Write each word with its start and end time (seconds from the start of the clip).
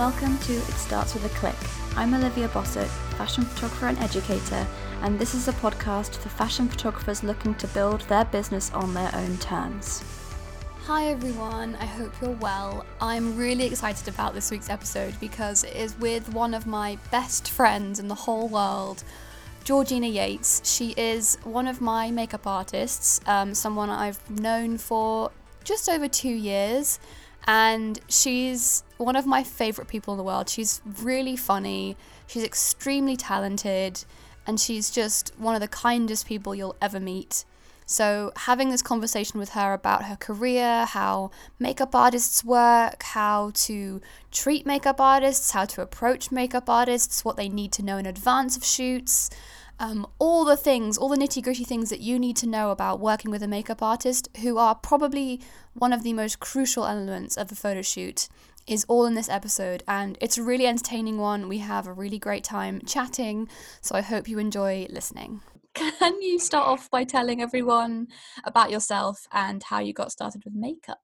Welcome 0.00 0.38
to 0.38 0.54
It 0.54 0.62
Starts 0.62 1.12
With 1.12 1.26
a 1.26 1.38
Click. 1.38 1.54
I'm 1.94 2.14
Olivia 2.14 2.48
Bossett, 2.48 2.88
fashion 3.18 3.44
photographer 3.44 3.88
and 3.88 3.98
educator, 3.98 4.66
and 5.02 5.18
this 5.18 5.34
is 5.34 5.46
a 5.46 5.52
podcast 5.52 6.16
for 6.16 6.30
fashion 6.30 6.68
photographers 6.68 7.22
looking 7.22 7.54
to 7.56 7.66
build 7.66 8.00
their 8.08 8.24
business 8.24 8.72
on 8.72 8.94
their 8.94 9.14
own 9.14 9.36
terms. 9.36 10.02
Hi 10.86 11.08
everyone, 11.08 11.76
I 11.78 11.84
hope 11.84 12.14
you're 12.22 12.30
well. 12.30 12.86
I'm 12.98 13.36
really 13.36 13.66
excited 13.66 14.08
about 14.08 14.32
this 14.32 14.50
week's 14.50 14.70
episode 14.70 15.12
because 15.20 15.64
it 15.64 15.76
is 15.76 15.94
with 15.98 16.32
one 16.32 16.54
of 16.54 16.66
my 16.66 16.96
best 17.10 17.50
friends 17.50 17.98
in 17.98 18.08
the 18.08 18.14
whole 18.14 18.48
world, 18.48 19.04
Georgina 19.64 20.06
Yates. 20.06 20.62
She 20.64 20.94
is 20.96 21.36
one 21.44 21.68
of 21.68 21.82
my 21.82 22.10
makeup 22.10 22.46
artists, 22.46 23.20
um, 23.26 23.52
someone 23.54 23.90
I've 23.90 24.30
known 24.30 24.78
for 24.78 25.30
just 25.62 25.90
over 25.90 26.08
two 26.08 26.30
years, 26.30 26.98
and 27.46 28.00
she's 28.08 28.82
one 28.96 29.16
of 29.16 29.26
my 29.26 29.42
favourite 29.42 29.88
people 29.88 30.14
in 30.14 30.18
the 30.18 30.24
world. 30.24 30.48
She's 30.48 30.80
really 31.02 31.36
funny, 31.36 31.96
she's 32.26 32.44
extremely 32.44 33.16
talented, 33.16 34.04
and 34.46 34.60
she's 34.60 34.90
just 34.90 35.32
one 35.38 35.54
of 35.54 35.60
the 35.60 35.68
kindest 35.68 36.26
people 36.26 36.54
you'll 36.54 36.76
ever 36.80 37.00
meet. 37.00 37.44
So, 37.86 38.30
having 38.36 38.70
this 38.70 38.82
conversation 38.82 39.40
with 39.40 39.50
her 39.50 39.72
about 39.72 40.04
her 40.04 40.14
career, 40.14 40.84
how 40.84 41.32
makeup 41.58 41.92
artists 41.92 42.44
work, 42.44 43.02
how 43.02 43.50
to 43.66 44.00
treat 44.30 44.64
makeup 44.64 45.00
artists, 45.00 45.50
how 45.50 45.64
to 45.64 45.82
approach 45.82 46.30
makeup 46.30 46.70
artists, 46.70 47.24
what 47.24 47.36
they 47.36 47.48
need 47.48 47.72
to 47.72 47.82
know 47.82 47.96
in 47.98 48.06
advance 48.06 48.56
of 48.56 48.64
shoots, 48.64 49.28
um, 49.80 50.06
all 50.18 50.44
the 50.44 50.56
things, 50.56 50.98
all 50.98 51.08
the 51.08 51.16
nitty 51.16 51.42
gritty 51.42 51.64
things 51.64 51.88
that 51.88 52.00
you 52.00 52.18
need 52.18 52.36
to 52.36 52.46
know 52.46 52.70
about 52.70 53.00
working 53.00 53.30
with 53.30 53.42
a 53.42 53.48
makeup 53.48 53.82
artist, 53.82 54.28
who 54.42 54.58
are 54.58 54.74
probably 54.74 55.40
one 55.72 55.92
of 55.92 56.02
the 56.02 56.12
most 56.12 56.38
crucial 56.38 56.84
elements 56.84 57.36
of 57.36 57.50
a 57.50 57.54
photo 57.54 57.80
shoot, 57.80 58.28
is 58.66 58.84
all 58.88 59.06
in 59.06 59.14
this 59.14 59.30
episode. 59.30 59.82
And 59.88 60.18
it's 60.20 60.36
a 60.36 60.42
really 60.42 60.66
entertaining 60.66 61.16
one. 61.16 61.48
We 61.48 61.58
have 61.58 61.86
a 61.86 61.92
really 61.94 62.18
great 62.18 62.44
time 62.44 62.82
chatting. 62.86 63.48
So, 63.80 63.96
I 63.96 64.02
hope 64.02 64.28
you 64.28 64.38
enjoy 64.38 64.86
listening. 64.90 65.40
Can 65.74 66.20
you 66.20 66.38
start 66.38 66.68
off 66.68 66.90
by 66.90 67.04
telling 67.04 67.40
everyone 67.40 68.08
about 68.44 68.70
yourself 68.70 69.26
and 69.32 69.62
how 69.62 69.80
you 69.80 69.94
got 69.94 70.12
started 70.12 70.42
with 70.44 70.54
makeup? 70.54 71.00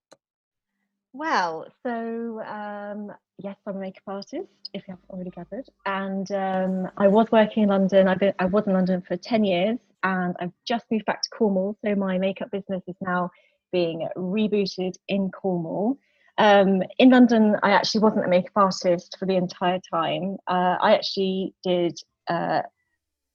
Well, 1.15 1.67
so 1.83 2.43
um, 2.43 3.11
yes, 3.39 3.57
I'm 3.67 3.77
a 3.77 3.81
makeup 3.81 4.03
artist, 4.07 4.49
if 4.73 4.87
you 4.87 4.93
haven't 4.93 5.11
already 5.11 5.31
gathered. 5.31 5.69
And 5.85 6.31
um, 6.33 6.91
I 6.97 7.09
was 7.09 7.31
working 7.31 7.65
in 7.65 7.69
London. 7.69 8.09
I've 8.09 8.19
been, 8.19 8.35
I 8.39 8.47
was 8.47 8.67
in 8.67 8.73
London 8.73 9.03
for 9.07 9.17
10 9.17 9.45
years 9.45 9.79
and 10.03 10.35
I've 10.41 10.53
just 10.67 10.87
moved 10.91 11.05
back 11.05 11.23
to 11.23 11.29
Cornwall. 11.31 11.77
So 11.85 11.95
my 11.95 12.19
makeup 12.19 12.51
business 12.51 12.83
is 12.87 12.97
now 13.01 13.31
being 13.73 14.09
rebooted 14.17 14.95
in 15.09 15.31
Cornwall. 15.31 15.99
Um, 16.39 16.83
in 16.99 17.11
London, 17.11 17.57
I 17.63 17.71
actually 17.71 18.03
wasn't 18.03 18.27
a 18.27 18.29
makeup 18.29 18.53
artist 18.57 19.17
for 19.19 19.27
the 19.27 19.37
entire 19.37 19.81
time. 19.91 20.37
Uh, 20.47 20.77
I 20.81 20.95
actually 20.95 21.55
did 21.63 21.99
uh, 22.29 22.63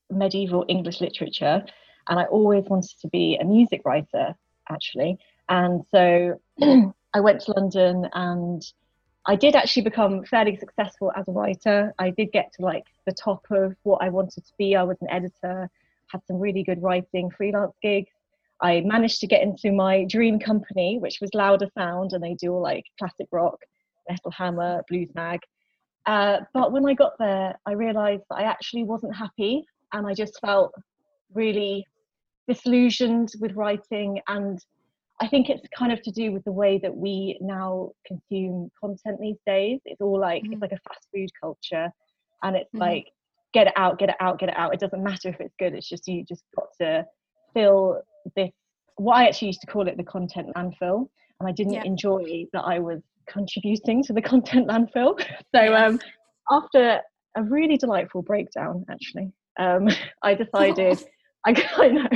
medieval 0.09 0.65
English 0.67 1.01
literature, 1.01 1.63
and 2.07 2.19
I 2.19 2.25
always 2.25 2.65
wanted 2.65 2.91
to 3.01 3.07
be 3.07 3.37
a 3.41 3.45
music 3.45 3.81
writer, 3.85 4.35
actually. 4.69 5.17
And 5.49 5.81
so 5.89 6.39
I 7.13 7.19
went 7.19 7.41
to 7.41 7.53
London 7.57 8.07
and 8.13 8.61
I 9.25 9.35
did 9.35 9.55
actually 9.55 9.83
become 9.83 10.23
fairly 10.25 10.55
successful 10.55 11.11
as 11.15 11.27
a 11.27 11.31
writer. 11.31 11.93
I 11.99 12.09
did 12.09 12.31
get 12.31 12.51
to 12.53 12.63
like 12.63 12.85
the 13.05 13.13
top 13.13 13.45
of 13.51 13.75
what 13.83 14.03
I 14.03 14.09
wanted 14.09 14.45
to 14.45 14.53
be. 14.57 14.75
I 14.75 14.83
was 14.83 14.97
an 15.01 15.09
editor, 15.11 15.69
had 16.07 16.21
some 16.25 16.39
really 16.39 16.63
good 16.63 16.81
writing 16.81 17.29
freelance 17.29 17.75
gigs. 17.81 18.11
I 18.61 18.81
managed 18.81 19.19
to 19.21 19.27
get 19.27 19.41
into 19.41 19.71
my 19.71 20.05
dream 20.05 20.39
company, 20.39 20.97
which 20.99 21.19
was 21.21 21.33
Louder 21.33 21.67
Sound, 21.77 22.13
and 22.13 22.23
they 22.23 22.35
do 22.35 22.53
all 22.53 22.61
like 22.61 22.85
classic 22.97 23.27
rock, 23.31 23.59
Metal 24.09 24.31
Hammer, 24.31 24.83
Blues 24.89 25.09
Mag. 25.13 25.39
Uh, 26.05 26.39
but 26.53 26.71
when 26.71 26.87
I 26.87 26.93
got 26.93 27.13
there, 27.19 27.55
I 27.65 27.73
realised 27.73 28.23
that 28.29 28.39
I 28.39 28.43
actually 28.43 28.83
wasn't 28.83 29.15
happy 29.15 29.65
and 29.93 30.07
I 30.07 30.13
just 30.13 30.39
felt 30.41 30.73
really 31.33 31.85
disillusioned 32.47 33.31
with 33.39 33.53
writing 33.53 34.19
and 34.27 34.63
I 35.21 35.27
think 35.27 35.49
it's 35.49 35.61
kind 35.77 35.91
of 35.91 36.01
to 36.01 36.11
do 36.11 36.31
with 36.31 36.43
the 36.45 36.51
way 36.51 36.79
that 36.81 36.95
we 36.95 37.37
now 37.41 37.91
consume 38.07 38.71
content 38.79 39.19
these 39.21 39.37
days. 39.45 39.79
It's 39.85 40.01
all 40.01 40.19
like 40.19 40.43
mm-hmm. 40.43 40.53
it's 40.53 40.61
like 40.61 40.71
a 40.71 40.79
fast 40.89 41.07
food 41.13 41.29
culture, 41.39 41.89
and 42.43 42.55
it's 42.55 42.67
mm-hmm. 42.69 42.79
like 42.79 43.05
get 43.53 43.67
it 43.67 43.73
out, 43.75 43.99
get 43.99 44.09
it 44.09 44.15
out, 44.19 44.39
get 44.39 44.49
it 44.49 44.57
out. 44.57 44.73
It 44.73 44.79
doesn't 44.79 45.03
matter 45.03 45.29
if 45.29 45.39
it's 45.39 45.53
good. 45.59 45.73
It's 45.73 45.87
just 45.87 46.07
you 46.07 46.25
just 46.27 46.43
got 46.55 46.67
to 46.81 47.05
fill 47.53 48.01
this. 48.35 48.49
What 48.95 49.17
I 49.17 49.27
actually 49.27 49.49
used 49.49 49.61
to 49.61 49.67
call 49.67 49.87
it 49.87 49.95
the 49.97 50.03
content 50.03 50.47
landfill, 50.55 51.07
and 51.39 51.47
I 51.47 51.51
didn't 51.51 51.73
yeah. 51.73 51.83
enjoy 51.83 52.45
that 52.53 52.61
I 52.61 52.79
was 52.79 53.01
contributing 53.29 54.03
to 54.05 54.13
the 54.13 54.21
content 54.33 54.67
landfill. 54.67 55.19
So 55.55 55.61
yeah. 55.61 55.85
um, 55.85 55.99
after 56.49 56.99
a 57.37 57.43
really 57.43 57.77
delightful 57.77 58.21
breakdown, 58.23 58.85
actually, 58.89 59.31
um, 59.59 59.87
I 60.23 60.33
decided, 60.43 61.03
I, 61.45 61.69
I 61.77 61.87
know, 61.89 62.07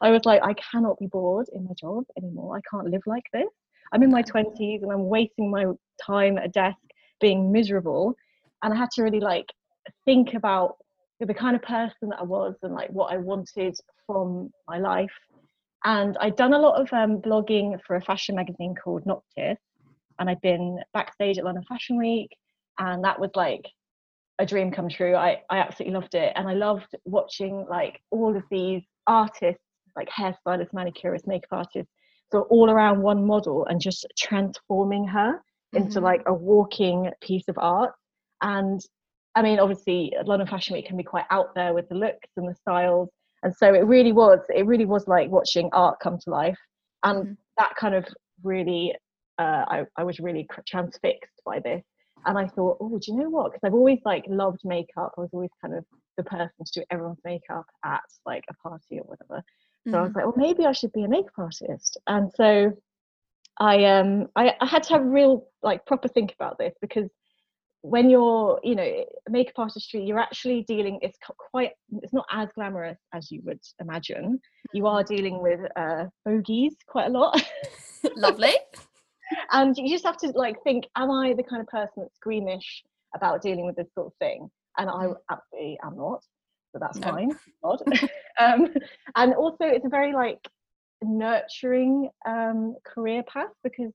I 0.00 0.10
was 0.10 0.24
like, 0.24 0.42
I 0.42 0.54
cannot 0.54 0.98
be 0.98 1.06
bored 1.06 1.46
in 1.52 1.64
my 1.64 1.72
job 1.78 2.04
anymore. 2.16 2.56
I 2.56 2.60
can't 2.70 2.90
live 2.90 3.02
like 3.06 3.24
this. 3.32 3.48
I'm 3.92 4.02
in 4.02 4.10
my 4.10 4.22
20s 4.22 4.82
and 4.82 4.92
I'm 4.92 5.06
wasting 5.06 5.50
my 5.50 5.66
time 6.04 6.38
at 6.38 6.46
a 6.46 6.48
desk 6.48 6.78
being 7.20 7.52
miserable. 7.52 8.14
And 8.62 8.72
I 8.72 8.76
had 8.76 8.90
to 8.92 9.02
really 9.02 9.20
like 9.20 9.46
think 10.04 10.34
about 10.34 10.76
the 11.20 11.34
kind 11.34 11.54
of 11.56 11.62
person 11.62 12.08
that 12.10 12.20
I 12.20 12.24
was 12.24 12.54
and 12.62 12.74
like 12.74 12.90
what 12.90 13.12
I 13.12 13.18
wanted 13.18 13.76
from 14.06 14.50
my 14.68 14.78
life. 14.78 15.12
And 15.84 16.16
I'd 16.20 16.36
done 16.36 16.54
a 16.54 16.58
lot 16.58 16.80
of 16.80 16.92
um, 16.92 17.20
blogging 17.20 17.78
for 17.86 17.96
a 17.96 18.02
fashion 18.02 18.36
magazine 18.36 18.74
called 18.74 19.06
Noctis. 19.06 19.58
And 20.18 20.30
I'd 20.30 20.40
been 20.40 20.80
backstage 20.92 21.38
at 21.38 21.44
London 21.44 21.64
Fashion 21.68 21.98
Week. 21.98 22.30
And 22.78 23.04
that 23.04 23.20
was 23.20 23.30
like 23.34 23.66
a 24.38 24.46
dream 24.46 24.70
come 24.70 24.88
true. 24.88 25.14
I, 25.14 25.42
I 25.50 25.58
absolutely 25.58 25.94
loved 25.94 26.14
it. 26.14 26.32
And 26.36 26.48
I 26.48 26.54
loved 26.54 26.94
watching 27.04 27.66
like 27.68 28.00
all 28.10 28.36
of 28.36 28.42
these 28.50 28.82
artists, 29.06 29.62
like 29.96 30.08
hairstylists, 30.08 30.72
manicurists, 30.72 31.26
makeup 31.26 31.48
artists, 31.52 31.92
so 32.32 32.42
all 32.50 32.70
around 32.70 33.02
one 33.02 33.26
model 33.26 33.66
and 33.66 33.80
just 33.80 34.06
transforming 34.18 35.06
her 35.06 35.34
mm-hmm. 35.34 35.76
into 35.76 36.00
like 36.00 36.22
a 36.26 36.34
walking 36.34 37.10
piece 37.20 37.44
of 37.48 37.56
art. 37.58 37.92
And 38.42 38.80
I 39.34 39.42
mean, 39.42 39.58
obviously, 39.58 40.12
London 40.24 40.48
Fashion 40.48 40.74
Week 40.74 40.86
can 40.86 40.96
be 40.96 41.02
quite 41.02 41.26
out 41.30 41.54
there 41.54 41.74
with 41.74 41.88
the 41.88 41.94
looks 41.94 42.28
and 42.36 42.48
the 42.48 42.54
styles. 42.54 43.08
And 43.42 43.54
so 43.54 43.74
it 43.74 43.84
really 43.86 44.12
was, 44.12 44.38
it 44.54 44.66
really 44.66 44.86
was 44.86 45.06
like 45.06 45.30
watching 45.30 45.68
art 45.72 45.98
come 46.02 46.18
to 46.18 46.30
life. 46.30 46.58
And 47.02 47.18
mm-hmm. 47.18 47.32
that 47.58 47.74
kind 47.76 47.94
of 47.94 48.06
really, 48.42 48.94
uh, 49.38 49.64
I, 49.68 49.84
I 49.96 50.04
was 50.04 50.18
really 50.20 50.48
transfixed 50.66 51.42
by 51.44 51.60
this 51.60 51.82
and 52.26 52.38
I 52.38 52.46
thought, 52.46 52.78
oh, 52.80 52.98
do 52.98 53.12
you 53.12 53.18
know 53.18 53.28
what? 53.28 53.52
Because 53.52 53.60
I've 53.64 53.74
always 53.74 54.00
like 54.04 54.24
loved 54.28 54.60
makeup. 54.64 55.12
I 55.16 55.20
was 55.20 55.30
always 55.32 55.50
kind 55.60 55.74
of 55.74 55.84
the 56.16 56.24
person 56.24 56.50
to 56.64 56.80
do 56.80 56.84
everyone's 56.90 57.18
makeup 57.24 57.66
at 57.84 58.00
like 58.24 58.44
a 58.48 58.68
party 58.68 58.98
or 58.98 59.04
whatever. 59.04 59.42
So 59.86 59.90
mm-hmm. 59.90 59.96
I 59.96 60.00
was 60.00 60.08
mm-hmm. 60.10 60.18
like, 60.18 60.26
well, 60.26 60.46
maybe 60.46 60.66
I 60.66 60.72
should 60.72 60.92
be 60.92 61.04
a 61.04 61.08
makeup 61.08 61.32
artist. 61.38 61.98
And 62.06 62.30
so 62.34 62.72
I 63.58 63.84
um 63.84 64.26
I, 64.36 64.54
I 64.60 64.66
had 64.66 64.82
to 64.84 64.94
have 64.94 65.02
a 65.02 65.08
real 65.08 65.46
like 65.62 65.86
proper 65.86 66.08
think 66.08 66.34
about 66.38 66.58
this 66.58 66.74
because 66.80 67.08
when 67.82 68.08
you're 68.08 68.58
you 68.64 68.74
know 68.74 69.04
makeup 69.28 69.58
artistry 69.58 70.02
you're 70.02 70.18
actually 70.18 70.62
dealing 70.62 70.98
it's 71.02 71.18
quite 71.50 71.72
it's 72.02 72.14
not 72.14 72.24
as 72.32 72.48
glamorous 72.54 72.98
as 73.12 73.30
you 73.30 73.42
would 73.44 73.60
imagine 73.78 74.40
you 74.72 74.86
are 74.86 75.02
mm-hmm. 75.04 75.14
dealing 75.14 75.42
with 75.42 75.60
uh 75.76 76.04
bogies 76.24 76.74
quite 76.88 77.06
a 77.06 77.10
lot 77.10 77.40
lovely 78.16 78.54
and 79.52 79.76
you 79.76 79.88
just 79.88 80.06
have 80.06 80.16
to 80.16 80.28
like 80.28 80.56
think 80.64 80.86
am 80.96 81.10
i 81.10 81.34
the 81.34 81.42
kind 81.42 81.60
of 81.60 81.68
person 81.68 81.92
that's 81.98 82.16
squeamish 82.16 82.82
about 83.14 83.42
dealing 83.42 83.66
with 83.66 83.76
this 83.76 83.92
sort 83.94 84.06
of 84.06 84.14
thing 84.18 84.50
and 84.78 84.88
i 84.88 85.04
mm. 85.04 85.16
absolutely 85.30 85.78
am 85.84 85.96
not 85.96 86.24
so 86.74 86.80
that's 86.80 86.98
no. 86.98 87.08
fine 87.08 87.30
um, 88.38 88.68
and 89.16 89.34
also 89.34 89.64
it's 89.64 89.86
a 89.86 89.88
very 89.88 90.12
like 90.12 90.40
nurturing 91.02 92.08
um, 92.26 92.76
career 92.84 93.22
path 93.24 93.52
because 93.62 93.92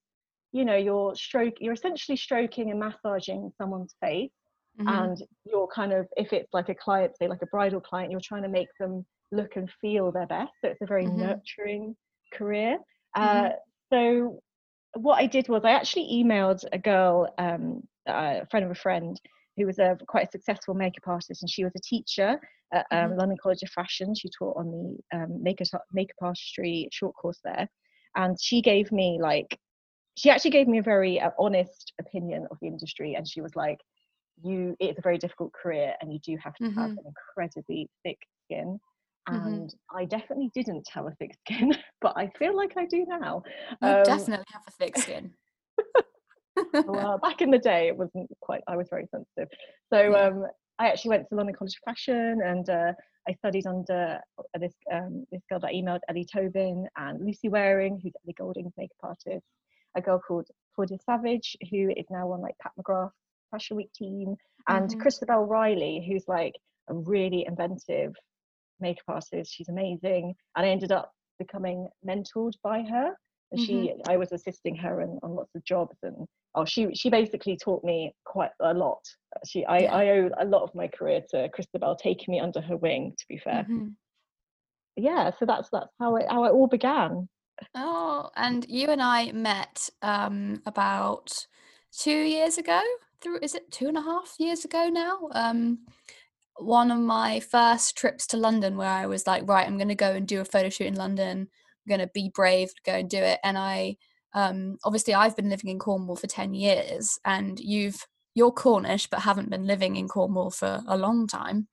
you 0.51 0.65
know 0.65 0.75
you're 0.75 1.15
stroke 1.15 1.55
you're 1.59 1.73
essentially 1.73 2.15
stroking 2.15 2.71
and 2.71 2.79
massaging 2.79 3.51
someone's 3.57 3.95
face 4.01 4.31
mm-hmm. 4.79 4.87
and 4.87 5.23
you're 5.45 5.67
kind 5.67 5.93
of 5.93 6.07
if 6.17 6.33
it's 6.33 6.53
like 6.53 6.69
a 6.69 6.75
client 6.75 7.11
say 7.17 7.27
like 7.27 7.41
a 7.41 7.47
bridal 7.47 7.81
client 7.81 8.11
you're 8.11 8.19
trying 8.19 8.43
to 8.43 8.49
make 8.49 8.69
them 8.79 9.05
look 9.31 9.55
and 9.55 9.69
feel 9.79 10.11
their 10.11 10.25
best 10.25 10.51
so 10.63 10.69
it's 10.69 10.81
a 10.81 10.87
very 10.87 11.05
mm-hmm. 11.05 11.21
nurturing 11.21 11.95
career 12.33 12.77
mm-hmm. 13.15 13.45
uh, 13.45 13.49
so 13.91 14.39
what 14.93 15.21
I 15.21 15.27
did 15.27 15.47
was 15.49 15.63
I 15.63 15.71
actually 15.71 16.09
emailed 16.11 16.63
a 16.71 16.77
girl, 16.77 17.33
um, 17.37 17.83
a 18.07 18.45
friend 18.47 18.65
of 18.65 18.71
a 18.71 18.75
friend, 18.75 19.19
who 19.57 19.65
was 19.65 19.79
a 19.79 19.97
quite 20.07 20.27
a 20.27 20.31
successful 20.31 20.73
makeup 20.73 21.07
artist, 21.07 21.41
and 21.41 21.49
she 21.49 21.63
was 21.63 21.73
a 21.75 21.81
teacher 21.81 22.39
at 22.73 22.85
um, 22.91 23.09
mm-hmm. 23.09 23.19
London 23.19 23.37
College 23.41 23.63
of 23.63 23.69
Fashion. 23.69 24.13
She 24.15 24.29
taught 24.37 24.57
on 24.57 24.71
the 24.71 25.17
um, 25.17 25.43
makeup 25.43 25.67
makeup 25.91 26.15
artistry 26.21 26.89
short 26.91 27.15
course 27.15 27.39
there, 27.43 27.67
and 28.15 28.39
she 28.39 28.61
gave 28.61 28.91
me 28.91 29.19
like, 29.21 29.57
she 30.15 30.29
actually 30.29 30.51
gave 30.51 30.67
me 30.67 30.79
a 30.79 30.83
very 30.83 31.19
uh, 31.19 31.31
honest 31.39 31.93
opinion 31.99 32.47
of 32.51 32.57
the 32.61 32.67
industry, 32.67 33.15
and 33.15 33.27
she 33.27 33.41
was 33.41 33.55
like, 33.55 33.79
"You, 34.43 34.75
it's 34.79 34.99
a 34.99 35.03
very 35.03 35.17
difficult 35.17 35.53
career, 35.53 35.93
and 36.01 36.13
you 36.13 36.19
do 36.19 36.37
have 36.43 36.55
to 36.55 36.65
mm-hmm. 36.65 36.79
have 36.79 36.91
an 36.91 37.03
incredibly 37.05 37.89
thick 38.03 38.19
skin." 38.45 38.79
Mm-hmm. 39.29 39.47
and 39.47 39.69
mm-hmm. 39.69 39.97
I 39.97 40.05
definitely 40.05 40.49
didn't 40.55 40.87
have 40.91 41.05
a 41.05 41.11
thick 41.11 41.35
skin, 41.45 41.73
but 42.01 42.13
I 42.15 42.31
feel 42.39 42.55
like 42.55 42.73
I 42.77 42.85
do 42.85 43.05
now. 43.07 43.43
You 43.81 43.87
um, 43.87 44.03
definitely 44.03 44.45
have 44.51 44.63
a 44.67 44.71
thick 44.71 44.97
skin. 44.97 45.31
well, 46.85 47.17
back 47.19 47.41
in 47.41 47.51
the 47.51 47.57
day, 47.57 47.87
it 47.87 47.97
wasn't 47.97 48.29
quite. 48.41 48.61
I 48.67 48.75
was 48.75 48.87
very 48.89 49.07
sensitive. 49.11 49.49
So 49.91 50.15
um, 50.19 50.45
I 50.79 50.87
actually 50.87 51.09
went 51.09 51.29
to 51.29 51.35
London 51.35 51.55
College 51.55 51.75
of 51.75 51.93
Fashion 51.93 52.39
and 52.43 52.69
uh, 52.69 52.93
I 53.27 53.33
studied 53.33 53.67
under 53.67 54.19
uh, 54.37 54.59
this 54.59 54.73
um, 54.91 55.25
this 55.31 55.41
girl 55.49 55.59
that 55.59 55.73
emailed 55.73 55.99
Ellie 56.09 56.25
Tobin 56.25 56.87
and 56.97 57.23
Lucy 57.23 57.49
Waring, 57.49 57.99
who's 58.01 58.13
Ellie 58.23 58.33
Goulding's 58.37 58.73
makeup 58.77 58.97
artist. 59.03 59.45
A 59.95 60.01
girl 60.01 60.19
called 60.25 60.47
Claudia 60.73 60.97
Savage, 61.05 61.57
who 61.69 61.91
is 61.95 62.05
now 62.09 62.31
on 62.31 62.41
like 62.41 62.55
Pat 62.61 62.71
McGrath's 62.79 63.13
Fashion 63.51 63.77
Week 63.77 63.91
team, 63.93 64.35
and 64.67 64.89
mm-hmm. 64.89 64.99
Christabel 64.99 65.45
Riley, 65.45 66.05
who's 66.07 66.27
like 66.27 66.55
a 66.89 66.93
really 66.93 67.45
inventive 67.45 68.13
makeup 68.79 69.03
artist. 69.07 69.53
She's 69.53 69.69
amazing, 69.69 70.33
and 70.55 70.65
I 70.65 70.69
ended 70.69 70.91
up 70.91 71.11
becoming 71.37 71.87
mentored 72.07 72.53
by 72.63 72.83
her. 72.83 73.13
And 73.51 73.59
mm-hmm. 73.59 73.65
she, 73.65 73.93
I 74.07 74.17
was 74.17 74.31
assisting 74.31 74.75
her 74.77 75.01
in, 75.01 75.19
on 75.23 75.35
lots 75.35 75.53
of 75.55 75.63
jobs, 75.65 75.97
and 76.03 76.27
oh, 76.55 76.65
she 76.65 76.93
she 76.93 77.09
basically 77.09 77.57
taught 77.57 77.83
me 77.83 78.13
quite 78.25 78.51
a 78.59 78.73
lot. 78.73 79.01
She, 79.45 79.65
I, 79.65 79.79
yeah. 79.79 79.95
I 79.95 80.07
owe 80.09 80.29
a 80.39 80.45
lot 80.45 80.63
of 80.63 80.73
my 80.75 80.87
career 80.87 81.21
to 81.31 81.49
Christabel 81.49 81.95
taking 81.95 82.31
me 82.31 82.39
under 82.39 82.61
her 82.61 82.77
wing. 82.77 83.13
To 83.17 83.25
be 83.27 83.37
fair, 83.37 83.63
mm-hmm. 83.63 83.89
yeah. 84.95 85.31
So 85.39 85.45
that's 85.45 85.69
that's 85.71 85.93
how 85.99 86.15
it 86.17 86.25
how 86.29 86.45
it 86.45 86.51
all 86.51 86.67
began. 86.67 87.27
Oh, 87.75 88.29
and 88.35 88.65
you 88.69 88.89
and 88.89 89.01
I 89.01 89.31
met 89.31 89.89
um, 90.01 90.61
about 90.65 91.45
two 91.91 92.11
years 92.11 92.57
ago. 92.57 92.81
Through 93.21 93.39
is 93.41 93.53
it 93.53 93.71
two 93.71 93.87
and 93.87 93.97
a 93.97 94.01
half 94.01 94.35
years 94.39 94.63
ago 94.63 94.89
now? 94.89 95.29
Um, 95.33 95.79
one 96.59 96.91
of 96.91 96.99
my 96.99 97.39
first 97.39 97.97
trips 97.97 98.27
to 98.27 98.37
London 98.37 98.77
where 98.77 98.89
I 98.89 99.05
was 99.05 99.25
like, 99.25 99.47
right, 99.47 99.65
I'm 99.65 99.77
going 99.77 99.89
to 99.89 99.95
go 99.95 100.11
and 100.11 100.27
do 100.27 100.41
a 100.41 100.45
photo 100.45 100.69
shoot 100.69 100.87
in 100.87 100.95
London. 100.95 101.47
I'm 101.49 101.89
going 101.89 102.05
to 102.05 102.11
be 102.13 102.31
brave, 102.33 102.71
go 102.85 102.93
and 102.93 103.09
do 103.09 103.17
it. 103.17 103.39
And 103.43 103.57
I, 103.57 103.97
um, 104.33 104.77
obviously, 104.83 105.13
I've 105.13 105.35
been 105.35 105.49
living 105.49 105.69
in 105.69 105.79
Cornwall 105.79 106.15
for 106.15 106.27
10 106.27 106.53
years 106.53 107.19
and 107.25 107.59
you've, 107.59 108.05
you're 108.35 108.51
Cornish, 108.51 109.07
but 109.07 109.21
haven't 109.21 109.49
been 109.49 109.65
living 109.65 109.95
in 109.95 110.07
Cornwall 110.07 110.51
for 110.51 110.81
a 110.87 110.97
long 110.97 111.27
time. 111.27 111.67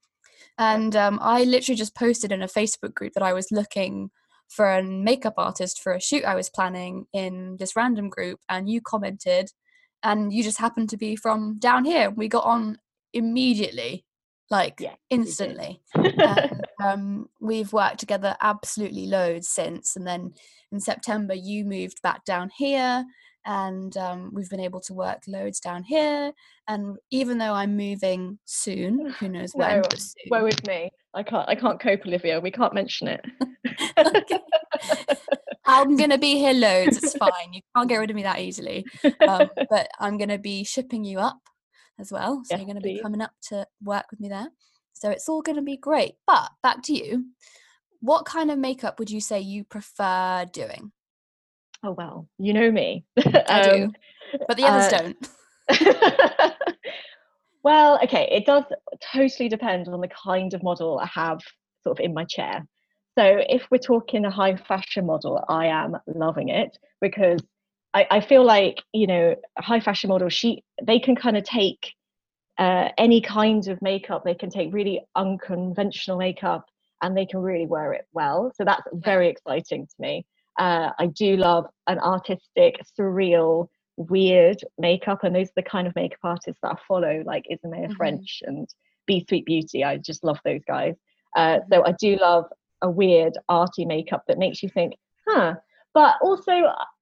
And 0.57 0.95
um, 0.95 1.19
I 1.21 1.43
literally 1.43 1.77
just 1.77 1.95
posted 1.95 2.31
in 2.31 2.41
a 2.41 2.47
Facebook 2.47 2.93
group 2.95 3.13
that 3.13 3.23
I 3.23 3.33
was 3.33 3.51
looking 3.51 4.09
for 4.49 4.71
a 4.73 4.83
makeup 4.83 5.35
artist 5.37 5.81
for 5.81 5.93
a 5.93 6.01
shoot 6.01 6.23
I 6.23 6.35
was 6.35 6.49
planning 6.49 7.05
in 7.13 7.57
this 7.59 7.75
random 7.75 8.09
group. 8.09 8.39
And 8.49 8.69
you 8.69 8.81
commented, 8.81 9.51
and 10.03 10.33
you 10.33 10.43
just 10.43 10.59
happened 10.59 10.89
to 10.89 10.97
be 10.97 11.15
from 11.15 11.59
down 11.59 11.85
here. 11.85 12.09
We 12.09 12.27
got 12.27 12.45
on 12.45 12.79
immediately 13.13 14.05
like 14.49 14.79
yeah, 14.79 14.95
instantly. 15.09 15.81
and, 15.93 16.67
um, 16.83 17.29
we've 17.41 17.73
worked 17.73 17.99
together 17.99 18.35
absolutely 18.41 19.07
loads 19.07 19.49
since. 19.49 19.95
And 19.95 20.05
then 20.05 20.33
in 20.71 20.79
September, 20.79 21.33
you 21.33 21.65
moved 21.65 22.01
back 22.01 22.23
down 22.25 22.49
here, 22.55 23.05
and 23.45 23.95
um, 23.97 24.31
we've 24.33 24.49
been 24.49 24.59
able 24.59 24.81
to 24.81 24.93
work 24.93 25.23
loads 25.27 25.59
down 25.59 25.83
here. 25.83 26.31
And 26.67 26.97
even 27.11 27.37
though 27.37 27.53
I'm 27.53 27.75
moving 27.75 28.39
soon, 28.45 29.09
who 29.19 29.29
knows 29.29 29.51
when? 29.53 29.81
No, 29.81 29.87
where 30.29 30.43
with 30.43 30.65
me? 30.67 30.91
I 31.13 31.23
can't. 31.23 31.47
I 31.49 31.55
can't 31.55 31.79
cope, 31.79 32.05
Olivia. 32.05 32.39
We 32.39 32.51
can't 32.51 32.73
mention 32.73 33.07
it. 33.07 33.25
I'm 35.65 35.97
gonna 35.97 36.17
be 36.17 36.37
here 36.37 36.53
loads. 36.53 36.97
It's 36.97 37.17
fine. 37.17 37.51
You 37.51 37.61
can't 37.75 37.89
get 37.89 37.97
rid 37.97 38.09
of 38.09 38.15
me 38.15 38.23
that 38.23 38.39
easily. 38.39 38.85
Um, 39.27 39.49
but 39.69 39.89
I'm 39.99 40.17
gonna 40.17 40.37
be 40.37 40.63
shipping 40.63 41.03
you 41.03 41.19
up 41.19 41.39
as 41.99 42.11
well. 42.11 42.43
So 42.45 42.55
yes, 42.55 42.59
you're 42.59 42.65
going 42.65 42.81
to 42.81 42.81
be 42.81 42.99
coming 43.01 43.21
up 43.21 43.31
to 43.49 43.65
work 43.83 44.05
with 44.11 44.19
me 44.19 44.29
there. 44.29 44.49
So 44.93 45.09
it's 45.09 45.29
all 45.29 45.41
going 45.41 45.57
to 45.57 45.61
be 45.61 45.77
great. 45.77 46.15
But 46.25 46.49
back 46.63 46.81
to 46.83 46.93
you. 46.93 47.25
What 47.99 48.25
kind 48.25 48.51
of 48.51 48.59
makeup 48.59 48.99
would 48.99 49.09
you 49.09 49.19
say 49.19 49.39
you 49.39 49.63
prefer 49.63 50.45
doing? 50.51 50.91
Oh 51.83 51.91
well, 51.91 52.27
you 52.37 52.53
know 52.53 52.71
me. 52.71 53.05
I 53.17 53.61
do, 53.63 53.83
um, 53.83 53.93
but 54.47 54.57
the 54.57 54.63
others 54.63 54.93
uh, 54.93 54.99
don't. 54.99 56.53
well, 57.63 57.99
okay, 58.03 58.27
it 58.31 58.45
does 58.45 58.63
totally 59.13 59.49
depend 59.49 59.87
on 59.87 60.01
the 60.01 60.07
kind 60.07 60.53
of 60.53 60.63
model 60.63 60.99
I 60.99 61.07
have 61.07 61.39
sort 61.83 61.99
of 61.99 62.03
in 62.03 62.13
my 62.13 62.25
chair. 62.25 62.65
So 63.17 63.41
if 63.49 63.65
we're 63.71 63.79
talking 63.79 64.25
a 64.25 64.31
high 64.31 64.55
fashion 64.55 65.07
model, 65.07 65.43
I 65.49 65.67
am 65.67 65.97
loving 66.07 66.49
it 66.49 66.77
because 67.01 67.41
I, 67.93 68.07
I 68.11 68.21
feel 68.21 68.43
like 68.43 68.81
you 68.93 69.07
know 69.07 69.35
high 69.57 69.79
fashion 69.79 70.09
models 70.09 70.33
she 70.33 70.63
they 70.83 70.99
can 70.99 71.15
kind 71.15 71.37
of 71.37 71.43
take 71.43 71.93
uh, 72.57 72.89
any 72.97 73.21
kind 73.21 73.67
of 73.67 73.81
makeup. 73.81 74.23
They 74.23 74.33
can 74.35 74.49
take 74.49 74.73
really 74.73 75.01
unconventional 75.15 76.17
makeup 76.17 76.65
and 77.01 77.15
they 77.15 77.25
can 77.25 77.39
really 77.39 77.67
wear 77.67 77.93
it 77.93 78.07
well. 78.13 78.51
So 78.55 78.65
that's 78.65 78.81
very 78.93 79.29
exciting 79.29 79.85
to 79.85 79.93
me. 79.99 80.25
Uh, 80.57 80.91
i 80.97 81.05
do 81.05 81.37
love 81.37 81.65
an 81.85 81.99
artistic 81.99 82.81
surreal 82.97 83.67
weird 83.97 84.57
makeup 84.79 85.23
and 85.23 85.35
those 85.35 85.49
are 85.49 85.57
the 85.57 85.61
kind 85.61 85.87
of 85.87 85.95
makeup 85.95 86.17
artists 86.23 86.59
that 86.63 86.71
i 86.71 86.75
follow 86.87 87.21
like 87.27 87.45
isabelle 87.51 87.79
mm-hmm. 87.81 87.93
french 87.93 88.41
and 88.45 88.67
be 89.05 89.23
sweet 89.29 89.45
beauty. 89.45 89.83
I 89.83 89.97
just 89.97 90.23
love 90.23 90.39
those 90.43 90.61
guys. 90.67 90.95
Uh, 91.35 91.59
so 91.71 91.85
i 91.85 91.93
do 91.99 92.17
love 92.17 92.45
a 92.81 92.89
weird 92.89 93.37
arty 93.49 93.85
makeup 93.85 94.23
that 94.27 94.37
makes 94.37 94.61
you 94.63 94.69
think 94.69 94.93
huh. 95.27 95.55
But 95.93 96.15
also 96.21 96.51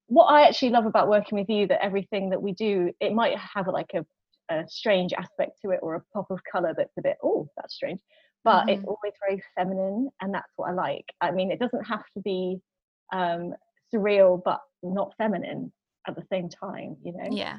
what 0.07 0.25
I 0.25 0.47
actually 0.47 0.69
love 0.69 0.85
about 0.85 1.09
working 1.09 1.37
with 1.37 1.49
you 1.49 1.67
that 1.67 1.83
everything 1.83 2.29
that 2.29 2.41
we 2.41 2.53
do, 2.53 2.91
it 2.99 3.13
might 3.13 3.37
have 3.37 3.67
like 3.67 3.91
a, 3.95 4.05
a 4.53 4.63
strange 4.67 5.13
aspect 5.13 5.59
to 5.63 5.71
it 5.71 5.79
or 5.81 5.95
a 5.95 6.03
pop 6.13 6.29
of 6.29 6.39
color 6.49 6.73
that's 6.77 6.97
a 6.97 7.01
bit, 7.01 7.17
oh, 7.23 7.47
that's 7.57 7.75
strange. 7.75 7.99
But 8.43 8.61
mm-hmm. 8.61 8.69
it's 8.69 8.83
always 8.83 9.13
very 9.27 9.41
feminine, 9.57 10.09
and 10.21 10.31
that's 10.31 10.51
what 10.55 10.69
I 10.69 10.73
like. 10.73 11.05
I 11.19 11.31
mean, 11.31 11.49
it 11.51 11.59
doesn't 11.59 11.83
have 11.85 12.03
to 12.15 12.21
be 12.21 12.59
um, 13.11 13.53
surreal, 13.93 14.39
but 14.45 14.59
not 14.83 15.13
feminine 15.17 15.73
at 16.07 16.15
the 16.15 16.23
same 16.31 16.49
time, 16.49 16.95
you 17.03 17.11
know? 17.13 17.29
Yeah. 17.31 17.57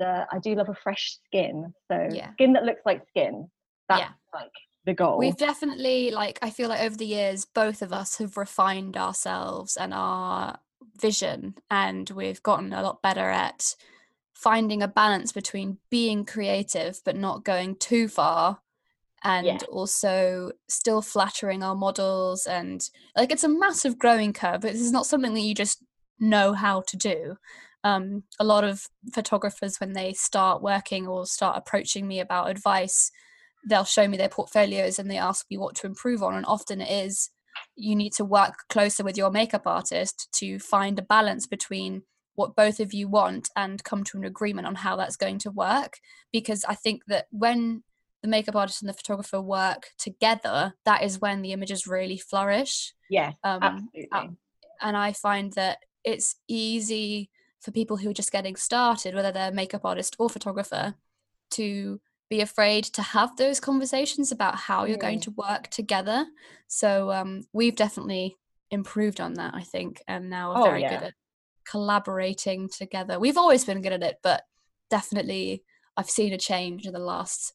The, 0.00 0.26
I 0.32 0.38
do 0.38 0.54
love 0.54 0.70
a 0.70 0.74
fresh 0.74 1.18
skin. 1.26 1.74
So, 1.90 2.08
yeah. 2.10 2.32
skin 2.32 2.54
that 2.54 2.64
looks 2.64 2.80
like 2.86 3.06
skin. 3.08 3.50
That's 3.90 4.00
yeah. 4.00 4.08
like 4.32 4.50
the 4.86 4.94
goal. 4.94 5.18
We've 5.18 5.36
definitely, 5.36 6.10
like, 6.10 6.38
I 6.40 6.48
feel 6.48 6.70
like 6.70 6.80
over 6.80 6.96
the 6.96 7.04
years, 7.04 7.44
both 7.44 7.82
of 7.82 7.92
us 7.92 8.16
have 8.16 8.38
refined 8.38 8.96
ourselves 8.96 9.76
and 9.76 9.92
our 9.92 10.58
vision 11.00 11.54
and 11.70 12.10
we've 12.10 12.42
gotten 12.42 12.72
a 12.72 12.82
lot 12.82 13.02
better 13.02 13.30
at 13.30 13.74
finding 14.32 14.82
a 14.82 14.88
balance 14.88 15.32
between 15.32 15.78
being 15.90 16.24
creative 16.24 17.00
but 17.04 17.16
not 17.16 17.44
going 17.44 17.76
too 17.76 18.08
far 18.08 18.60
and 19.24 19.46
yeah. 19.46 19.58
also 19.70 20.50
still 20.68 21.00
flattering 21.00 21.62
our 21.62 21.76
models 21.76 22.46
and 22.46 22.90
like 23.16 23.30
it's 23.30 23.44
a 23.44 23.48
massive 23.48 23.98
growing 23.98 24.32
curve 24.32 24.60
but 24.60 24.72
this 24.72 24.80
is 24.80 24.92
not 24.92 25.06
something 25.06 25.34
that 25.34 25.40
you 25.40 25.54
just 25.54 25.82
know 26.18 26.52
how 26.52 26.80
to 26.82 26.96
do 26.96 27.36
um, 27.84 28.22
a 28.38 28.44
lot 28.44 28.62
of 28.62 28.88
photographers 29.12 29.80
when 29.80 29.92
they 29.92 30.12
start 30.12 30.62
working 30.62 31.06
or 31.08 31.26
start 31.26 31.56
approaching 31.56 32.06
me 32.06 32.20
about 32.20 32.50
advice 32.50 33.10
they'll 33.68 33.84
show 33.84 34.08
me 34.08 34.16
their 34.16 34.28
portfolios 34.28 34.98
and 34.98 35.10
they 35.10 35.18
ask 35.18 35.46
me 35.50 35.56
what 35.56 35.74
to 35.76 35.86
improve 35.86 36.22
on 36.22 36.34
and 36.34 36.46
often 36.46 36.80
it 36.80 36.90
is 36.90 37.30
you 37.76 37.96
need 37.96 38.12
to 38.14 38.24
work 38.24 38.54
closer 38.68 39.04
with 39.04 39.16
your 39.16 39.30
makeup 39.30 39.66
artist 39.66 40.28
to 40.32 40.58
find 40.58 40.98
a 40.98 41.02
balance 41.02 41.46
between 41.46 42.02
what 42.34 42.56
both 42.56 42.80
of 42.80 42.94
you 42.94 43.08
want 43.08 43.48
and 43.56 43.84
come 43.84 44.04
to 44.04 44.16
an 44.16 44.24
agreement 44.24 44.66
on 44.66 44.74
how 44.74 44.96
that's 44.96 45.16
going 45.16 45.38
to 45.38 45.50
work 45.50 45.94
because 46.32 46.64
i 46.66 46.74
think 46.74 47.02
that 47.06 47.26
when 47.30 47.82
the 48.22 48.28
makeup 48.28 48.56
artist 48.56 48.82
and 48.82 48.88
the 48.88 48.94
photographer 48.94 49.40
work 49.40 49.88
together 49.98 50.72
that 50.84 51.02
is 51.02 51.20
when 51.20 51.42
the 51.42 51.52
images 51.52 51.86
really 51.86 52.18
flourish 52.18 52.94
yeah 53.10 53.32
um, 53.44 53.62
absolutely. 53.62 54.08
Uh, 54.12 54.26
and 54.80 54.96
i 54.96 55.12
find 55.12 55.52
that 55.54 55.78
it's 56.04 56.36
easy 56.48 57.30
for 57.60 57.70
people 57.70 57.96
who 57.96 58.10
are 58.10 58.14
just 58.14 58.32
getting 58.32 58.56
started 58.56 59.14
whether 59.14 59.32
they're 59.32 59.52
makeup 59.52 59.84
artist 59.84 60.16
or 60.18 60.28
photographer 60.28 60.94
to 61.50 62.00
be 62.32 62.40
afraid 62.40 62.82
to 62.84 63.02
have 63.02 63.36
those 63.36 63.60
conversations 63.60 64.32
about 64.32 64.56
how 64.56 64.86
you're 64.86 64.96
going 64.96 65.20
to 65.20 65.30
work 65.32 65.68
together. 65.68 66.24
So 66.66 67.12
um, 67.12 67.42
we've 67.52 67.76
definitely 67.76 68.38
improved 68.70 69.20
on 69.20 69.34
that, 69.34 69.52
I 69.54 69.64
think, 69.64 70.02
and 70.08 70.30
now 70.30 70.52
are 70.52 70.62
oh, 70.62 70.64
very 70.64 70.80
yeah. 70.80 70.98
good 70.98 71.06
at 71.08 71.14
collaborating 71.68 72.70
together. 72.70 73.20
We've 73.20 73.36
always 73.36 73.66
been 73.66 73.82
good 73.82 73.92
at 73.92 74.02
it, 74.02 74.16
but 74.22 74.44
definitely 74.88 75.62
I've 75.98 76.08
seen 76.08 76.32
a 76.32 76.38
change 76.38 76.86
in 76.86 76.94
the 76.94 76.98
last 77.00 77.52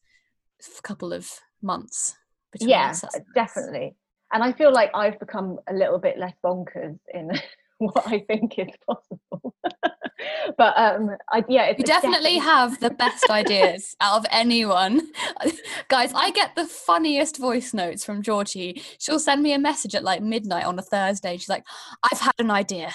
couple 0.84 1.12
of 1.12 1.28
months. 1.60 2.14
yeah, 2.60 2.94
definitely. 3.34 3.96
And 4.32 4.44
I 4.44 4.52
feel 4.52 4.72
like 4.72 4.92
I've 4.94 5.18
become 5.18 5.58
a 5.68 5.74
little 5.74 5.98
bit 5.98 6.18
less 6.18 6.34
bonkers 6.44 7.00
in 7.12 7.32
what 7.78 8.06
I 8.06 8.20
think 8.28 8.60
is 8.60 8.68
possible. 8.86 9.56
but 10.58 10.76
um 10.76 11.10
I 11.30 11.44
yeah 11.48 11.68
you 11.68 11.84
definitely, 11.84 11.84
definitely 11.84 12.38
have 12.38 12.80
the 12.80 12.90
best 12.90 13.28
ideas 13.30 13.96
out 14.00 14.18
of 14.18 14.26
anyone. 14.30 15.08
Guys, 15.88 16.12
I 16.14 16.30
get 16.30 16.54
the 16.54 16.64
funniest 16.66 17.38
voice 17.38 17.72
notes 17.74 18.04
from 18.04 18.22
Georgie. 18.22 18.82
She'll 18.98 19.18
send 19.18 19.42
me 19.42 19.52
a 19.52 19.58
message 19.58 19.94
at 19.94 20.04
like 20.04 20.22
midnight 20.22 20.64
on 20.64 20.78
a 20.78 20.82
Thursday. 20.82 21.36
She's 21.36 21.48
like, 21.48 21.64
I've 22.10 22.20
had 22.20 22.34
an 22.38 22.50
idea. 22.50 22.92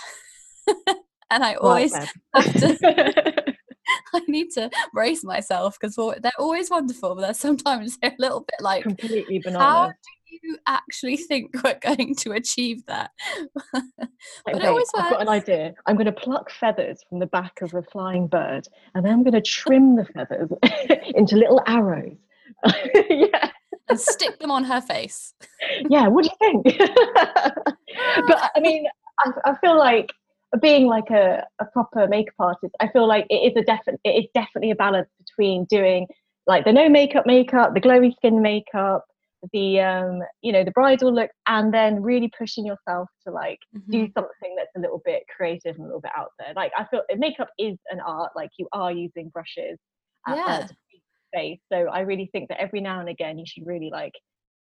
and 1.30 1.44
I 1.44 1.56
always 1.56 1.94
have 1.94 2.14
to 2.34 3.44
I 4.16 4.22
need 4.28 4.52
to 4.52 4.70
brace 4.94 5.24
myself 5.24 5.78
because 5.80 5.96
they're 5.96 6.32
always 6.40 6.70
wonderful, 6.70 7.16
but 7.16 7.22
they're 7.22 7.34
sometimes 7.34 7.98
they're 8.02 8.12
a 8.12 8.22
little 8.22 8.42
bit 8.42 8.62
like 8.62 8.84
completely 8.84 9.40
banana. 9.40 9.64
How 9.64 9.88
do 9.88 10.38
you 10.42 10.58
actually 10.68 11.18
think 11.18 11.52
we're 11.64 11.80
going 11.80 12.16
to 12.16 12.34
achieve 12.34 12.86
that? 12.88 13.12
but 13.74 14.56
okay, 14.56 14.68
I've 14.96 15.12
got 15.12 15.22
an 15.22 15.30
idea. 15.30 15.74
I'm 15.86 15.96
going 15.96 16.06
to 16.06 16.12
pluck 16.12 16.52
feathers 16.52 17.00
from 17.10 17.20
the 17.20 17.28
back 17.28 17.62
of 17.62 17.74
a 17.74 17.82
flying 17.82 18.28
bird, 18.28 18.68
and 18.94 19.06
then 19.06 19.14
I'm 19.14 19.24
going 19.24 19.34
to 19.34 19.42
trim 19.42 19.96
the 19.96 20.06
feathers 20.06 20.50
into 21.16 21.38
little 21.38 21.62
arrows. 21.68 22.18
yeah. 23.10 23.50
And 23.90 24.00
stick 24.00 24.40
them 24.40 24.50
on 24.50 24.64
her 24.64 24.80
face. 24.80 25.34
yeah, 25.90 26.08
what 26.08 26.24
do 26.24 26.30
you 26.30 26.64
think? 26.64 26.78
but 28.28 28.52
I 28.56 28.60
mean, 28.62 28.86
I, 29.20 29.32
I 29.46 29.56
feel 29.58 29.78
like 29.78 30.10
being 30.62 30.88
like 30.88 31.10
a, 31.10 31.46
a 31.60 31.66
proper 31.66 32.08
makeup 32.08 32.36
artist, 32.40 32.76
I 32.80 32.88
feel 32.90 33.08
like 33.08 33.26
it 33.30 33.36
is 33.36 33.54
a 33.58 33.64
definite 33.64 34.00
it 34.04 34.24
is 34.24 34.26
definitely 34.34 34.72
a 34.72 34.76
balance 34.76 35.10
between 35.18 35.66
doing 35.66 36.08
like 36.46 36.66
the 36.66 36.74
no 36.74 36.90
makeup 36.90 37.26
makeup, 37.26 37.74
the 37.74 37.82
glowy 37.82 38.14
skin 38.16 38.42
makeup, 38.42 39.06
the 39.52 39.80
um, 39.80 40.22
you 40.42 40.52
know, 40.52 40.64
the 40.64 40.72
bridal 40.72 41.14
look, 41.14 41.32
and 41.48 41.74
then 41.74 42.02
really 42.02 42.32
pushing 42.38 42.66
yourself 42.66 43.10
to 43.26 43.34
like 43.34 43.60
mm-hmm. 43.76 43.92
do 43.92 44.00
something 44.14 44.56
that's 44.58 44.72
a 44.78 44.80
little 44.80 45.02
bit 45.06 45.24
creative 45.36 45.76
and 45.76 45.84
a 45.84 45.88
little 45.88 46.02
bit 46.02 46.12
out 46.16 46.30
there. 46.40 46.54
Like 46.56 46.72
I 46.78 46.86
feel 46.86 47.02
makeup 47.18 47.50
is 47.58 47.78
an 47.90 48.00
art, 48.06 48.32
like 48.36 48.50
you 48.58 48.68
are 48.74 48.92
using 48.92 49.30
brushes 49.30 49.78
at, 50.28 50.36
yeah. 50.36 50.68
face. 51.34 51.60
So 51.72 51.88
I 51.92 52.02
really 52.02 52.30
think 52.32 52.50
that 52.50 52.62
every 52.62 52.82
now 52.82 53.00
and 53.00 53.10
again 53.10 53.38
you 53.38 53.46
should 53.48 53.66
really 53.66 53.90
like 53.92 54.14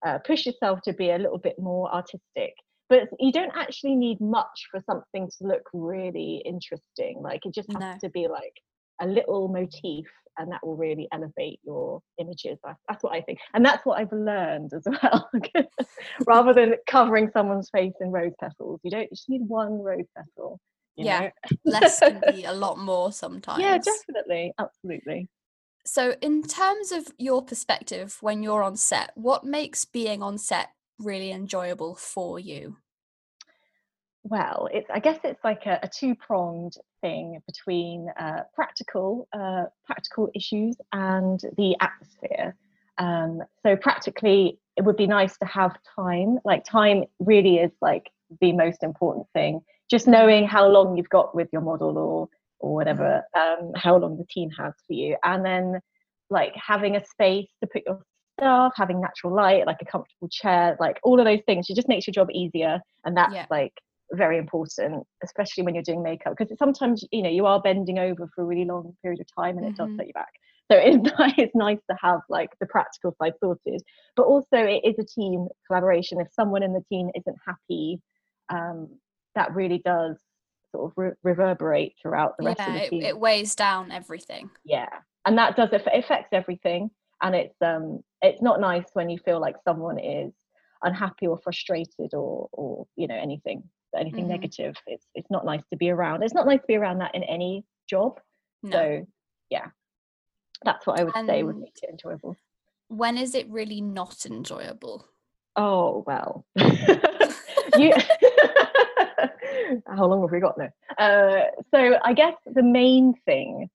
uh, 0.04 0.18
push 0.26 0.46
yourself 0.46 0.80
to 0.84 0.92
be 0.92 1.10
a 1.10 1.18
little 1.18 1.38
bit 1.38 1.56
more 1.58 1.92
artistic 1.92 2.54
but 2.88 3.08
you 3.18 3.32
don't 3.32 3.52
actually 3.56 3.94
need 3.94 4.20
much 4.20 4.68
for 4.70 4.80
something 4.88 5.28
to 5.28 5.46
look 5.46 5.62
really 5.72 6.42
interesting 6.44 7.20
like 7.22 7.44
it 7.44 7.54
just 7.54 7.70
has 7.72 7.80
no. 7.80 7.96
to 8.00 8.08
be 8.10 8.28
like 8.28 8.52
a 9.00 9.06
little 9.06 9.48
motif 9.48 10.06
and 10.38 10.52
that 10.52 10.64
will 10.64 10.76
really 10.76 11.08
elevate 11.12 11.58
your 11.64 12.00
images 12.18 12.58
that's, 12.64 12.80
that's 12.88 13.02
what 13.02 13.12
i 13.14 13.20
think 13.20 13.38
and 13.54 13.64
that's 13.64 13.84
what 13.84 13.98
i've 13.98 14.12
learned 14.12 14.70
as 14.74 14.86
well 15.02 15.30
rather 16.26 16.52
than 16.52 16.74
covering 16.86 17.30
someone's 17.32 17.70
face 17.70 17.94
in 18.00 18.10
rose 18.10 18.32
petals 18.40 18.80
you 18.82 18.90
don't 18.90 19.02
you 19.02 19.08
just 19.10 19.28
need 19.28 19.42
one 19.46 19.82
rose 19.82 20.06
petal 20.16 20.58
yeah 20.96 21.30
less 21.64 21.98
can 21.98 22.22
be 22.34 22.44
a 22.44 22.52
lot 22.52 22.78
more 22.78 23.12
sometimes. 23.12 23.60
yeah 23.60 23.78
definitely 23.78 24.52
absolutely. 24.58 25.28
So 25.84 26.16
in 26.20 26.42
terms 26.42 26.90
of 26.90 27.06
your 27.16 27.44
perspective 27.44 28.16
when 28.20 28.42
you're 28.42 28.62
on 28.62 28.76
set 28.76 29.12
what 29.14 29.44
makes 29.44 29.84
being 29.84 30.20
on 30.20 30.36
set 30.36 30.70
really 30.98 31.32
enjoyable 31.32 31.94
for 31.94 32.38
you? 32.38 32.76
Well, 34.28 34.68
it's 34.72 34.90
I 34.90 34.98
guess 34.98 35.20
it's 35.22 35.44
like 35.44 35.66
a, 35.66 35.78
a 35.82 35.88
two-pronged 35.88 36.74
thing 37.00 37.40
between 37.46 38.08
uh, 38.18 38.40
practical 38.54 39.28
uh, 39.32 39.64
practical 39.84 40.30
issues 40.34 40.76
and 40.92 41.40
the 41.56 41.76
atmosphere. 41.80 42.56
Um, 42.98 43.42
so 43.62 43.76
practically, 43.76 44.58
it 44.76 44.84
would 44.84 44.96
be 44.96 45.06
nice 45.06 45.38
to 45.38 45.44
have 45.44 45.76
time. 45.94 46.38
Like 46.44 46.64
time 46.64 47.04
really 47.20 47.58
is 47.58 47.70
like 47.80 48.10
the 48.40 48.52
most 48.52 48.82
important 48.82 49.26
thing. 49.32 49.60
Just 49.88 50.08
knowing 50.08 50.46
how 50.46 50.66
long 50.66 50.96
you've 50.96 51.08
got 51.08 51.34
with 51.34 51.48
your 51.52 51.62
model 51.62 51.96
or 51.96 52.28
or 52.58 52.74
whatever, 52.74 53.22
mm-hmm. 53.36 53.66
um, 53.66 53.72
how 53.76 53.96
long 53.96 54.16
the 54.16 54.24
team 54.24 54.50
has 54.58 54.74
for 54.88 54.94
you, 54.94 55.16
and 55.22 55.44
then 55.44 55.80
like 56.30 56.54
having 56.56 56.96
a 56.96 57.04
space 57.04 57.48
to 57.60 57.68
put 57.68 57.82
your 57.86 58.02
stuff, 58.38 58.72
having 58.76 59.00
natural 59.00 59.34
light, 59.34 59.66
like 59.66 59.78
a 59.80 59.84
comfortable 59.84 60.28
chair, 60.28 60.76
like 60.78 60.98
all 61.02 61.18
of 61.18 61.26
those 61.26 61.40
things. 61.46 61.66
It 61.68 61.76
just 61.76 61.88
makes 61.88 62.06
your 62.06 62.12
job 62.12 62.28
easier. 62.32 62.80
And 63.04 63.16
that's 63.16 63.34
yeah. 63.34 63.46
like 63.50 63.72
very 64.12 64.38
important, 64.38 65.06
especially 65.24 65.64
when 65.64 65.74
you're 65.74 65.82
doing 65.82 66.02
makeup, 66.02 66.34
because 66.36 66.56
sometimes, 66.58 67.04
you 67.10 67.22
know, 67.22 67.30
you 67.30 67.46
are 67.46 67.60
bending 67.60 67.98
over 67.98 68.28
for 68.34 68.42
a 68.42 68.46
really 68.46 68.64
long 68.64 68.94
period 69.02 69.20
of 69.20 69.26
time 69.36 69.58
and 69.58 69.66
mm-hmm. 69.66 69.74
it 69.74 69.76
does 69.76 69.88
mm-hmm. 69.88 69.96
set 69.98 70.06
you 70.06 70.12
back. 70.12 70.32
So 70.70 70.78
it's, 70.78 71.12
it's 71.38 71.54
nice 71.54 71.78
to 71.90 71.96
have 72.00 72.20
like 72.28 72.50
the 72.60 72.66
practical 72.66 73.14
side 73.20 73.34
sorted, 73.40 73.82
but 74.16 74.24
also 74.24 74.56
it 74.56 74.82
is 74.84 74.98
a 74.98 75.04
team 75.04 75.48
collaboration. 75.66 76.20
If 76.20 76.28
someone 76.32 76.62
in 76.62 76.72
the 76.72 76.84
team 76.90 77.10
isn't 77.14 77.36
happy, 77.46 78.00
um, 78.48 78.88
that 79.34 79.54
really 79.54 79.78
does 79.84 80.16
sort 80.72 80.90
of 80.90 80.92
re- 80.96 81.12
reverberate 81.22 81.94
throughout 82.00 82.36
the 82.38 82.44
rest 82.44 82.60
yeah, 82.60 82.74
of 82.74 82.82
the 82.82 82.88
team. 82.88 83.02
It, 83.02 83.08
it 83.08 83.18
weighs 83.18 83.54
down 83.54 83.92
everything. 83.92 84.50
Yeah, 84.64 84.88
and 85.24 85.36
that 85.38 85.56
does 85.56 85.70
it 85.72 85.82
affects 85.86 86.28
everything 86.32 86.90
and 87.22 87.34
it's 87.34 87.56
um 87.62 88.00
it's 88.22 88.42
not 88.42 88.60
nice 88.60 88.84
when 88.92 89.10
you 89.10 89.18
feel 89.18 89.40
like 89.40 89.56
someone 89.64 89.98
is 89.98 90.32
unhappy 90.82 91.26
or 91.26 91.38
frustrated 91.38 92.12
or 92.12 92.48
or 92.52 92.86
you 92.96 93.06
know 93.06 93.16
anything 93.16 93.62
anything 93.96 94.24
mm-hmm. 94.24 94.32
negative. 94.32 94.76
It's 94.86 95.06
it's 95.14 95.30
not 95.30 95.44
nice 95.44 95.62
to 95.70 95.76
be 95.76 95.90
around. 95.90 96.22
It's 96.22 96.34
not 96.34 96.46
nice 96.46 96.60
to 96.60 96.66
be 96.66 96.76
around 96.76 96.98
that 96.98 97.14
in 97.14 97.22
any 97.22 97.64
job. 97.88 98.20
No. 98.62 98.70
so 98.70 99.06
yeah. 99.50 99.66
That's 100.64 100.86
what 100.86 100.98
i 100.98 101.04
would 101.04 101.14
and 101.14 101.28
say 101.28 101.42
would 101.42 101.58
make 101.58 101.78
it 101.82 101.90
enjoyable. 101.90 102.34
when 102.88 103.18
is 103.18 103.34
it 103.34 103.48
really 103.48 103.80
not 103.80 104.26
enjoyable? 104.26 105.06
Oh 105.54 106.04
well. 106.06 106.44
You 107.76 107.92
how 109.86 110.06
long 110.06 110.22
have 110.22 110.30
we 110.30 110.40
got 110.40 110.56
now? 110.56 110.70
Uh, 110.96 111.46
so 111.74 111.98
i 112.02 112.14
guess 112.14 112.34
the 112.46 112.62
main 112.62 113.12
thing 113.26 113.68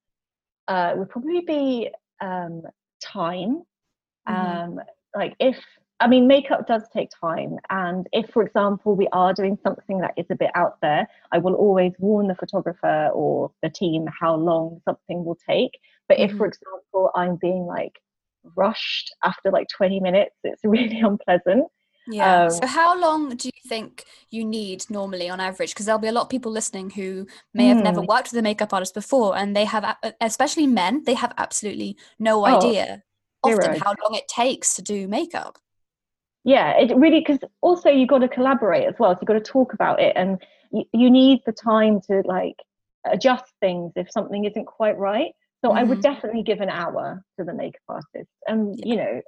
uh, 0.67 0.93
would 0.95 1.09
probably 1.09 1.41
be 1.41 1.89
um, 2.21 2.63
time. 3.01 3.63
Mm-hmm. 4.27 4.61
Um, 4.79 4.79
like 5.15 5.35
if 5.39 5.57
I 6.01 6.07
mean, 6.07 6.27
makeup 6.27 6.65
does 6.67 6.81
take 6.91 7.09
time. 7.21 7.57
And 7.69 8.07
if, 8.11 8.27
for 8.31 8.41
example, 8.41 8.95
we 8.95 9.07
are 9.13 9.33
doing 9.35 9.55
something 9.61 9.99
that 9.99 10.15
is 10.17 10.25
a 10.31 10.35
bit 10.35 10.49
out 10.55 10.81
there, 10.81 11.07
I 11.31 11.37
will 11.37 11.53
always 11.53 11.93
warn 11.99 12.27
the 12.27 12.33
photographer 12.33 13.09
or 13.13 13.51
the 13.61 13.69
team 13.69 14.07
how 14.19 14.35
long 14.35 14.81
something 14.83 15.23
will 15.23 15.37
take. 15.47 15.77
But 16.09 16.17
mm-hmm. 16.17 16.23
if, 16.23 16.31
for 16.31 16.47
mm-hmm. 16.47 16.65
example, 16.65 17.11
I'm 17.13 17.35
being 17.39 17.67
like 17.67 18.01
rushed 18.55 19.13
after 19.23 19.51
like 19.51 19.67
20 19.67 19.99
minutes, 19.99 20.35
it's 20.43 20.61
really 20.63 20.99
unpleasant. 20.99 21.65
Yeah. 22.07 22.43
Um, 22.43 22.49
so, 22.49 22.65
how 22.65 22.99
long 22.99 23.35
do 23.35 23.47
you 23.47 23.69
think 23.69 24.05
you 24.29 24.43
need 24.43 24.85
normally 24.89 25.29
on 25.29 25.39
average? 25.39 25.71
Because 25.71 25.85
there'll 25.85 25.99
be 25.99 26.07
a 26.07 26.11
lot 26.11 26.23
of 26.23 26.29
people 26.29 26.51
listening 26.51 26.89
who 26.89 27.27
may 27.53 27.67
have 27.67 27.83
never 27.83 28.01
hmm. 28.01 28.07
worked 28.07 28.31
with 28.31 28.39
a 28.39 28.41
makeup 28.41 28.73
artist 28.73 28.93
before, 28.93 29.37
and 29.37 29.55
they 29.55 29.65
have, 29.65 29.97
especially 30.19 30.67
men, 30.67 31.03
they 31.05 31.13
have 31.13 31.33
absolutely 31.37 31.97
no 32.19 32.41
oh, 32.41 32.45
idea 32.45 33.03
often 33.43 33.79
how 33.79 33.95
long 34.03 34.15
it 34.15 34.27
takes 34.27 34.75
to 34.75 34.81
do 34.81 35.07
makeup. 35.07 35.57
Yeah, 36.43 36.71
it 36.77 36.95
really 36.95 37.19
because 37.19 37.39
also 37.61 37.89
you've 37.89 38.09
got 38.09 38.19
to 38.19 38.27
collaborate 38.27 38.87
as 38.87 38.95
well. 38.97 39.13
So 39.13 39.19
you've 39.21 39.27
got 39.27 39.33
to 39.33 39.51
talk 39.51 39.73
about 39.73 40.01
it, 40.01 40.13
and 40.15 40.41
you, 40.71 40.85
you 40.93 41.11
need 41.11 41.41
the 41.45 41.51
time 41.51 42.01
to 42.09 42.23
like 42.25 42.55
adjust 43.05 43.45
things 43.59 43.93
if 43.95 44.11
something 44.11 44.45
isn't 44.45 44.65
quite 44.65 44.97
right. 44.97 45.33
So 45.63 45.69
mm-hmm. 45.69 45.77
I 45.77 45.83
would 45.83 45.99
mm-hmm. 45.99 46.13
definitely 46.13 46.43
give 46.43 46.59
an 46.59 46.69
hour 46.69 47.23
to 47.37 47.45
the 47.45 47.53
makeup 47.53 47.81
artist, 47.87 48.31
and 48.47 48.75
yeah. 48.77 48.85
you 48.85 48.95
know, 48.95 49.21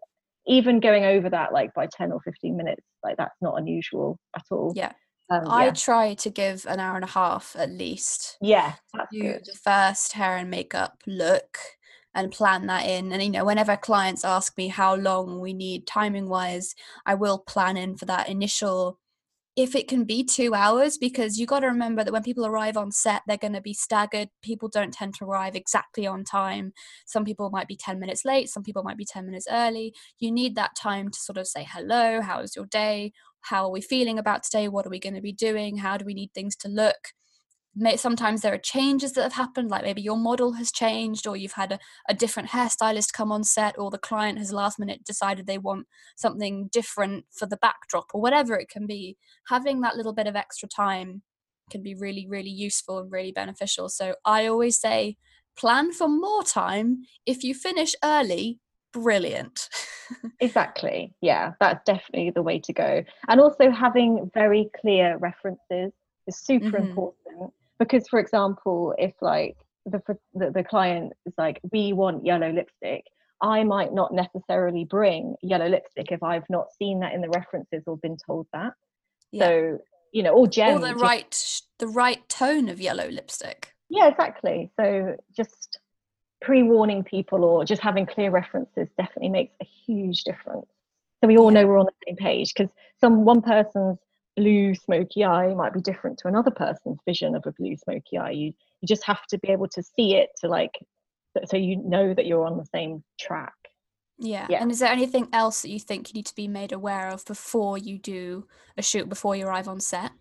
even 0.48 0.80
going 0.80 1.06
over 1.06 1.30
that 1.30 1.54
like 1.54 1.74
by 1.74 1.88
10 1.88 2.12
or 2.12 2.20
15 2.22 2.56
minutes 2.56 2.86
like 3.04 3.18
that's 3.18 3.42
not 3.42 3.58
unusual 3.58 4.18
at 4.36 4.44
all 4.52 4.74
yeah 4.76 4.92
um, 5.30 5.48
I 5.48 5.66
yeah. 5.66 5.72
try 5.72 6.14
to 6.16 6.30
give 6.30 6.66
an 6.68 6.80
hour 6.80 6.96
and 6.96 7.06
a 7.06 7.08
half 7.08 7.56
at 7.58 7.72
least. 7.72 8.38
Yeah, 8.42 8.74
do 9.12 9.22
good. 9.22 9.46
the 9.46 9.58
first 9.64 10.14
hair 10.14 10.38
and 10.38 10.50
makeup 10.52 11.02
look 11.08 11.58
and 12.14 12.32
plan 12.32 12.68
that 12.68 12.86
in. 12.86 13.12
And 13.12 13.24
you 13.24 13.30
know, 13.30 13.46
whenever 13.46 13.78
clients 13.78 14.26
ask 14.26 14.58
me 14.58 14.68
how 14.68 14.96
long 14.96 15.40
we 15.40 15.54
need 15.54 15.88
timing 15.88 16.30
wise, 16.30 16.76
I 17.06 17.16
will 17.16 17.40
plan 17.40 17.78
in 17.78 17.96
for 17.96 18.06
that 18.06 18.30
initial 18.30 19.00
if 19.56 19.76
it 19.76 19.88
can 19.88 20.04
be 20.04 20.24
two 20.24 20.56
hours, 20.56 20.98
because 20.98 21.38
you 21.38 21.46
got 21.46 21.60
to 21.60 21.68
remember 21.68 22.04
that 22.04 22.12
when 22.12 22.24
people 22.24 22.46
arrive 22.46 22.76
on 22.76 22.92
set, 22.92 23.22
they're 23.28 23.38
going 23.38 23.54
to 23.54 23.62
be 23.62 23.74
staggered. 23.74 24.30
People 24.42 24.68
don't 24.68 24.94
tend 24.94 25.14
to 25.16 25.26
arrive 25.26 25.56
exactly 25.56 26.08
on 26.08 26.24
time. 26.24 26.74
Some 27.06 27.24
people 27.24 27.50
might 27.52 27.68
be 27.68 27.76
10 27.76 28.00
minutes 28.00 28.26
late, 28.26 28.50
some 28.50 28.64
people 28.64 28.84
might 28.84 28.98
be 28.98 29.06
10 29.06 29.26
minutes 29.26 29.48
early. 29.52 29.94
You 30.20 30.32
need 30.32 30.56
that 30.56 30.76
time 30.76 31.10
to 31.10 31.20
sort 31.20 31.38
of 31.38 31.48
say, 31.48 31.68
hello, 31.70 32.22
how 32.22 32.42
was 32.42 32.56
your 32.56 32.66
day? 32.66 33.14
How 33.42 33.66
are 33.66 33.72
we 33.72 33.82
feeling 33.82 34.18
about 34.18 34.44
today? 34.44 34.68
What 34.70 34.88
are 34.88 34.90
we 34.90 35.00
going 35.00 35.16
to 35.16 35.22
be 35.22 35.34
doing? 35.34 35.78
How 35.78 35.98
do 35.98 36.06
we 36.06 36.14
need 36.14 36.32
things 36.34 36.56
to 36.58 36.68
look? 36.68 37.10
Sometimes 37.96 38.42
there 38.42 38.54
are 38.54 38.60
changes 38.60 39.14
that 39.14 39.24
have 39.24 39.34
happened 39.34 39.70
like 39.70 39.84
maybe 39.84 40.02
your 40.02 40.18
model 40.18 40.54
has 40.54 40.72
changed 40.72 41.26
or 41.26 41.36
you've 41.36 41.54
had 41.54 41.72
a, 41.72 41.80
a, 42.08 42.14
different 42.14 42.50
hairstylist 42.50 43.14
come 43.14 43.32
on 43.32 43.44
set 43.44 43.78
or 43.78 43.90
the 43.90 43.98
client 43.98 44.38
has 44.38 44.54
last 44.54 44.78
minute 44.80 45.04
decided 45.04 45.48
they 45.48 45.58
want 45.58 45.88
something 46.16 46.68
different 46.72 47.26
for 47.32 47.46
the 47.46 47.58
backdrop 47.58 48.06
or 48.14 48.22
whatever 48.22 48.56
it 48.56 48.70
can 48.70 48.86
be. 48.86 49.18
Having 49.48 49.82
that 49.82 49.96
little 49.96 50.14
bit 50.14 50.28
of 50.28 50.36
extra 50.36 50.70
time 50.70 51.24
can 51.72 51.82
be 51.82 51.96
really 51.96 52.28
really 52.28 52.50
useful 52.50 53.00
and 53.00 53.12
really 53.12 53.32
beneficial. 53.32 53.90
So 53.90 54.16
i 54.26 54.46
always 54.46 54.80
say 54.80 55.18
plan 55.58 55.92
for 55.92 56.08
more 56.08 56.44
time. 56.44 57.04
If 57.26 57.44
you 57.44 57.56
finish 57.56 57.94
early 58.04 58.60
brilliant. 58.92 59.70
Exactly. 60.40 61.16
Yeah 61.22 61.54
that's 61.60 61.84
definitely 61.86 62.30
the 62.30 62.44
way 62.44 62.60
to 62.60 62.74
go. 62.74 63.04
And 63.28 63.42
also 63.42 63.72
having 63.72 64.30
very 64.34 64.70
clear 64.80 65.18
references 65.18 65.92
is 66.28 66.38
super 66.38 66.78
mm-hmm. 66.78 66.90
important 66.90 67.54
because 67.84 68.08
for 68.08 68.20
example 68.20 68.94
if 68.98 69.14
like 69.22 69.56
the, 69.86 70.02
the, 70.34 70.52
the 70.52 70.64
client 70.64 71.14
is 71.26 71.34
like 71.38 71.60
we 71.72 71.94
want 71.94 72.26
yellow 72.26 72.52
lipstick 72.52 73.04
i 73.42 73.64
might 73.64 73.94
not 73.94 74.14
necessarily 74.14 74.86
bring 74.86 75.36
yellow 75.42 75.68
lipstick 75.68 76.12
if 76.12 76.24
i've 76.24 76.50
not 76.50 76.68
seen 76.78 77.00
that 77.02 77.14
in 77.14 77.22
the 77.22 77.30
references 77.30 77.84
or 77.86 77.98
been 77.98 78.18
told 78.26 78.48
that. 78.54 78.74
Yeah. 79.32 79.46
so 79.46 79.80
you 80.12 80.24
know 80.24 80.34
or 80.34 80.48
gem 80.48 80.76
or 80.76 80.80
the 80.80 80.96
right 80.96 81.62
the 81.80 81.88
right 81.88 82.28
tone 82.30 82.70
of 82.70 82.80
yellow 82.80 83.10
lipstick. 83.10 83.74
Yeah 83.90 84.08
exactly. 84.08 84.72
So 84.80 85.18
just 85.36 85.80
pre-warning 86.42 87.04
people 87.04 87.44
or 87.44 87.66
just 87.66 87.82
having 87.82 88.06
clear 88.06 88.32
references 88.32 88.88
definitely 88.98 89.30
makes 89.30 89.54
a 89.62 89.66
huge 89.86 90.24
difference. 90.24 90.68
So 91.22 91.28
we 91.28 91.38
all 91.38 91.52
know 91.52 91.66
we're 91.66 91.80
on 91.80 91.86
the 91.86 92.06
same 92.08 92.16
page 92.16 92.54
because 92.54 92.72
some 93.00 93.24
one 93.24 93.42
person's 93.42 93.98
blue 94.36 94.74
smoky 94.76 95.24
eye 95.24 95.54
might 95.54 95.74
be 95.74 95.82
different 95.82 96.18
to 96.18 96.28
another 96.28 96.52
person's 96.52 97.00
vision 97.06 97.36
of 97.36 97.44
a 97.46 97.52
blue 97.52 97.76
smoky 97.78 98.18
eye 98.18 98.32
you 98.32 98.54
you 98.82 98.88
just 98.88 99.04
have 99.04 99.26
to 99.28 99.38
be 99.38 99.50
able 99.50 99.68
to 99.68 99.84
see 99.84 100.16
it 100.16 100.30
to 100.40 100.48
like 100.48 100.80
so- 101.46 101.58
you 101.58 101.78
know 101.78 102.14
that 102.14 102.26
you're 102.26 102.46
on 102.46 102.58
the 102.58 102.66
same 102.66 103.04
track 103.20 103.54
Yeah. 104.20 104.48
Yeah. 104.50 104.62
And 104.62 104.72
is 104.72 104.80
there 104.80 104.92
anything 104.92 105.28
else 105.34 105.62
that 105.64 105.70
you 105.70 105.80
think 105.80 106.10
you 106.10 106.14
need 106.14 106.28
to 106.28 106.36
be 106.36 106.48
made 106.48 106.72
aware 106.72 107.10
of 107.10 107.26
before 107.26 107.78
you 107.78 107.98
do 107.98 108.48
a 108.78 108.82
shoot, 108.82 109.10
before 109.10 109.36
you 109.36 109.46
arrive 109.48 109.68
on 109.68 109.80
set? 109.80 110.12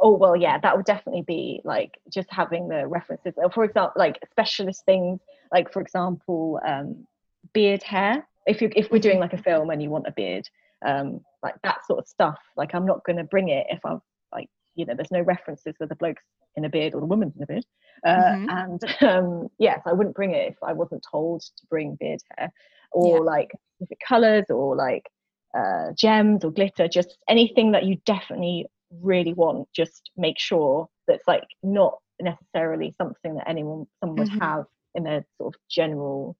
Oh 0.00 0.16
well, 0.16 0.34
yeah, 0.34 0.58
that 0.58 0.76
would 0.76 0.86
definitely 0.86 1.22
be 1.22 1.60
like 1.64 1.92
just 2.10 2.28
having 2.30 2.68
the 2.68 2.86
references. 2.88 3.34
For 3.54 3.64
example, 3.64 3.92
like 3.96 4.18
specialist 4.30 4.84
things, 4.84 5.20
like 5.52 5.72
for 5.72 5.80
example, 5.80 6.58
um, 6.66 7.06
beard 7.52 7.82
hair. 7.82 8.26
If 8.46 8.60
you 8.60 8.70
if 8.74 8.90
we're 8.90 8.98
doing 9.08 9.20
like 9.20 9.32
a 9.34 9.42
film 9.42 9.70
and 9.70 9.80
you 9.82 9.90
want 9.90 10.08
a 10.08 10.12
beard, 10.12 10.48
um, 10.84 11.20
like 11.42 11.54
that 11.64 11.84
sort 11.86 11.98
of 12.00 12.06
stuff. 12.08 12.38
Like 12.56 12.74
I'm 12.74 12.86
not 12.86 13.04
going 13.04 13.16
to 13.16 13.24
bring 13.24 13.48
it 13.48 13.66
if 13.70 13.80
I'm 13.84 14.00
like 14.32 14.48
you 14.74 14.86
know, 14.86 14.94
there's 14.94 15.10
no 15.10 15.20
references 15.20 15.74
for 15.76 15.86
the 15.86 15.96
blokes 15.96 16.22
in 16.56 16.64
a 16.64 16.68
beard 16.68 16.94
or 16.94 17.00
the 17.00 17.06
woman's 17.06 17.36
in 17.36 17.42
a 17.42 17.46
beard. 17.46 17.64
Uh, 18.04 18.32
Mhm. 18.36 18.46
And 18.48 19.02
um, 19.02 19.48
yes, 19.58 19.80
I 19.86 19.92
wouldn't 19.92 20.16
bring 20.16 20.32
it 20.32 20.48
if 20.52 20.56
I 20.62 20.72
wasn't 20.72 21.04
told 21.10 21.42
to 21.42 21.66
bring 21.68 21.96
beard 22.00 22.20
hair 22.36 22.52
or 22.92 23.18
Yeah. 23.18 23.22
like 23.22 23.50
specific 23.76 23.98
colours 24.06 24.44
or 24.50 24.76
like 24.76 25.08
uh, 25.56 25.92
gems 25.96 26.44
or 26.44 26.50
glitter. 26.50 26.88
Just 26.88 27.18
anything 27.28 27.72
that 27.72 27.84
you 27.84 27.96
definitely 28.06 28.66
really 29.00 29.32
want 29.32 29.66
just 29.74 30.10
make 30.16 30.38
sure 30.38 30.88
that's 31.06 31.26
like 31.26 31.44
not 31.62 31.98
necessarily 32.20 32.94
something 32.98 33.34
that 33.34 33.48
anyone 33.48 33.86
someone 34.00 34.18
would 34.18 34.28
Mhm. 34.28 34.40
have 34.40 34.66
in 34.94 35.02
their 35.04 35.24
sort 35.38 35.54
of 35.54 35.60
general 35.70 36.36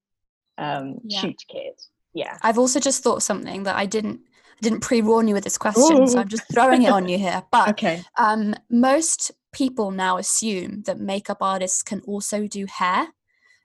um 0.58 0.98
Yeah. 1.04 1.20
shoot 1.20 1.42
kit 1.48 1.80
yeah 2.12 2.36
I've 2.42 2.58
also 2.58 2.78
just 2.78 3.02
thought 3.02 3.22
something 3.22 3.62
that 3.62 3.74
I 3.76 3.86
didn't 3.86 4.20
didn't 4.62 4.80
pre-warn 4.80 5.28
you 5.28 5.34
with 5.34 5.44
this 5.44 5.58
question, 5.58 6.06
so 6.06 6.18
I'm 6.18 6.28
just 6.28 6.44
throwing 6.52 6.82
it 6.82 6.90
on 6.90 7.08
you 7.10 7.18
here. 7.18 7.42
But 7.50 7.68
okay 7.70 8.02
um, 8.16 8.54
most 8.70 9.32
people 9.52 9.90
now 9.90 10.16
assume 10.16 10.82
that 10.86 10.98
makeup 10.98 11.38
artists 11.40 11.82
can 11.82 12.00
also 12.06 12.46
do 12.46 12.66
hair, 12.66 13.08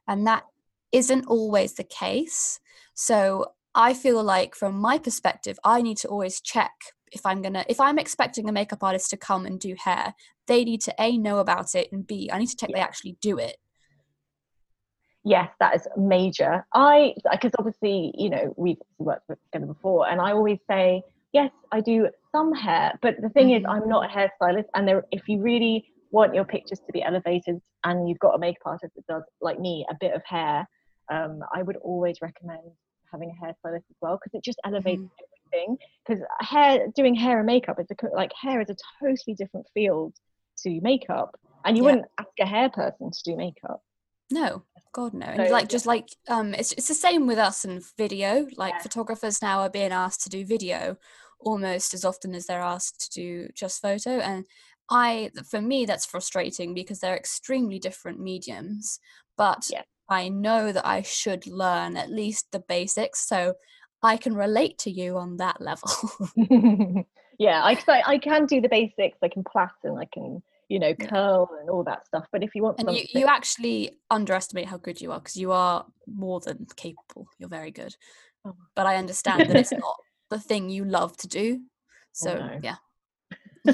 and 0.07 0.27
that 0.27 0.43
isn't 0.91 1.25
always 1.27 1.73
the 1.73 1.83
case. 1.83 2.59
So 2.93 3.53
I 3.75 3.93
feel 3.93 4.23
like, 4.23 4.55
from 4.55 4.75
my 4.79 4.97
perspective, 4.97 5.59
I 5.63 5.81
need 5.81 5.97
to 5.97 6.07
always 6.07 6.41
check 6.41 6.71
if 7.11 7.25
I'm 7.25 7.41
gonna 7.41 7.63
if 7.69 7.79
I'm 7.79 7.99
expecting 7.99 8.49
a 8.49 8.51
makeup 8.51 8.83
artist 8.83 9.09
to 9.11 9.17
come 9.17 9.45
and 9.45 9.59
do 9.59 9.75
hair, 9.77 10.13
they 10.47 10.63
need 10.63 10.81
to 10.81 10.95
a 10.99 11.17
know 11.17 11.39
about 11.39 11.75
it 11.75 11.91
and 11.91 12.05
b 12.05 12.29
I 12.31 12.39
need 12.39 12.49
to 12.49 12.55
check 12.55 12.69
they 12.73 12.79
actually 12.79 13.17
do 13.21 13.37
it. 13.37 13.57
Yes 15.27 15.49
that 15.59 15.75
is 15.75 15.85
major 15.97 16.65
i 16.73 17.13
because 17.31 17.51
obviously 17.59 18.13
you 18.17 18.29
know 18.29 18.53
we've 18.55 18.81
worked 18.97 19.29
together 19.51 19.65
before 19.73 20.07
and 20.09 20.21
i 20.21 20.31
always 20.31 20.59
say 20.69 21.01
yes 21.33 21.51
i 21.73 21.81
do 21.81 22.07
some 22.31 22.53
hair 22.53 22.93
but 23.01 23.15
the 23.21 23.29
thing 23.29 23.51
is 23.51 23.61
Mhm. 23.63 23.69
i'm 23.73 23.89
not 23.89 24.05
a 24.09 24.13
hairstylist 24.15 24.69
and 24.75 24.87
there 24.87 25.03
if 25.11 25.27
you 25.27 25.41
really 25.41 25.85
want 26.11 26.33
your 26.33 26.45
pictures 26.45 26.79
to 26.79 26.91
be 26.93 27.03
elevated 27.03 27.59
and 27.83 28.07
you've 28.07 28.19
got 28.19 28.35
a 28.35 28.39
makeup 28.39 28.61
artist 28.65 28.93
that 28.95 29.05
does 29.07 29.23
like 29.41 29.59
me 29.59 29.85
a 29.89 29.95
bit 29.99 30.13
of 30.13 30.21
hair 30.25 30.65
um, 31.11 31.39
i 31.53 31.61
would 31.61 31.77
always 31.77 32.17
recommend 32.21 32.61
having 33.11 33.29
a 33.29 33.45
hairstylist 33.45 33.87
as 33.89 33.97
well 34.01 34.17
because 34.17 34.33
it 34.37 34.43
just 34.43 34.59
elevates 34.65 35.03
Mhm. 35.03 35.09
everything 35.51 35.77
because 36.07 36.23
hair 36.39 36.87
doing 36.95 37.15
hair 37.15 37.37
and 37.39 37.45
makeup 37.45 37.77
is 37.79 37.87
a 37.91 38.15
like 38.15 38.31
hair 38.41 38.61
is 38.61 38.69
a 38.69 38.75
totally 39.01 39.35
different 39.35 39.65
field 39.73 40.13
to 40.57 40.79
makeup 40.81 41.35
and 41.65 41.75
you 41.75 41.83
Yeah. 41.83 41.89
wouldn't 41.89 42.05
ask 42.17 42.29
a 42.39 42.45
hair 42.45 42.69
person 42.69 43.11
to 43.11 43.19
do 43.25 43.35
makeup 43.35 43.81
No, 44.29 44.63
God 44.97 45.13
no. 45.13 45.27
And 45.27 45.47
So, 45.47 45.53
like 45.53 45.65
yeah. 45.65 45.67
just 45.69 45.85
like 45.85 46.09
um 46.27 46.53
it's 46.55 46.71
it's 46.73 46.87
the 46.87 46.93
same 46.95 47.27
with 47.27 47.37
us 47.37 47.63
and 47.65 47.83
video. 47.97 48.47
Like 48.57 48.73
Yeah. 48.73 48.81
photographers 48.81 49.41
now 49.41 49.59
are 49.59 49.69
being 49.69 49.91
asked 49.91 50.23
to 50.23 50.29
do 50.29 50.43
video 50.43 50.97
almost 51.39 51.93
as 51.93 52.03
often 52.03 52.33
as 52.33 52.47
they're 52.47 52.61
asked 52.61 52.99
to 53.13 53.21
do 53.21 53.47
just 53.53 53.81
photo. 53.81 54.17
And 54.19 54.45
I 54.89 55.29
for 55.49 55.61
me 55.61 55.85
that's 55.85 56.05
frustrating 56.07 56.73
because 56.73 56.99
they're 56.99 57.15
extremely 57.15 57.77
different 57.77 58.19
mediums. 58.19 58.99
But 59.37 59.69
Yeah. 59.71 59.83
I 60.09 60.29
know 60.29 60.71
that 60.71 60.87
I 60.87 61.03
should 61.03 61.45
learn 61.45 61.95
at 61.95 62.09
least 62.09 62.47
the 62.51 62.63
basics 62.67 63.27
so 63.27 63.53
I 64.01 64.17
can 64.17 64.35
relate 64.35 64.79
to 64.79 64.89
you 64.91 65.17
on 65.17 65.37
that 65.37 65.61
level. 65.61 65.91
yeah 67.37 67.61
I, 67.63 67.77
I 68.05 68.17
can 68.17 68.47
do 68.47 68.61
the 68.61 68.69
basics 68.69 69.19
I 69.21 69.27
can 69.27 69.43
and 69.83 69.99
I 69.99 70.05
can 70.05 70.41
you 70.69 70.79
know 70.79 70.93
curl 70.93 71.49
and 71.61 71.69
all 71.69 71.83
that 71.83 72.05
stuff 72.05 72.25
but 72.31 72.43
if 72.43 72.53
you 72.53 72.61
want 72.61 72.77
and 72.79 72.89
you, 72.89 72.97
something 72.97 73.21
you 73.21 73.27
actually 73.27 73.97
underestimate 74.09 74.67
how 74.67 74.77
good 74.77 74.99
you 74.99 75.11
are 75.11 75.19
because 75.19 75.37
you 75.37 75.51
are 75.51 75.85
more 76.07 76.39
than 76.39 76.65
capable. 76.75 77.27
You're 77.37 77.49
very 77.49 77.71
good. 77.71 77.95
Oh. 78.45 78.55
But 78.75 78.85
I 78.85 78.95
understand 78.97 79.49
that 79.49 79.55
it's 79.55 79.71
not 79.71 79.95
the 80.29 80.39
thing 80.39 80.69
you 80.69 80.85
love 80.85 81.15
to 81.17 81.27
do. 81.27 81.61
So 82.13 82.33
no. 82.33 82.59
yeah. 82.63 82.75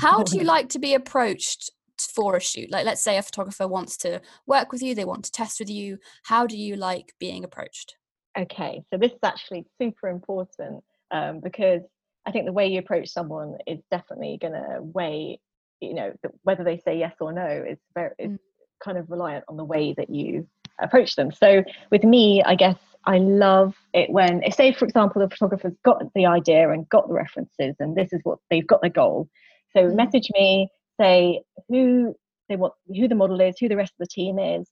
how 0.00 0.20
Oh, 0.20 0.24
do 0.24 0.36
you 0.36 0.44
like 0.44 0.70
to 0.70 0.78
be 0.78 0.94
approached 0.94 1.70
for 1.98 2.36
a 2.36 2.40
shoot? 2.40 2.70
Like 2.70 2.86
let's 2.86 3.02
say 3.02 3.18
a 3.18 3.22
photographer 3.22 3.68
wants 3.68 3.96
to 3.98 4.20
work 4.46 4.72
with 4.72 4.82
you, 4.82 4.94
they 4.94 5.04
want 5.04 5.24
to 5.26 5.32
test 5.32 5.60
with 5.60 5.70
you. 5.70 5.98
How 6.24 6.46
do 6.46 6.56
you 6.56 6.76
like 6.76 7.14
being 7.18 7.44
approached? 7.44 7.96
Okay, 8.38 8.82
so 8.90 8.98
this 8.98 9.12
is 9.12 9.18
actually 9.24 9.66
super 9.80 10.08
important 10.08 10.84
um, 11.10 11.40
because 11.40 11.82
I 12.24 12.32
think 12.32 12.46
the 12.46 12.52
way 12.52 12.68
you 12.68 12.78
approach 12.78 13.08
someone 13.08 13.56
is 13.66 13.80
definitely 13.90 14.38
going 14.40 14.52
to 14.52 14.78
weigh, 14.80 15.40
you 15.80 15.94
know, 15.94 16.12
th- 16.22 16.34
whether 16.42 16.64
they 16.64 16.78
say 16.78 16.98
yes 16.98 17.14
or 17.20 17.32
no 17.32 17.46
is 17.46 17.78
very 17.94 18.10
is 18.18 18.32
Mm. 18.32 18.38
kind 18.82 18.98
of 18.98 19.10
reliant 19.10 19.44
on 19.48 19.56
the 19.56 19.64
way 19.64 19.94
that 19.96 20.10
you 20.10 20.46
approach 20.80 21.16
them. 21.16 21.30
So 21.32 21.62
with 21.90 22.04
me, 22.04 22.42
I 22.42 22.54
guess 22.54 22.78
I 23.06 23.18
love 23.18 23.74
it 23.92 24.10
when, 24.10 24.42
if 24.42 24.54
say 24.54 24.72
for 24.72 24.84
example, 24.84 25.20
the 25.22 25.28
photographer's 25.34 25.76
got 25.84 26.02
the 26.14 26.26
idea 26.26 26.70
and 26.70 26.88
got 26.88 27.08
the 27.08 27.14
references, 27.14 27.76
and 27.78 27.96
this 27.96 28.12
is 28.12 28.20
what 28.24 28.38
they've 28.50 28.66
got 28.66 28.80
their 28.82 28.90
goal. 28.90 29.28
So 29.76 29.84
Mhm. 29.84 29.96
message 29.96 30.28
me, 30.32 30.68
say 31.00 31.42
who 31.68 32.14
they 32.48 32.56
want, 32.56 32.74
who 32.88 33.08
the 33.08 33.14
model 33.14 33.40
is, 33.40 33.56
who 33.58 33.68
the 33.68 33.76
rest 33.76 33.92
of 33.92 34.06
the 34.06 34.12
team 34.12 34.38
is, 34.38 34.68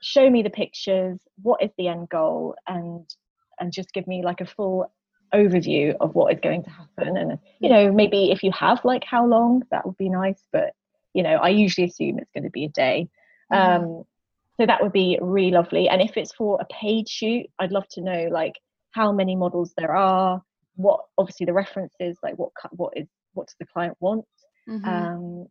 show 0.00 0.28
me 0.28 0.42
the 0.42 0.50
pictures 0.50 1.18
what 1.42 1.62
is 1.62 1.70
the 1.78 1.88
end 1.88 2.08
goal 2.08 2.54
and 2.66 3.08
and 3.60 3.72
just 3.72 3.92
give 3.92 4.06
me 4.06 4.22
like 4.24 4.40
a 4.40 4.46
full 4.46 4.90
overview 5.34 5.94
of 6.00 6.14
what 6.14 6.32
is 6.32 6.40
going 6.40 6.62
to 6.64 6.70
happen. 6.70 7.16
And 7.16 7.38
you 7.60 7.68
know 7.70 7.92
maybe 7.92 8.30
if 8.30 8.42
you 8.42 8.50
have 8.52 8.84
like 8.84 9.04
how 9.04 9.26
long 9.26 9.62
that 9.70 9.84
would 9.86 9.96
be 9.96 10.08
nice 10.08 10.42
but 10.52 10.70
you 11.14 11.22
know 11.22 11.36
i 11.36 11.48
usually 11.48 11.86
assume 11.86 12.18
it's 12.18 12.30
going 12.34 12.44
to 12.44 12.50
be 12.50 12.64
a 12.66 12.68
day. 12.68 13.08
Mhm. 13.52 13.58
um 13.76 14.04
so 14.58 14.66
that 14.66 14.82
would 14.82 14.92
be 14.92 15.18
really 15.22 15.50
lovely. 15.50 15.88
And 15.88 16.00
if 16.02 16.16
it's 16.16 16.34
for 16.34 16.58
a 16.60 16.66
paid 16.82 17.08
shoot 17.08 17.46
i'd 17.60 17.72
love 17.72 17.88
to 17.92 18.00
know 18.02 18.28
like 18.30 18.54
how 18.92 19.10
many 19.12 19.34
models 19.36 19.72
there 19.76 19.94
are 19.94 20.42
what 20.76 21.00
obviously 21.18 21.46
the 21.46 21.52
references 21.52 22.18
like 22.22 22.34
what 22.36 22.50
what 22.72 22.92
is 22.96 23.08
what 23.34 23.46
does 23.46 23.56
the 23.58 23.66
client 23.66 23.96
want? 24.00 24.24
Mhm. 24.68 24.86
um 24.86 25.46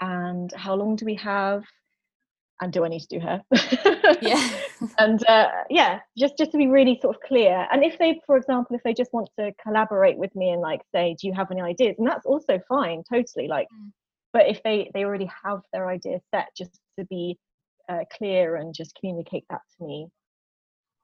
and 0.00 0.52
how 0.64 0.74
long 0.74 0.96
do 0.96 1.04
we 1.04 1.14
have 1.16 1.62
and 2.60 2.72
do 2.72 2.84
i 2.84 2.88
need 2.88 3.00
to 3.00 3.18
do 3.18 3.20
her 3.20 3.42
yeah. 4.20 4.50
and 4.98 5.26
uh, 5.28 5.48
yeah 5.68 6.00
just 6.18 6.36
just 6.38 6.52
to 6.52 6.58
be 6.58 6.66
really 6.66 6.98
sort 7.00 7.16
of 7.16 7.22
clear 7.22 7.66
and 7.72 7.84
if 7.84 7.98
they 7.98 8.20
for 8.26 8.36
example 8.36 8.76
if 8.76 8.82
they 8.82 8.94
just 8.94 9.12
want 9.12 9.28
to 9.38 9.52
collaborate 9.62 10.16
with 10.16 10.34
me 10.34 10.50
and 10.50 10.60
like 10.60 10.80
say 10.94 11.16
do 11.20 11.26
you 11.26 11.32
have 11.32 11.50
any 11.50 11.60
ideas 11.60 11.94
and 11.98 12.06
that's 12.06 12.26
also 12.26 12.60
fine 12.68 13.02
totally 13.10 13.48
like 13.48 13.66
Mm. 13.72 13.90
but 14.32 14.48
if 14.48 14.62
they 14.62 14.90
they 14.94 15.04
already 15.04 15.30
have 15.44 15.60
their 15.72 15.88
idea 15.88 16.18
set 16.34 16.48
just 16.56 16.78
to 16.98 17.04
be 17.06 17.38
uh, 17.88 18.04
clear 18.16 18.56
and 18.56 18.74
just 18.74 18.94
communicate 18.98 19.44
that 19.50 19.60
to 19.76 19.84
me 19.84 20.08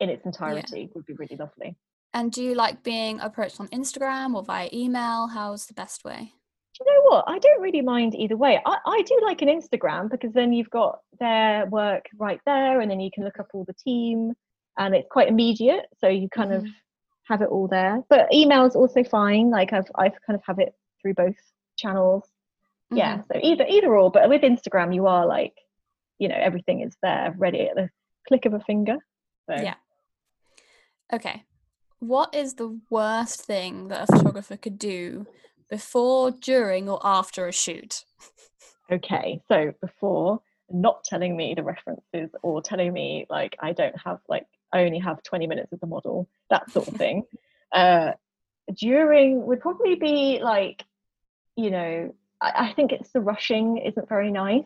in 0.01 0.09
its 0.09 0.25
entirety 0.25 0.90
would 0.95 1.07
be 1.07 1.14
really 1.14 1.37
lovely 1.37 1.77
and 2.16 2.33
do 2.33 2.42
you 2.42 2.55
like 2.55 2.83
being 2.83 3.21
approached 3.21 3.61
on 3.61 3.69
Instagram 3.69 4.35
or 4.35 4.42
via 4.42 4.71
email? 4.73 5.27
How's 5.27 5.66
the 5.66 5.75
best 5.75 6.03
way? 6.03 6.33
Do 6.78 6.84
you 6.84 6.94
know 6.94 7.10
what 7.10 7.24
i 7.28 7.38
don't 7.38 7.60
really 7.62 7.80
mind 7.80 8.14
either 8.14 8.36
way 8.36 8.60
I, 8.66 8.76
I 8.86 9.02
do 9.02 9.18
like 9.24 9.42
an 9.42 9.48
instagram 9.48 10.10
because 10.10 10.32
then 10.32 10.52
you've 10.52 10.70
got 10.70 10.98
their 11.20 11.66
work 11.66 12.04
right 12.18 12.40
there 12.46 12.80
and 12.80 12.90
then 12.90 13.00
you 13.00 13.10
can 13.12 13.24
look 13.24 13.38
up 13.40 13.48
all 13.54 13.64
the 13.64 13.74
team 13.74 14.34
and 14.78 14.94
it's 14.94 15.08
quite 15.10 15.28
immediate 15.28 15.86
so 15.98 16.08
you 16.08 16.28
kind 16.28 16.52
of 16.52 16.62
Mhm. 16.64 16.72
have 17.28 17.42
it 17.42 17.48
all 17.48 17.66
there 17.68 18.02
but 18.08 18.32
email 18.32 18.64
is 18.66 18.76
also 18.76 19.02
fine 19.02 19.50
like 19.50 19.72
i've 19.72 19.90
i've 19.96 20.12
kind 20.26 20.36
of 20.38 20.42
have 20.46 20.58
it 20.58 20.74
through 21.00 21.14
both 21.14 21.36
channels 21.76 22.24
yeah 22.90 23.18
Mhm. 23.18 23.24
so 23.32 23.40
either 23.42 23.66
either 23.68 23.96
or 23.96 24.10
but 24.10 24.28
with 24.28 24.42
instagram 24.42 24.94
you 24.94 25.06
are 25.06 25.26
like 25.26 25.54
you 26.18 26.28
know 26.28 26.36
everything 26.38 26.80
is 26.82 26.96
there 27.02 27.34
ready 27.38 27.62
at 27.68 27.74
the 27.74 27.88
click 28.28 28.44
of 28.46 28.54
a 28.54 28.60
finger 28.60 28.96
so 29.48 29.54
Yeah. 29.56 29.74
Okay. 31.12 31.44
What 32.00 32.34
is 32.34 32.54
the 32.54 32.80
worst 32.90 33.40
thing 33.42 33.88
that 33.88 34.08
a 34.08 34.16
photographer 34.16 34.56
could 34.56 34.78
do 34.78 35.26
before, 35.68 36.31
during, 36.31 36.88
or 36.88 37.00
after 37.05 37.46
a 37.46 37.52
shoot? 37.52 38.05
okay 38.92 39.40
so 39.48 39.72
before 39.81 40.40
not 40.70 41.02
telling 41.02 41.37
me 41.37 41.55
the 41.55 41.62
references 41.62 42.31
or 42.42 42.62
telling 42.62 42.92
me 42.92 43.26
like 43.29 43.57
i 43.59 43.72
don't 43.72 43.96
have 44.00 44.20
like 44.29 44.46
i 44.72 44.83
only 44.83 45.00
have 45.00 45.20
20 45.24 45.44
minutes 45.48 45.72
as 45.72 45.83
a 45.83 45.87
model 45.87 46.29
that 46.50 46.70
sort 46.70 46.87
of 46.87 46.94
thing 46.98 47.24
uh 47.72 48.12
during 48.76 49.44
would 49.44 49.61
probably 49.61 49.96
be 49.96 50.38
like 50.40 50.85
you 51.57 51.68
know 51.68 52.14
I, 52.40 52.68
I 52.68 52.72
think 52.74 52.92
it's 52.92 53.11
the 53.11 53.20
rushing 53.20 53.79
isn't 53.79 54.09
very 54.09 54.31
nice 54.31 54.62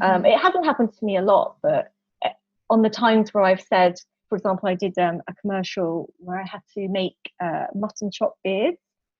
um 0.00 0.24
Mhm. 0.24 0.34
it 0.34 0.38
hasn't 0.40 0.64
happened 0.64 0.92
to 0.98 1.04
me 1.04 1.16
a 1.16 1.22
lot 1.22 1.56
but 1.62 1.92
uh, 2.24 2.30
on 2.70 2.82
the 2.82 2.90
times 2.90 3.32
where 3.32 3.44
i've 3.44 3.62
said 3.62 3.94
for 4.28 4.34
for 4.34 4.38
example, 4.38 4.68
I 4.68 4.74
did 4.74 4.98
um, 4.98 5.22
a 5.28 5.34
commercial 5.34 6.12
where 6.18 6.40
I 6.40 6.44
had 6.44 6.62
to 6.74 6.88
make 6.88 7.14
uh, 7.40 7.66
mutton 7.72 8.10
chop 8.10 8.34
beards 8.42 8.78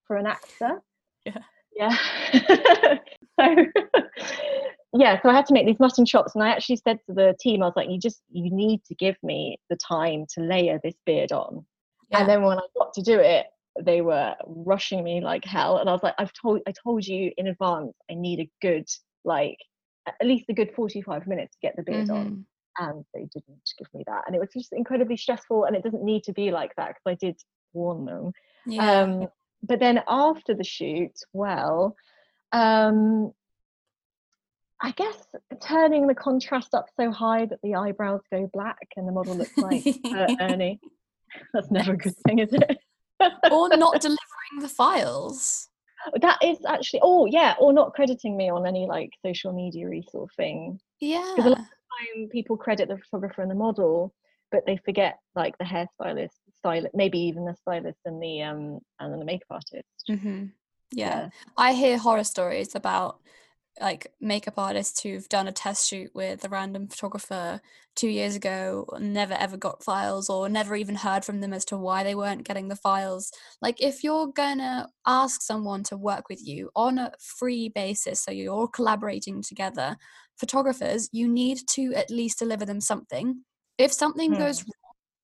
for 0.09 0.17
an 0.17 0.27
actor. 0.27 0.83
Yeah. 1.25 1.39
Yeah. 1.77 1.97
so 3.41 3.67
yeah, 4.97 5.21
so 5.21 5.29
I 5.29 5.35
had 5.35 5.47
to 5.47 5.55
make 5.55 5.67
these 5.67 5.81
mutton 5.81 6.07
chops, 6.07 6.35
and 6.35 6.45
I 6.45 6.51
actually 6.51 6.77
said 6.77 7.01
to 7.07 7.15
the 7.15 7.35
team, 7.41 7.63
I 7.63 7.67
was 7.67 7.75
like, 7.77 7.91
"You 7.91 7.99
just 7.99 8.23
you 8.31 8.49
need 8.51 8.85
to 8.85 8.95
give 8.95 9.17
me 9.23 9.59
the 9.69 9.77
time 9.77 10.25
to 10.35 10.41
layer 10.41 10.79
this 10.83 10.95
beard 11.05 11.33
on." 11.33 11.67
Yeah. 12.11 12.21
And 12.21 12.29
then 12.29 12.43
when 12.43 12.59
I 12.59 12.67
got 12.79 12.93
to 12.95 13.03
do 13.03 13.19
it, 13.19 13.47
they 13.81 14.03
were 14.03 14.35
rushing 14.47 15.03
me 15.03 15.21
like 15.21 15.45
hell, 15.45 15.79
and 15.79 15.89
I 15.89 15.93
was 15.93 16.03
like, 16.05 16.15
"I've 16.19 16.33
told 16.41 16.61
I 16.69 16.73
told 16.85 17.05
you 17.05 17.33
in 17.37 17.49
advance 17.49 17.93
I 18.09 18.15
need 18.15 18.39
a 18.39 18.51
good 18.63 18.87
like 19.25 19.59
at 20.07 20.27
least 20.27 20.47
a 20.49 20.55
good 20.55 20.73
forty 20.77 21.03
five 21.03 21.27
minutes 21.27 21.57
to 21.57 21.67
get 21.67 21.75
the 21.77 21.83
beard 21.83 22.07
mm-hmm. 22.07 22.15
on." 22.15 22.47
And 22.79 23.05
they 23.15 23.27
didn't 23.33 23.71
give 23.79 23.89
me 23.95 24.05
that, 24.07 24.25
and 24.27 24.37
it 24.37 24.41
was 24.41 24.51
just 24.53 24.73
incredibly 24.73 25.17
stressful. 25.17 25.65
And 25.65 25.75
it 25.75 25.83
doesn't 25.83 26.05
need 26.05 26.23
to 26.25 26.33
be 26.33 26.53
like 26.53 26.73
that 26.77 26.89
because 26.89 27.03
I 27.07 27.15
did 27.15 27.37
warn 27.73 28.05
them. 28.05 28.33
Yeah. 28.67 29.01
Um, 29.01 29.29
but 29.67 29.81
then 29.81 30.03
after 30.09 30.55
the 30.55 30.65
shoot, 30.65 31.13
well, 31.33 31.97
um, 32.53 33.33
I 34.81 34.91
guess 34.93 35.27
turning 35.61 36.07
the 36.07 36.15
contrast 36.15 36.75
up 36.75 36.87
so 36.99 37.11
high 37.11 37.47
that 37.47 37.61
the 37.63 37.75
eyebrows 37.75 38.21
go 38.31 38.51
black 38.53 38.87
and 38.97 39.09
the 39.09 39.13
model 39.13 39.37
looks 39.37 39.57
like 39.57 39.87
uh, 40.05 40.35
Ernie. 40.41 40.81
That's 41.55 41.71
never 41.71 41.93
a 41.93 41.97
good 41.97 42.15
thing, 42.27 42.41
is 42.41 42.53
it? 42.53 42.79
or 43.51 43.69
not 43.77 44.01
delivering 44.01 44.61
the 44.61 44.69
files. 44.69 45.69
That 46.21 46.39
is 46.45 46.59
actually, 46.67 47.01
oh 47.03 47.25
yeah, 47.25 47.55
or 47.59 47.73
not 47.73 47.95
crediting 47.95 48.37
me 48.37 48.51
on 48.51 48.67
any 48.67 48.87
like 48.87 49.11
social 49.25 49.53
media 49.53 49.89
sort 50.11 50.31
of 50.31 50.37
thing. 50.37 50.79
Yeah. 51.01 51.33
Because 51.35 51.47
a 51.47 51.55
lot 51.55 51.59
of 51.61 51.65
time 51.65 52.29
people 52.29 52.57
credit 52.59 52.89
the 52.89 52.99
photographer 52.99 53.41
and 53.41 53.51
the 53.51 53.55
model, 53.55 54.13
but 54.53 54.67
they 54.67 54.77
forget 54.77 55.19
like 55.35 55.57
the 55.57 55.65
hairstylist, 55.65 56.29
stylist, 56.65 56.95
maybe 56.95 57.19
even 57.19 57.45
the 57.45 57.55
stylist 57.61 57.99
and 58.05 58.23
the 58.23 58.43
um 58.43 58.81
and 58.99 59.13
then 59.13 59.19
the 59.19 59.25
makeup 59.25 59.49
artist. 59.51 59.85
Mm-hmm. 60.09 60.47
Yeah. 60.93 61.17
yeah. 61.17 61.29
I 61.57 61.75
hear 61.75 61.99
horror 61.99 62.25
stories 62.25 62.75
about 62.75 63.19
like 63.81 64.07
makeup 64.21 64.55
artists 64.57 65.03
who've 65.03 65.29
done 65.29 65.49
a 65.49 65.53
test 65.53 65.89
shoot 65.89 66.11
with 66.15 66.45
a 66.45 66.49
random 66.49 66.87
photographer 66.87 67.61
two 67.97 68.09
years 68.09 68.37
ago 68.37 68.87
never 69.01 69.35
ever 69.35 69.57
got 69.57 69.83
files 69.83 70.31
or 70.31 70.49
never 70.49 70.77
even 70.77 70.95
heard 70.95 71.25
from 71.25 71.41
them 71.41 71.53
as 71.53 71.65
to 71.65 71.77
why 71.77 72.05
they 72.05 72.15
weren't 72.15 72.45
getting 72.45 72.69
the 72.69 72.77
files 72.77 73.33
like 73.61 73.83
if 73.83 74.05
you're 74.05 74.29
gonna 74.29 74.89
ask 75.07 75.43
someone 75.43 75.83
to 75.83 75.97
work 75.97 76.29
with 76.29 76.47
you 76.47 76.71
on 76.77 76.99
a 76.99 77.11
free 77.19 77.69
basis 77.69 78.23
so 78.23 78.31
you're 78.31 78.55
all 78.55 78.69
collaborating 78.69 79.43
together 79.43 79.97
photographers 80.39 81.09
you 81.13 81.27
need 81.27 81.59
to 81.69 81.93
at 81.95 82.11
least 82.11 82.39
deliver 82.39 82.65
them 82.65 82.81
something 82.81 83.43
if 83.77 83.93
something 83.93 84.33
hmm. 84.35 84.39
goes 84.39 84.65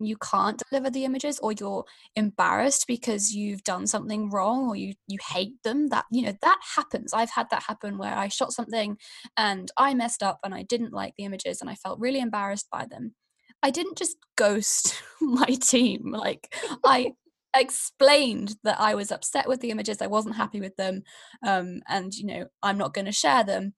you 0.00 0.16
can't 0.16 0.62
deliver 0.70 0.90
the 0.90 1.04
images 1.04 1.38
or 1.40 1.52
you're 1.52 1.84
embarrassed 2.16 2.86
because 2.86 3.32
you've 3.34 3.62
done 3.64 3.86
something 3.86 4.30
wrong 4.30 4.68
or 4.68 4.76
you 4.76 4.94
you 5.06 5.18
hate 5.32 5.62
them 5.62 5.88
that 5.88 6.04
you 6.10 6.22
know 6.22 6.34
that 6.42 6.58
happens. 6.76 7.12
I've 7.12 7.30
had 7.30 7.48
that 7.50 7.64
happen 7.64 7.98
where 7.98 8.16
i 8.16 8.28
shot 8.28 8.52
something 8.52 8.96
and 9.36 9.70
i 9.76 9.94
messed 9.94 10.22
up 10.22 10.40
and 10.44 10.54
i 10.54 10.62
didn't 10.62 10.92
like 10.92 11.14
the 11.16 11.24
images 11.24 11.60
and 11.60 11.70
i 11.70 11.74
felt 11.74 12.00
really 12.00 12.20
embarrassed 12.20 12.68
by 12.70 12.86
them. 12.86 13.14
I 13.62 13.70
didn't 13.70 13.98
just 13.98 14.16
ghost 14.36 15.02
my 15.20 15.46
team 15.60 16.12
like 16.12 16.54
i 16.84 17.12
explained 17.56 18.54
that 18.62 18.80
i 18.80 18.94
was 18.94 19.10
upset 19.10 19.48
with 19.48 19.60
the 19.60 19.70
images 19.70 20.00
i 20.00 20.06
wasn't 20.06 20.36
happy 20.36 20.60
with 20.60 20.76
them 20.76 21.02
um, 21.44 21.80
and 21.88 22.14
you 22.14 22.24
know 22.24 22.46
i'm 22.62 22.78
not 22.78 22.94
going 22.94 23.06
to 23.06 23.12
share 23.12 23.42
them 23.42 23.74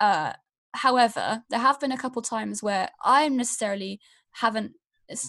uh, 0.00 0.32
however 0.72 1.42
there 1.50 1.58
have 1.58 1.80
been 1.80 1.90
a 1.90 1.98
couple 1.98 2.22
times 2.22 2.62
where 2.62 2.88
i 3.04 3.28
necessarily 3.28 4.00
haven't 4.30 4.72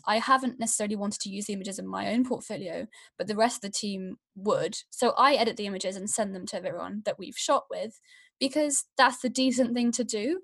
I 0.06 0.18
haven't 0.18 0.60
necessarily 0.60 0.96
wanted 0.96 1.22
to 1.22 1.30
use 1.30 1.46
the 1.46 1.54
images 1.54 1.80
in 1.80 1.88
my 1.88 2.12
own 2.12 2.26
portfolio, 2.26 2.88
but 3.18 3.28
the 3.28 3.36
rest 3.36 3.58
of 3.58 3.62
the 3.72 3.78
team 3.78 4.18
would. 4.36 4.76
So 4.90 5.14
I 5.18 5.36
edit 5.36 5.58
the 5.58 5.66
images 5.66 5.96
and 5.96 6.10
send 6.10 6.36
them 6.36 6.46
to 6.48 6.58
everyone 6.58 7.02
that 7.06 7.18
we've 7.18 7.38
shot 7.38 7.66
with 7.70 8.00
because 8.40 8.86
that's 8.98 9.20
the 9.20 9.30
decent 9.30 9.74
thing 9.74 9.92
to 9.94 10.04
do. 10.04 10.42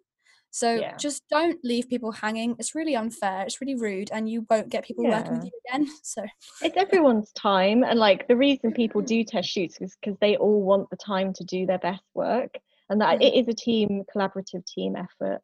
So 0.56 0.76
yeah. 0.76 0.96
just 0.96 1.24
don't 1.30 1.60
leave 1.66 1.90
people 1.90 2.14
hanging. 2.14 2.56
It's 2.60 2.76
really 2.76 2.96
unfair. 2.96 3.42
It's 3.42 3.60
really 3.60 3.76
rude, 3.76 4.10
and 4.14 4.30
you 4.30 4.46
won't 4.50 4.70
get 4.70 4.86
people 4.86 5.04
yeah. 5.04 5.18
working 5.18 5.34
with 5.34 5.44
you 5.44 5.52
again. 5.68 5.90
So 6.04 6.24
it's 6.62 6.78
everyone's 6.78 7.34
time, 7.34 7.84
and 7.84 8.00
like 8.00 8.30
the 8.30 8.38
reason 8.38 8.72
people 8.72 9.02
do 9.02 9.26
test 9.26 9.50
shoots 9.50 9.78
is 9.82 9.98
because 10.00 10.18
they 10.22 10.38
all 10.38 10.62
want 10.62 10.90
the 10.90 10.96
time 10.96 11.34
to 11.34 11.44
do 11.44 11.66
their 11.66 11.80
best 11.80 12.04
work, 12.14 12.58
and 12.90 13.02
that 13.02 13.20
mm-hmm. 13.20 13.24
it 13.24 13.34
is 13.34 13.50
a 13.50 13.54
team, 13.54 14.04
collaborative 14.16 14.66
team 14.66 14.96
effort. 14.96 15.42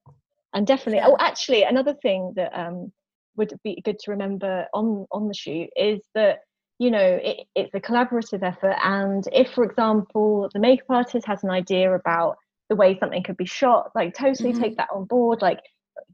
And 0.53 0.65
definitely, 0.65 0.99
yeah. 0.99 1.07
oh, 1.09 1.17
actually, 1.19 1.63
another 1.63 1.93
thing 1.93 2.31
that 2.37 2.57
um, 2.57 2.93
would 3.37 3.53
be 3.63 3.81
good 3.83 3.99
to 3.99 4.11
remember 4.11 4.65
on 4.73 5.05
on 5.11 5.27
the 5.27 5.33
shoot 5.33 5.69
is 5.75 6.01
that 6.15 6.39
you 6.79 6.91
know 6.91 7.19
it, 7.21 7.47
it's 7.55 7.73
a 7.73 7.79
collaborative 7.79 8.43
effort. 8.43 8.75
And 8.83 9.23
if 9.31 9.51
for 9.53 9.63
example 9.63 10.49
the 10.53 10.59
makeup 10.59 10.89
artist 10.89 11.27
has 11.27 11.43
an 11.43 11.49
idea 11.49 11.93
about 11.93 12.37
the 12.69 12.75
way 12.75 12.97
something 12.97 13.23
could 13.23 13.37
be 13.37 13.45
shot 13.45 13.91
like 13.95 14.15
totally 14.15 14.51
mm-hmm. 14.51 14.61
take 14.61 14.77
that 14.77 14.89
on 14.93 15.05
board. 15.05 15.41
Like 15.41 15.59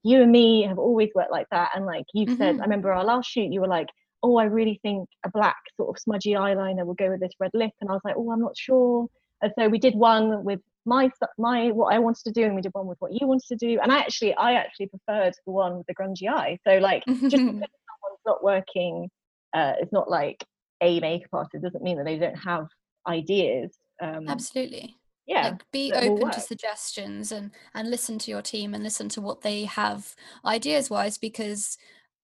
you 0.03 0.21
and 0.21 0.31
me 0.31 0.63
have 0.63 0.79
always 0.79 1.09
worked 1.15 1.31
like 1.31 1.47
that. 1.51 1.71
And 1.75 1.85
like 1.85 2.05
you 2.13 2.25
mm-hmm. 2.25 2.37
said 2.37 2.59
i 2.59 2.63
remember 2.63 2.91
our 2.91 3.05
last 3.05 3.29
shoot 3.29 3.51
you 3.51 3.61
were 3.61 3.67
like 3.67 3.87
oh 4.23 4.37
i 4.37 4.45
really 4.45 4.79
think 4.81 5.07
a 5.25 5.29
black 5.29 5.57
sort 5.75 5.89
of 5.89 6.01
smudgy 6.01 6.31
eyeliner 6.31 6.85
will 6.85 6.95
go 6.95 7.09
with 7.11 7.19
this 7.19 7.33
red 7.39 7.51
lip. 7.53 7.71
And 7.81 7.89
i 7.89 7.93
was 7.93 8.01
like 8.03 8.15
oh 8.17 8.31
i'm 8.31 8.41
not 8.41 8.57
sure 8.57 9.07
and 9.41 9.51
so 9.57 9.67
we 9.67 9.79
did 9.79 9.95
one 9.95 10.43
with 10.43 10.59
my 10.85 11.11
my 11.37 11.71
what 11.71 11.93
I 11.93 11.99
wanted 11.99 12.23
to 12.25 12.31
do, 12.31 12.43
and 12.43 12.55
we 12.55 12.61
did 12.61 12.73
one 12.73 12.87
with 12.87 12.97
what 12.99 13.11
you 13.13 13.27
wanted 13.27 13.47
to 13.49 13.55
do. 13.55 13.79
And 13.81 13.91
I 13.91 13.99
actually 13.99 14.33
I 14.35 14.53
actually 14.53 14.87
preferred 14.87 15.33
the 15.45 15.51
one 15.51 15.77
with 15.77 15.87
the 15.87 15.95
grungy 15.95 16.29
eye. 16.29 16.57
So 16.67 16.77
like 16.77 17.03
just 17.05 17.21
because 17.31 17.31
someone's 17.31 18.25
not 18.25 18.43
working, 18.43 19.09
uh, 19.53 19.73
it's 19.79 19.91
not 19.91 20.09
like 20.09 20.43
a 20.81 20.99
makeup 20.99 21.29
artist 21.33 21.63
doesn't 21.63 21.83
mean 21.83 21.97
that 21.97 22.05
they 22.05 22.17
don't 22.17 22.37
have 22.37 22.67
ideas. 23.07 23.77
Um, 24.01 24.27
Absolutely. 24.27 24.95
Yeah. 25.25 25.49
Like 25.49 25.71
be 25.71 25.91
open 25.93 26.31
to 26.31 26.39
suggestions 26.39 27.31
and 27.31 27.51
and 27.73 27.91
listen 27.91 28.17
to 28.19 28.31
your 28.31 28.41
team 28.41 28.73
and 28.73 28.83
listen 28.83 29.09
to 29.09 29.21
what 29.21 29.41
they 29.41 29.65
have 29.65 30.15
ideas 30.45 30.89
wise 30.89 31.17
because 31.17 31.77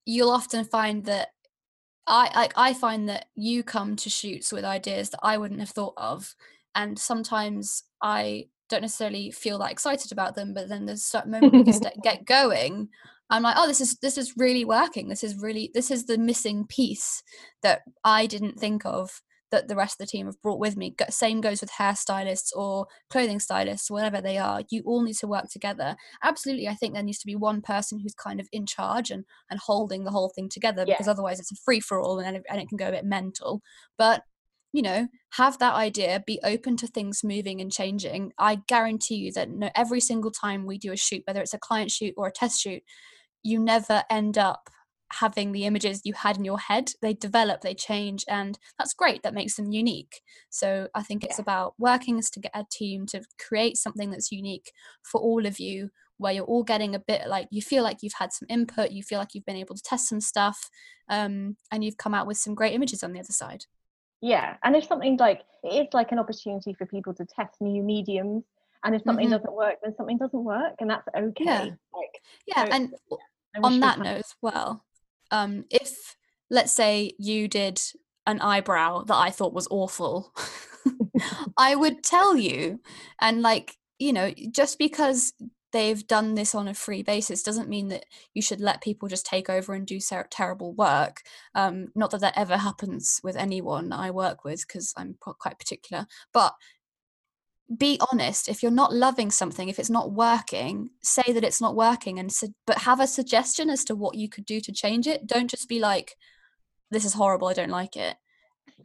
you'll 0.06 0.30
often 0.30 0.64
find 0.64 1.04
that 1.06 1.30
I 2.08 2.32
like 2.34 2.54
I 2.56 2.74
find 2.74 3.10
that 3.10 3.26
you 3.36 3.62
come 3.62 3.98
to 3.98 4.10
shoots 4.10 4.54
with 4.54 4.64
ideas 4.64 5.10
that 5.10 5.20
I 5.22 5.38
wouldn't 5.38 5.60
have 5.60 5.70
thought 5.70 5.96
of 5.98 6.34
and 6.76 6.98
sometimes 6.98 7.84
I 8.02 8.46
don't 8.70 8.82
necessarily 8.82 9.32
feel 9.32 9.60
that 9.60 9.72
excited 9.72 10.12
about 10.12 10.36
them 10.36 10.54
but 10.54 10.70
then 10.70 10.86
there's 10.86 11.04
certain 11.04 11.32
moment 11.34 11.54
we 11.54 11.64
just 11.64 11.86
get 12.02 12.26
going 12.26 12.90
i'm 13.30 13.44
like 13.44 13.56
oh 13.58 13.68
this 13.68 13.82
is 13.82 13.98
this 14.02 14.18
is 14.18 14.34
really 14.38 14.66
working. 14.66 15.10
This 15.10 15.24
is 15.24 15.38
really 15.38 15.72
this 15.74 15.92
is 15.92 16.06
the 16.06 16.18
missing 16.18 16.66
piece 16.68 17.24
that 17.62 17.82
i 18.04 18.26
didn't 18.26 18.60
think 18.60 18.86
of 18.86 19.22
that 19.52 19.68
the 19.68 19.76
rest 19.76 20.02
of 20.02 20.08
the 20.08 20.10
team 20.10 20.26
have 20.26 20.42
brought 20.42 20.58
with 20.58 20.76
me. 20.76 20.96
Same 21.12 21.40
goes 21.40 21.62
with 21.62 21.70
hairstylists 21.70 22.50
or 22.56 22.88
clothing 23.12 23.40
stylists 23.40 23.92
whatever 23.92 24.20
they 24.20 24.40
are 24.40 24.64
you 24.72 24.82
all 24.84 25.04
need 25.04 25.16
to 25.18 25.28
work 25.28 25.48
together. 25.50 25.96
Absolutely 26.24 26.68
i 26.68 26.74
think 26.74 26.94
there 26.94 27.04
needs 27.04 27.20
to 27.20 27.28
be 27.28 27.36
one 27.36 27.62
person 27.62 28.00
who's 28.00 28.16
kind 28.16 28.40
of 28.40 28.48
in 28.52 28.66
charge 28.66 29.12
and 29.12 29.24
and 29.52 29.60
holding 29.60 30.04
the 30.04 30.12
whole 30.12 30.32
thing 30.36 30.50
together 30.50 30.86
because 30.86 31.08
otherwise 31.08 31.40
it's 31.40 31.52
a 31.52 31.64
free 31.64 31.80
for 31.80 32.02
all 32.02 32.20
and, 32.20 32.44
and 32.50 32.62
it 32.62 32.68
can 32.68 32.78
go 32.78 32.88
a 32.88 32.92
bit 32.92 33.06
mental 33.06 33.62
but 33.98 34.24
you 34.74 34.82
know 34.82 35.08
have 35.34 35.58
that 35.60 35.76
idea 35.76 36.24
be 36.26 36.40
open 36.44 36.76
to 36.78 36.88
things 36.88 37.24
moving 37.24 37.62
and 37.62 37.72
changing. 37.72 38.34
I 38.38 38.56
guarantee 38.68 39.16
you 39.16 39.32
that 39.34 39.50
no, 39.50 39.70
every 39.76 40.02
single 40.02 40.32
time 40.32 40.66
we 40.66 40.78
do 40.78 40.92
a 40.92 40.98
shoot 40.98 41.24
whether 41.26 41.42
it's 41.42 41.54
a 41.54 41.60
client 41.60 41.92
shoot 41.92 42.14
or 42.18 42.28
a 42.28 42.32
test 42.32 42.62
shoot 42.62 42.84
you 43.44 43.60
never 43.60 44.04
end 44.10 44.38
up 44.38 44.70
having 45.20 45.52
the 45.52 45.66
images 45.66 46.02
you 46.04 46.14
had 46.14 46.38
in 46.38 46.46
your 46.46 46.58
head. 46.58 46.92
They 47.02 47.14
develop 47.14 47.62
they 47.62 47.76
change 47.76 48.26
and 48.28 48.58
that's 48.80 48.94
great. 48.94 49.22
That 49.22 49.36
makes 49.36 49.56
them 49.56 49.72
unique. 49.72 50.22
So 50.50 50.88
i 50.96 51.04
think 51.04 51.24
it's 51.24 51.38
yeah. 51.38 51.44
about 51.44 51.76
working 51.78 52.18
as 52.18 52.30
to 52.32 52.40
get 52.40 52.52
a 52.56 52.66
team 52.72 53.06
to 53.08 53.22
create 53.48 53.78
something 53.78 54.12
that's 54.12 54.32
unique 54.32 54.72
for 55.04 55.22
all 55.22 55.46
of 55.46 55.60
you 55.60 55.90
where 56.18 56.34
you're 56.34 56.46
all 56.46 56.64
getting 56.64 56.96
a 56.96 57.00
bit 57.00 57.28
like 57.28 57.48
you 57.52 57.62
feel 57.62 57.84
like 57.84 57.98
you've 58.02 58.14
had 58.20 58.32
some 58.32 58.48
input 58.50 58.92
you 58.92 59.04
feel 59.04 59.20
like 59.20 59.34
you've 59.34 59.46
been 59.46 59.56
able 59.56 59.76
to 59.76 59.82
test 59.82 60.08
some 60.08 60.22
stuff 60.22 60.70
um, 61.10 61.58
and 61.72 61.84
you've 61.84 61.98
come 61.98 62.14
out 62.14 62.28
with 62.28 62.38
some 62.38 62.56
great 62.56 62.74
images 62.74 63.04
on 63.04 63.12
the 63.14 63.20
other 63.20 63.34
side 63.34 63.66
yeah 64.24 64.56
and 64.64 64.74
if 64.74 64.86
something 64.86 65.18
like 65.18 65.42
it's 65.64 65.94
like 65.94 66.14
an 66.14 66.18
opportunity 66.18 66.74
for 66.74 66.86
people 66.86 67.14
to 67.14 67.26
test 67.26 67.60
new 67.60 67.84
mediums 67.84 68.46
and 68.86 68.96
if 68.96 69.04
something 69.04 69.26
mm-hmm. 69.26 69.34
doesn't 69.34 69.54
work 69.54 69.76
then 69.84 69.94
something 69.98 70.18
doesn't 70.18 70.46
work 70.46 70.74
and 70.80 70.90
that's 70.90 71.06
okay 71.16 71.44
yeah, 71.44 71.64
like, 71.94 72.22
yeah 72.48 72.66
so 72.66 72.72
and 72.72 72.94
on 73.62 73.82
that 73.82 74.00
note 74.00 74.20
as 74.20 74.34
well 74.42 74.86
um 75.32 75.66
if 75.70 76.16
let's 76.50 76.72
say 76.72 77.12
you 77.20 77.50
did 77.50 77.82
an 78.26 78.40
eyebrow 78.40 79.04
that 79.04 79.18
i 79.18 79.30
thought 79.30 79.54
was 79.54 79.68
awful 79.70 80.34
i 81.58 81.76
would 81.76 82.02
tell 82.02 82.38
you 82.38 82.80
and 83.20 83.42
like 83.42 83.76
you 84.00 84.14
know 84.14 84.32
just 84.52 84.80
because 84.80 85.34
they've 85.74 86.06
done 86.08 86.36
this 86.36 86.56
on 86.56 86.68
a 86.68 86.74
free 86.74 87.04
basis 87.04 87.44
doesn't 87.44 87.68
mean 87.68 87.90
that 87.90 88.06
you 88.34 88.42
should 88.42 88.62
let 88.62 88.82
people 88.82 89.10
just 89.10 89.26
take 89.26 89.50
over 89.50 89.74
and 89.74 89.86
do 89.86 90.00
ser- 90.00 90.28
terrible 90.30 90.74
work. 90.74 91.22
Um, 91.56 91.88
not 91.96 92.12
that 92.12 92.22
that 92.22 92.38
ever 92.38 92.58
happens 92.58 93.20
with 93.24 93.36
anyone 93.36 93.92
I 93.92 94.12
work 94.12 94.46
with 94.46 94.66
because 94.66 94.94
I'm 94.96 95.18
quite 95.20 95.60
particular, 95.60 96.06
but 96.32 96.54
be 97.78 98.00
honest 98.12 98.50
if 98.50 98.62
you're 98.62 98.72
not 98.72 98.94
loving 98.94 99.32
something 99.32 99.70
if 99.70 99.80
it's 99.80 99.90
not 99.90 100.12
working 100.12 100.90
say 101.02 101.24
that 101.32 101.46
it's 101.46 101.62
not 101.62 101.76
working 101.76 102.20
and 102.20 102.32
su- 102.32 102.54
but 102.68 102.80
have 102.80 103.00
a 103.00 103.08
suggestion 103.08 103.70
as 103.70 103.86
to 103.86 103.96
what 103.96 104.16
you 104.16 104.28
could 104.30 104.46
do 104.46 104.60
to 104.60 104.72
change 104.72 105.08
it 105.08 105.26
don't 105.26 105.50
just 105.50 105.70
be 105.70 105.80
like 105.80 106.16
this 106.92 107.06
is 107.06 107.14
horrible 107.14 107.48
i 107.48 107.54
don't 107.54 107.70
like 107.70 107.96
it 107.96 108.18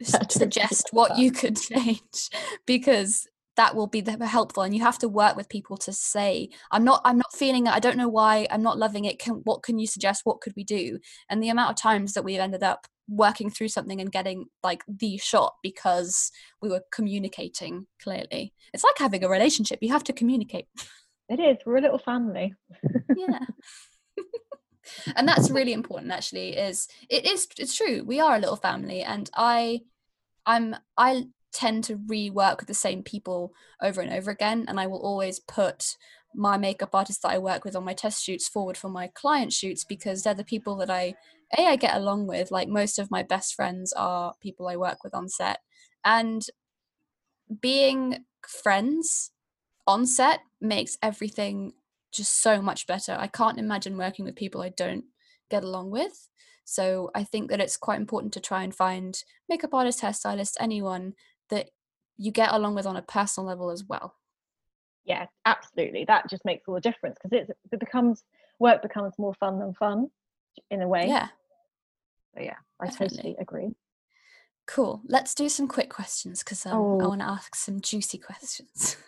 suggest 0.29 0.89
what 0.91 1.17
you 1.17 1.29
could 1.29 1.57
change 1.61 2.29
because 2.65 3.27
that 3.59 3.75
will 3.75 3.87
be 3.87 4.03
helpful 4.21 4.63
and 4.63 4.73
you 4.73 4.81
have 4.81 4.97
to 4.97 5.09
work 5.09 5.35
with 5.35 5.49
people 5.49 5.75
to 5.75 5.91
say 5.91 6.49
i'm 6.71 6.83
not 6.83 7.01
i'm 7.03 7.17
not 7.17 7.33
feeling 7.33 7.67
it 7.67 7.73
i 7.73 7.79
don't 7.79 7.97
know 7.97 8.07
why 8.07 8.47
i'm 8.49 8.63
not 8.63 8.77
loving 8.77 9.05
it 9.05 9.19
can 9.19 9.41
what 9.43 9.63
can 9.63 9.79
you 9.79 9.87
suggest 9.87 10.21
what 10.25 10.41
could 10.41 10.53
we 10.55 10.63
do? 10.63 10.99
And 11.29 11.41
the 11.41 11.49
amount 11.49 11.71
of 11.71 11.75
times 11.75 12.13
that 12.13 12.23
we've 12.23 12.39
ended 12.39 12.63
up 12.63 12.87
working 13.07 13.49
through 13.49 13.69
something 13.69 13.99
and 13.99 14.11
getting 14.11 14.45
like 14.63 14.83
the 14.87 15.17
shot 15.17 15.55
because 15.63 16.31
we 16.61 16.69
were 16.69 16.83
communicating 16.91 17.87
clearly. 18.01 18.53
It's 18.73 18.83
like 18.83 18.97
having 18.97 19.23
a 19.23 19.29
relationship 19.29 19.79
you 19.81 19.91
have 19.91 20.03
to 20.05 20.13
communicate. 20.13 20.67
It 21.27 21.39
is 21.39 21.57
we're 21.65 21.77
a 21.77 21.81
little 21.81 21.99
family. 21.99 22.53
Yeah. 23.15 23.39
And 25.15 25.27
that's 25.27 25.51
really 25.51 25.73
important 25.73 26.11
actually 26.11 26.57
is 26.57 26.87
it 27.11 27.23
is 27.23 27.47
it's 27.59 27.77
true 27.77 28.03
we 28.03 28.19
are 28.19 28.35
a 28.35 28.39
little 28.39 28.55
family 28.55 29.03
and 29.03 29.29
i 29.35 29.81
i'm 30.47 30.75
i 30.97 31.25
tend 31.51 31.83
to 31.83 31.97
rework 31.97 32.59
with 32.59 32.67
the 32.67 32.73
same 32.73 33.03
people 33.03 33.51
over 33.81 34.01
and 34.01 34.11
over 34.11 34.31
again 34.31 34.65
and 34.67 34.79
i 34.79 34.87
will 34.87 34.99
always 34.99 35.39
put 35.39 35.95
my 36.35 36.57
makeup 36.57 36.93
artists 36.93 37.21
that 37.21 37.31
i 37.31 37.37
work 37.37 37.63
with 37.65 37.75
on 37.75 37.83
my 37.83 37.93
test 37.93 38.23
shoots 38.23 38.47
forward 38.47 38.77
for 38.77 38.89
my 38.89 39.07
client 39.15 39.51
shoots 39.51 39.83
because 39.83 40.23
they're 40.23 40.33
the 40.33 40.43
people 40.43 40.75
that 40.75 40.89
i 40.89 41.13
a 41.57 41.65
i 41.65 41.75
get 41.75 41.95
along 41.95 42.27
with 42.27 42.51
like 42.51 42.67
most 42.67 42.99
of 42.99 43.09
my 43.09 43.23
best 43.23 43.55
friends 43.55 43.91
are 43.93 44.33
people 44.41 44.67
i 44.67 44.75
work 44.75 45.03
with 45.03 45.13
on 45.15 45.27
set 45.27 45.59
and 46.05 46.45
being 47.61 48.25
friends 48.47 49.31
on 49.87 50.05
set 50.05 50.41
makes 50.61 50.97
everything 51.01 51.73
just 52.11 52.41
so 52.41 52.61
much 52.61 52.87
better. 52.87 53.15
I 53.19 53.27
can't 53.27 53.59
imagine 53.59 53.97
working 53.97 54.25
with 54.25 54.35
people 54.35 54.61
i 54.61 54.69
don't 54.69 55.05
get 55.49 55.63
along 55.63 55.89
with 55.89 56.27
so 56.63 57.09
i 57.15 57.23
think 57.23 57.49
that 57.49 57.59
it's 57.59 57.75
quite 57.75 57.99
important 57.99 58.31
to 58.33 58.39
try 58.39 58.61
and 58.61 58.75
find 58.75 59.23
makeup 59.49 59.73
artist 59.73 60.01
hairstylist 60.01 60.53
anyone 60.59 61.13
that 61.49 61.69
you 62.17 62.31
get 62.31 62.51
along 62.51 62.75
with 62.75 62.85
on 62.85 62.97
a 62.97 63.01
personal 63.01 63.47
level 63.47 63.69
as 63.69 63.83
well. 63.83 64.15
Yeah 65.05 65.25
absolutely 65.45 66.05
that 66.05 66.29
just 66.29 66.45
makes 66.45 66.67
all 66.67 66.75
the 66.75 66.81
difference 66.81 67.17
because 67.21 67.49
it 67.71 67.79
becomes 67.79 68.23
work 68.59 68.81
becomes 68.81 69.13
more 69.17 69.33
fun 69.33 69.59
than 69.59 69.73
fun 69.73 70.09
in 70.69 70.81
a 70.81 70.87
way. 70.87 71.05
Yeah. 71.07 71.29
So 72.35 72.41
yeah 72.41 72.57
i 72.79 72.85
Definitely. 72.85 73.17
totally 73.17 73.35
agree. 73.39 73.75
Cool 74.67 75.01
let's 75.07 75.33
do 75.33 75.49
some 75.49 75.67
quick 75.67 75.89
questions 75.89 76.43
because 76.43 76.65
um, 76.65 76.73
oh. 76.73 76.99
i 76.99 77.07
want 77.07 77.21
to 77.21 77.27
ask 77.27 77.55
some 77.55 77.81
juicy 77.81 78.17
questions. 78.17 78.97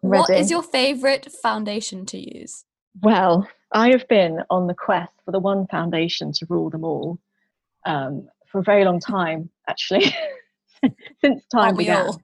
What 0.00 0.28
is 0.30 0.50
your 0.50 0.62
favorite 0.62 1.30
foundation 1.30 2.04
to 2.06 2.18
use? 2.18 2.64
Well 3.00 3.48
i 3.72 3.90
have 3.90 4.06
been 4.08 4.42
on 4.50 4.66
the 4.66 4.74
quest 4.74 5.12
for 5.24 5.30
the 5.30 5.38
one 5.38 5.66
foundation 5.68 6.32
to 6.32 6.46
rule 6.48 6.70
them 6.70 6.84
all 6.84 7.18
um, 7.86 8.28
for 8.46 8.58
a 8.58 8.64
very 8.64 8.84
long 8.84 9.00
time 9.00 9.50
actually 9.68 10.14
since 11.20 11.44
time 11.46 11.76
began. 11.76 12.06
All? 12.06 12.22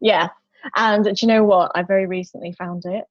Yeah, 0.00 0.28
and 0.76 1.04
do 1.04 1.12
you 1.20 1.28
know 1.28 1.44
what? 1.44 1.72
I 1.74 1.82
very 1.82 2.06
recently 2.06 2.52
found 2.52 2.84
it, 2.84 3.04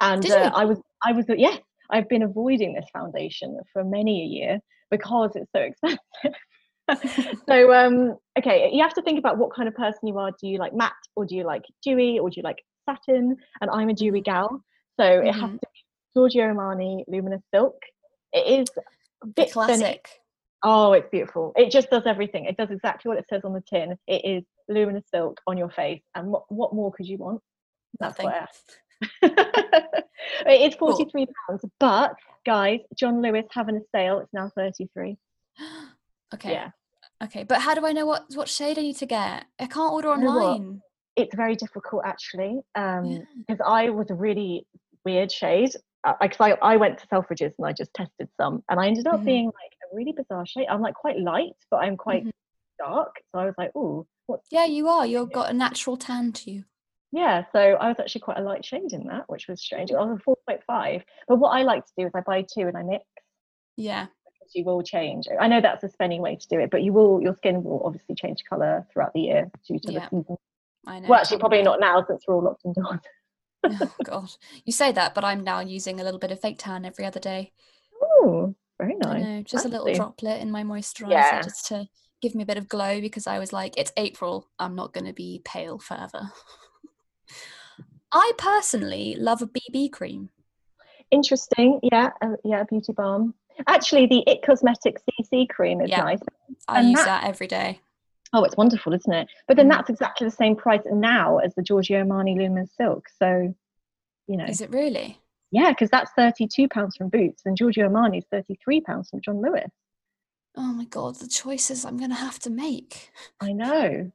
and 0.00 0.28
uh, 0.30 0.52
I 0.54 0.64
was 0.64 0.78
I 1.02 1.12
was 1.12 1.26
yeah 1.28 1.56
I've 1.90 2.08
been 2.08 2.22
avoiding 2.22 2.74
this 2.74 2.86
foundation 2.92 3.58
for 3.72 3.84
many 3.84 4.22
a 4.22 4.26
year 4.26 4.60
because 4.90 5.32
it's 5.34 5.50
so 5.52 5.60
expensive. 5.60 5.98
so 7.48 7.72
um 7.72 8.16
okay 8.38 8.68
you 8.70 8.82
have 8.82 8.92
to 8.92 9.00
think 9.00 9.18
about 9.18 9.38
what 9.38 9.54
kind 9.54 9.68
of 9.68 9.74
person 9.74 10.06
you 10.06 10.18
are 10.18 10.30
do 10.38 10.46
you 10.46 10.58
like 10.58 10.74
matte 10.74 10.92
or 11.16 11.24
do 11.24 11.34
you 11.34 11.42
like 11.42 11.64
dewy 11.82 12.18
or 12.18 12.28
do 12.28 12.34
you 12.36 12.42
like 12.42 12.62
satin 12.84 13.34
and 13.62 13.70
i'm 13.70 13.88
a 13.88 13.94
dewy 13.94 14.20
gal 14.20 14.62
so 15.00 15.04
mm-hmm. 15.04 15.26
it 15.26 15.32
has 15.32 15.44
mm-hmm. 15.44 15.54
to 15.54 15.66
be 15.72 15.84
giorgio 16.14 16.42
armani 16.42 17.02
luminous 17.08 17.40
silk 17.54 17.80
it 18.34 18.60
is 18.60 18.68
a 19.22 19.26
bit 19.26 19.50
classic 19.50 20.06
Oh, 20.64 20.92
it's 20.94 21.08
beautiful. 21.10 21.52
It 21.56 21.70
just 21.70 21.90
does 21.90 22.04
everything. 22.06 22.46
It 22.46 22.56
does 22.56 22.70
exactly 22.70 23.10
what 23.10 23.18
it 23.18 23.26
says 23.28 23.42
on 23.44 23.52
the 23.52 23.60
tin. 23.60 23.98
It 24.06 24.24
is 24.24 24.44
luminous 24.68 25.04
silk 25.12 25.40
on 25.46 25.58
your 25.58 25.70
face. 25.70 26.00
And 26.14 26.28
what, 26.28 26.50
what 26.50 26.74
more 26.74 26.90
could 26.90 27.06
you 27.06 27.18
want? 27.18 27.42
That's 28.00 28.18
Nothing. 28.18 28.46
it 29.22 30.72
is 30.72 30.74
43 30.76 31.26
pounds, 31.26 31.60
cool. 31.60 31.70
but 31.78 32.14
guys, 32.46 32.80
John 32.96 33.20
Lewis 33.20 33.44
having 33.50 33.76
a 33.76 33.80
sale, 33.94 34.20
it's 34.20 34.32
now 34.32 34.50
33. 34.56 35.16
okay. 36.34 36.52
Yeah. 36.52 36.70
Okay, 37.22 37.44
but 37.44 37.60
how 37.60 37.74
do 37.74 37.86
I 37.86 37.92
know 37.92 38.06
what 38.06 38.24
what 38.34 38.48
shade 38.48 38.78
I 38.78 38.82
need 38.82 38.96
to 38.96 39.06
get? 39.06 39.44
I 39.58 39.66
can't 39.66 39.92
order 39.92 40.08
online. 40.08 40.80
it's 41.16 41.34
very 41.34 41.54
difficult 41.54 42.02
actually, 42.04 42.60
um, 42.74 43.26
because 43.46 43.60
yeah. 43.60 43.72
I 43.72 43.90
was 43.90 44.10
a 44.10 44.14
really 44.14 44.66
weird 45.04 45.30
shade 45.30 45.70
because 46.20 46.36
I, 46.40 46.50
I, 46.52 46.74
I, 46.74 46.76
went 46.76 46.98
to 46.98 47.06
Selfridges 47.06 47.52
and 47.58 47.66
I 47.66 47.72
just 47.72 47.92
tested 47.94 48.28
some, 48.36 48.62
and 48.68 48.78
I 48.78 48.86
ended 48.86 49.06
up 49.06 49.16
mm-hmm. 49.16 49.24
being 49.24 49.46
like 49.46 49.72
a 49.92 49.96
really 49.96 50.12
bizarre 50.12 50.46
shade. 50.46 50.66
I'm 50.68 50.80
like 50.80 50.94
quite 50.94 51.18
light, 51.18 51.56
but 51.70 51.78
I'm 51.78 51.96
quite 51.96 52.24
mm-hmm. 52.24 52.84
dark. 52.92 53.16
So 53.32 53.38
I 53.38 53.46
was 53.46 53.54
like, 53.56 53.72
oh, 53.74 54.06
what? 54.26 54.40
Yeah, 54.50 54.66
you 54.66 54.88
are. 54.88 55.06
You've 55.06 55.32
got 55.32 55.50
a 55.50 55.54
natural 55.54 55.96
tan 55.96 56.32
to 56.32 56.50
you. 56.50 56.64
Yeah, 57.12 57.44
so 57.52 57.58
I 57.58 57.88
was 57.88 57.96
actually 58.00 58.22
quite 58.22 58.38
a 58.38 58.42
light 58.42 58.64
shade 58.64 58.92
in 58.92 59.06
that, 59.06 59.24
which 59.28 59.46
was 59.48 59.62
strange. 59.62 59.92
I 59.92 60.02
was 60.02 60.18
a 60.18 60.22
four 60.22 60.36
point 60.48 60.62
five, 60.66 61.04
but 61.28 61.36
what 61.36 61.50
I 61.50 61.62
like 61.62 61.86
to 61.86 61.92
do 61.96 62.06
is 62.06 62.12
I 62.14 62.20
buy 62.20 62.42
two 62.42 62.66
and 62.66 62.76
I 62.76 62.82
mix. 62.82 63.04
Yeah. 63.76 64.06
Because 64.24 64.54
you 64.54 64.64
will 64.64 64.82
change. 64.82 65.26
I 65.40 65.48
know 65.48 65.60
that's 65.60 65.84
a 65.84 65.88
spending 65.88 66.20
way 66.20 66.36
to 66.36 66.48
do 66.48 66.58
it, 66.58 66.70
but 66.70 66.82
you 66.82 66.92
will. 66.92 67.22
Your 67.22 67.36
skin 67.36 67.62
will 67.62 67.82
obviously 67.84 68.14
change 68.14 68.42
color 68.48 68.86
throughout 68.92 69.12
the 69.14 69.20
year 69.20 69.50
due 69.66 69.78
to 69.78 69.92
yeah. 69.92 70.08
the 70.10 70.22
season. 70.22 70.36
I 70.86 71.00
know. 71.00 71.08
Well, 71.08 71.20
actually, 71.20 71.38
probably 71.38 71.62
not 71.62 71.80
now 71.80 72.04
since 72.06 72.24
we're 72.26 72.34
all 72.34 72.42
locked 72.42 72.64
indoors 72.64 73.00
oh 73.64 73.94
god. 74.04 74.30
You 74.64 74.72
say 74.72 74.92
that 74.92 75.14
but 75.14 75.24
i'm 75.24 75.42
now 75.44 75.60
using 75.60 76.00
a 76.00 76.04
little 76.04 76.18
bit 76.20 76.30
of 76.30 76.40
fake 76.40 76.58
tan 76.58 76.84
every 76.84 77.04
other 77.04 77.20
day. 77.20 77.52
Oh 78.02 78.54
very 78.78 78.96
nice. 78.96 79.22
know, 79.22 79.42
just 79.42 79.64
a 79.64 79.68
little 79.68 79.92
droplet 79.94 80.40
in 80.40 80.50
my 80.50 80.64
moisturizer 80.64 81.10
yeah. 81.10 81.42
just 81.42 81.66
to 81.66 81.86
give 82.20 82.34
me 82.34 82.42
a 82.42 82.46
bit 82.46 82.56
of 82.56 82.68
glow 82.68 83.00
because 83.00 83.26
i 83.26 83.38
was 83.38 83.52
like 83.52 83.76
it's 83.76 83.92
april. 83.96 84.48
I'm 84.58 84.74
not 84.74 84.92
going 84.92 85.06
to 85.06 85.12
be 85.12 85.42
pale 85.44 85.78
forever. 85.78 86.30
I 88.12 88.32
personally 88.38 89.16
love 89.18 89.42
a 89.42 89.46
bb 89.46 89.90
cream. 89.92 90.30
Interesting. 91.10 91.80
Yeah 91.82 92.10
uh, 92.22 92.36
yeah 92.44 92.64
beauty 92.64 92.92
balm. 92.92 93.34
Actually 93.66 94.06
the 94.06 94.24
it 94.26 94.42
cosmetics 94.42 95.02
cc 95.20 95.48
cream 95.48 95.80
is 95.80 95.90
yeah, 95.90 96.02
nice. 96.02 96.20
I 96.66 96.80
and 96.80 96.90
use 96.90 96.98
that, 96.98 97.22
that 97.22 97.28
every 97.28 97.46
day 97.46 97.80
Oh, 98.34 98.42
it's 98.42 98.56
wonderful, 98.56 98.92
isn't 98.92 99.12
it? 99.12 99.28
But 99.46 99.56
then 99.56 99.66
mm. 99.66 99.70
that's 99.70 99.88
exactly 99.88 100.26
the 100.26 100.32
same 100.32 100.56
price 100.56 100.82
now 100.90 101.38
as 101.38 101.54
the 101.54 101.62
Giorgio 101.62 102.02
Armani 102.02 102.36
Luminous 102.36 102.70
Silk. 102.76 103.06
So, 103.16 103.54
you 104.26 104.36
know. 104.36 104.44
Is 104.44 104.60
it 104.60 104.70
really? 104.70 105.20
Yeah, 105.52 105.70
because 105.70 105.88
that's 105.88 106.10
£32 106.18 106.68
from 106.98 107.10
Boots 107.10 107.42
and 107.44 107.56
Giorgio 107.56 107.88
Armani 107.88 108.18
is 108.18 108.24
£33 108.34 109.08
from 109.08 109.20
John 109.24 109.40
Lewis. 109.40 109.70
Oh 110.56 110.72
my 110.72 110.84
God, 110.84 111.14
the 111.20 111.28
choices 111.28 111.84
I'm 111.84 111.96
going 111.96 112.10
to 112.10 112.16
have 112.16 112.40
to 112.40 112.50
make. 112.50 113.12
I 113.40 113.52
know. 113.52 114.10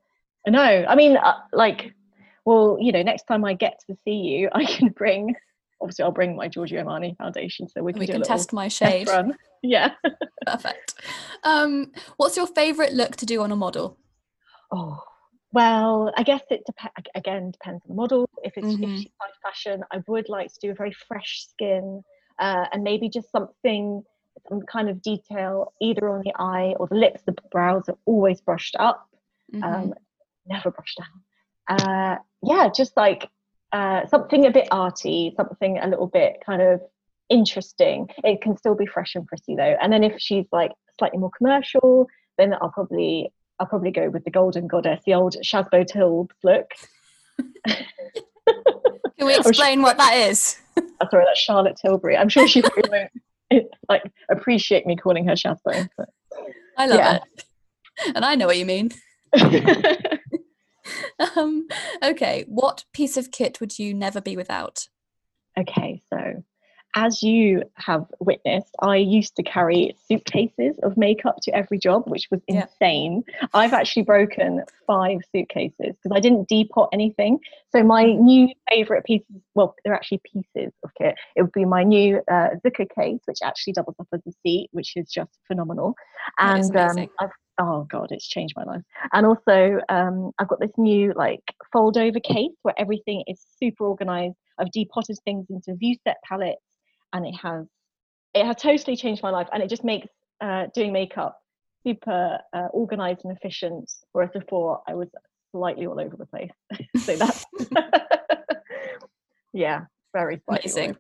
I 0.46 0.50
know. 0.50 0.86
I 0.88 0.96
mean, 0.96 1.16
uh, 1.16 1.36
like, 1.54 1.94
well, 2.44 2.78
you 2.80 2.92
know, 2.92 3.02
next 3.02 3.24
time 3.24 3.46
I 3.46 3.54
get 3.54 3.80
to 3.88 3.96
see 4.04 4.12
you, 4.16 4.50
I 4.54 4.66
can 4.66 4.90
bring, 4.90 5.34
obviously, 5.82 6.04
I'll 6.04 6.12
bring 6.12 6.36
my 6.36 6.50
Giorgio 6.50 6.84
Armani 6.84 7.16
foundation 7.18 7.70
so 7.70 7.84
we 7.84 7.94
can, 7.94 8.02
we 8.02 8.08
can 8.08 8.22
test 8.22 8.52
my 8.52 8.68
shade. 8.68 9.08
Run. 9.08 9.38
Yeah. 9.62 9.92
Perfect. 10.48 10.94
Um, 11.44 11.92
what's 12.16 12.38
your 12.38 12.48
favorite 12.48 12.94
look 12.94 13.18
to 13.18 13.26
do 13.26 13.42
on 13.42 13.52
a 13.52 13.58
model? 13.58 13.98
Oh, 14.72 15.02
well, 15.52 16.12
I 16.16 16.24
guess 16.24 16.42
it 16.52 16.64
depends. 16.66 16.94
Again, 17.16 17.52
depends 17.52 17.82
on 17.84 17.90
the 17.90 17.96
model. 17.96 18.30
If 18.44 18.58
it's 18.58 18.68
mm-hmm. 18.68 18.84
if 18.84 19.00
she's 19.00 19.12
high 19.20 19.32
fashion, 19.42 19.84
I 19.92 20.04
would 20.08 20.30
like 20.30 20.54
to 20.54 20.60
do 20.62 20.72
a 20.72 20.76
very 20.76 20.94
fresh 21.08 21.48
skin 21.50 22.04
uh, 22.38 22.66
and 22.72 22.84
maybe 22.84 23.10
just 23.10 23.32
something, 23.32 24.04
some 24.48 24.62
kind 24.62 24.90
of 24.90 25.02
detail 25.02 25.74
either 25.82 26.08
on 26.10 26.22
the 26.24 26.34
eye 26.38 26.76
or 26.80 26.88
the 26.88 26.96
lips. 26.96 27.24
The 27.26 27.36
brows 27.52 27.90
are 27.90 27.98
always 28.06 28.42
brushed 28.42 28.76
up, 28.78 29.10
mm-hmm. 29.54 29.64
um, 29.64 29.94
never 30.46 30.72
brushed 30.72 31.00
down. 31.00 31.80
Uh, 31.80 32.18
yeah, 32.44 32.70
just 32.76 32.96
like 32.96 33.30
uh, 33.72 34.06
something 34.08 34.46
a 34.46 34.52
bit 34.52 34.68
arty, 34.72 35.34
something 35.36 35.80
a 35.80 35.88
little 35.88 36.08
bit 36.08 36.38
kind 36.46 36.62
of 36.62 36.82
interesting. 37.30 38.08
It 38.24 38.42
can 38.42 38.56
still 38.58 38.76
be 38.76 38.86
fresh 38.86 39.16
and 39.16 39.26
pretty 39.26 39.56
though. 39.56 39.76
And 39.82 39.92
then 39.92 40.04
if 40.04 40.20
she's 40.20 40.46
like 40.52 40.72
slightly 40.98 41.20
more 41.20 41.32
commercial, 41.36 42.08
then 42.38 42.54
I'll 42.54 42.72
probably 42.72 43.32
I'll 43.60 43.68
probably 43.68 43.92
go 43.92 44.10
with 44.10 44.24
the 44.24 44.32
Golden 44.32 44.68
Goddess, 44.68 45.02
the 45.06 45.14
old 45.14 45.36
Shazbo 45.44 45.86
Tilbs 45.86 46.32
look. 46.44 46.72
Can 47.68 49.28
we 49.28 49.36
explain 49.36 49.82
what 49.82 49.98
that 49.98 50.14
is? 50.14 50.58
oh, 50.78 51.08
sorry, 51.12 51.26
that's 51.26 51.40
Charlotte 51.40 51.78
Tilbury. 51.82 52.16
I'm 52.18 52.30
sure 52.30 52.48
she 52.48 52.62
won't 52.62 53.12
like 53.90 54.04
appreciate 54.30 54.86
me 54.86 54.96
calling 54.96 55.28
her 55.28 55.34
Shazbo. 55.34 55.90
But, 55.98 56.10
I 56.78 56.88
love 56.88 57.00
yeah. 57.00 57.16
it, 57.16 57.46
and 58.16 58.24
I 58.24 58.36
know 58.36 58.48
what 58.48 58.58
you 58.58 58.66
mean. 58.66 58.92
um, 61.36 61.68
okay, 62.04 62.46
what 62.48 62.86
piece 62.94 63.18
of 63.18 63.32
kit 63.32 63.60
would 63.60 63.78
you 63.78 63.94
never 63.94 64.22
be 64.22 64.38
without? 64.38 64.88
Okay, 65.60 66.02
so 66.10 66.44
as 66.96 67.22
you 67.22 67.64
have 67.76 68.06
witnessed, 68.20 68.76
I 68.82 68.98
used 68.98 69.36
to 69.36 69.44
carry 69.44 69.96
suitcases 70.08 70.78
of 70.84 70.98
makeup 70.98 71.38
to 71.44 71.52
every 71.56 71.78
job, 71.78 72.04
which 72.08 72.28
was 72.32 72.42
Yeah. 72.48 72.68
insane. 72.82 73.24
I've 73.54 73.74
actually 73.74 74.04
broken 74.04 74.64
five 74.88 75.20
suitcases 75.32 75.76
because 75.78 76.12
I 76.16 76.20
didn't 76.20 76.48
depot 76.50 76.88
anything. 76.92 77.40
So 77.72 77.84
my 77.84 78.06
Mm-hmm. 78.06 78.24
new 78.24 78.48
favorite 78.70 79.06
pieces, 79.06 79.28
well, 79.56 79.76
they're 79.84 79.94
actually 79.94 80.22
pieces 80.24 80.74
of 80.84 80.92
kit. 80.98 81.16
It 81.36 81.44
would 81.44 81.52
be 81.52 81.66
my 81.66 81.84
new 81.84 82.22
uh, 82.32 82.50
Zuca 82.66 82.88
case, 82.96 83.20
which 83.26 83.40
actually 83.44 83.74
doubles 83.74 83.96
up 84.00 84.08
as 84.14 84.22
a 84.28 84.32
seat, 84.44 84.70
which 84.72 84.94
is 84.96 85.12
just 85.12 85.32
phenomenal. 85.48 85.94
And 86.40 86.76
um. 86.76 87.08
I've 87.20 87.30
oh 87.62 87.86
god, 87.92 88.08
it's 88.12 88.28
changed 88.28 88.54
my 88.56 88.64
life. 88.64 88.82
And 89.14 89.26
also, 89.26 89.80
um, 89.90 90.32
I've 90.40 90.48
got 90.48 90.60
this 90.60 90.72
new 90.78 91.14
like 91.16 91.44
fold 91.74 91.98
over 91.98 92.20
case 92.20 92.54
where 92.64 92.74
everything 92.80 93.24
is 93.28 93.46
super 93.62 93.86
organized. 93.86 94.36
I've 94.58 94.72
depotted 94.72 95.18
things 95.26 95.46
into 95.50 95.76
view 95.76 95.96
set 96.08 96.18
palettes, 96.28 96.62
and 97.14 97.26
it 97.26 97.36
has 97.42 97.66
it 98.34 98.46
has 98.46 98.56
totally 98.58 98.96
changed 98.96 99.24
my 99.24 99.30
life. 99.30 99.48
And 99.52 99.64
it 99.64 99.70
just 99.70 99.84
makes 99.84 100.08
uh, 100.42 100.68
doing 100.74 100.94
makeup 100.94 101.38
super 101.84 102.40
uh, 102.54 102.68
organized 102.72 103.22
and 103.24 103.36
efficient. 103.36 103.92
Whereas 104.12 104.32
before, 104.34 104.82
I 104.88 104.94
was 104.96 105.08
slightly 105.52 105.88
all 105.88 106.00
over 106.00 106.16
the 106.16 106.26
place. 106.26 106.52
so 106.98 107.16
that's 107.16 107.46
yeah, 109.54 109.86
very 110.14 110.42
Amazing. 110.48 110.98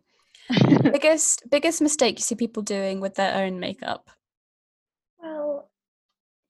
biggest 0.84 1.44
biggest 1.52 1.82
mistake 1.82 2.18
you 2.18 2.24
see 2.24 2.36
people 2.36 2.64
doing 2.64 3.00
with 3.00 3.16
their 3.16 3.44
own 3.44 3.60
makeup? 3.60 4.10
Well, 5.22 5.70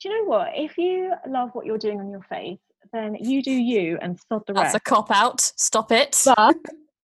do 0.01 0.09
you 0.09 0.17
know 0.17 0.29
what? 0.29 0.49
If 0.55 0.77
you 0.77 1.13
love 1.27 1.49
what 1.53 1.65
you're 1.65 1.77
doing 1.77 1.99
on 1.99 2.09
your 2.09 2.21
face, 2.29 2.59
then 2.93 3.15
you 3.19 3.43
do 3.43 3.51
you 3.51 3.97
and 4.01 4.17
sod 4.29 4.43
the 4.47 4.53
That's 4.53 4.73
rest. 4.73 4.73
That's 4.73 4.75
a 4.75 4.89
cop 4.89 5.11
out. 5.11 5.41
Stop 5.41 5.91
it. 5.91 6.21
But 6.23 6.55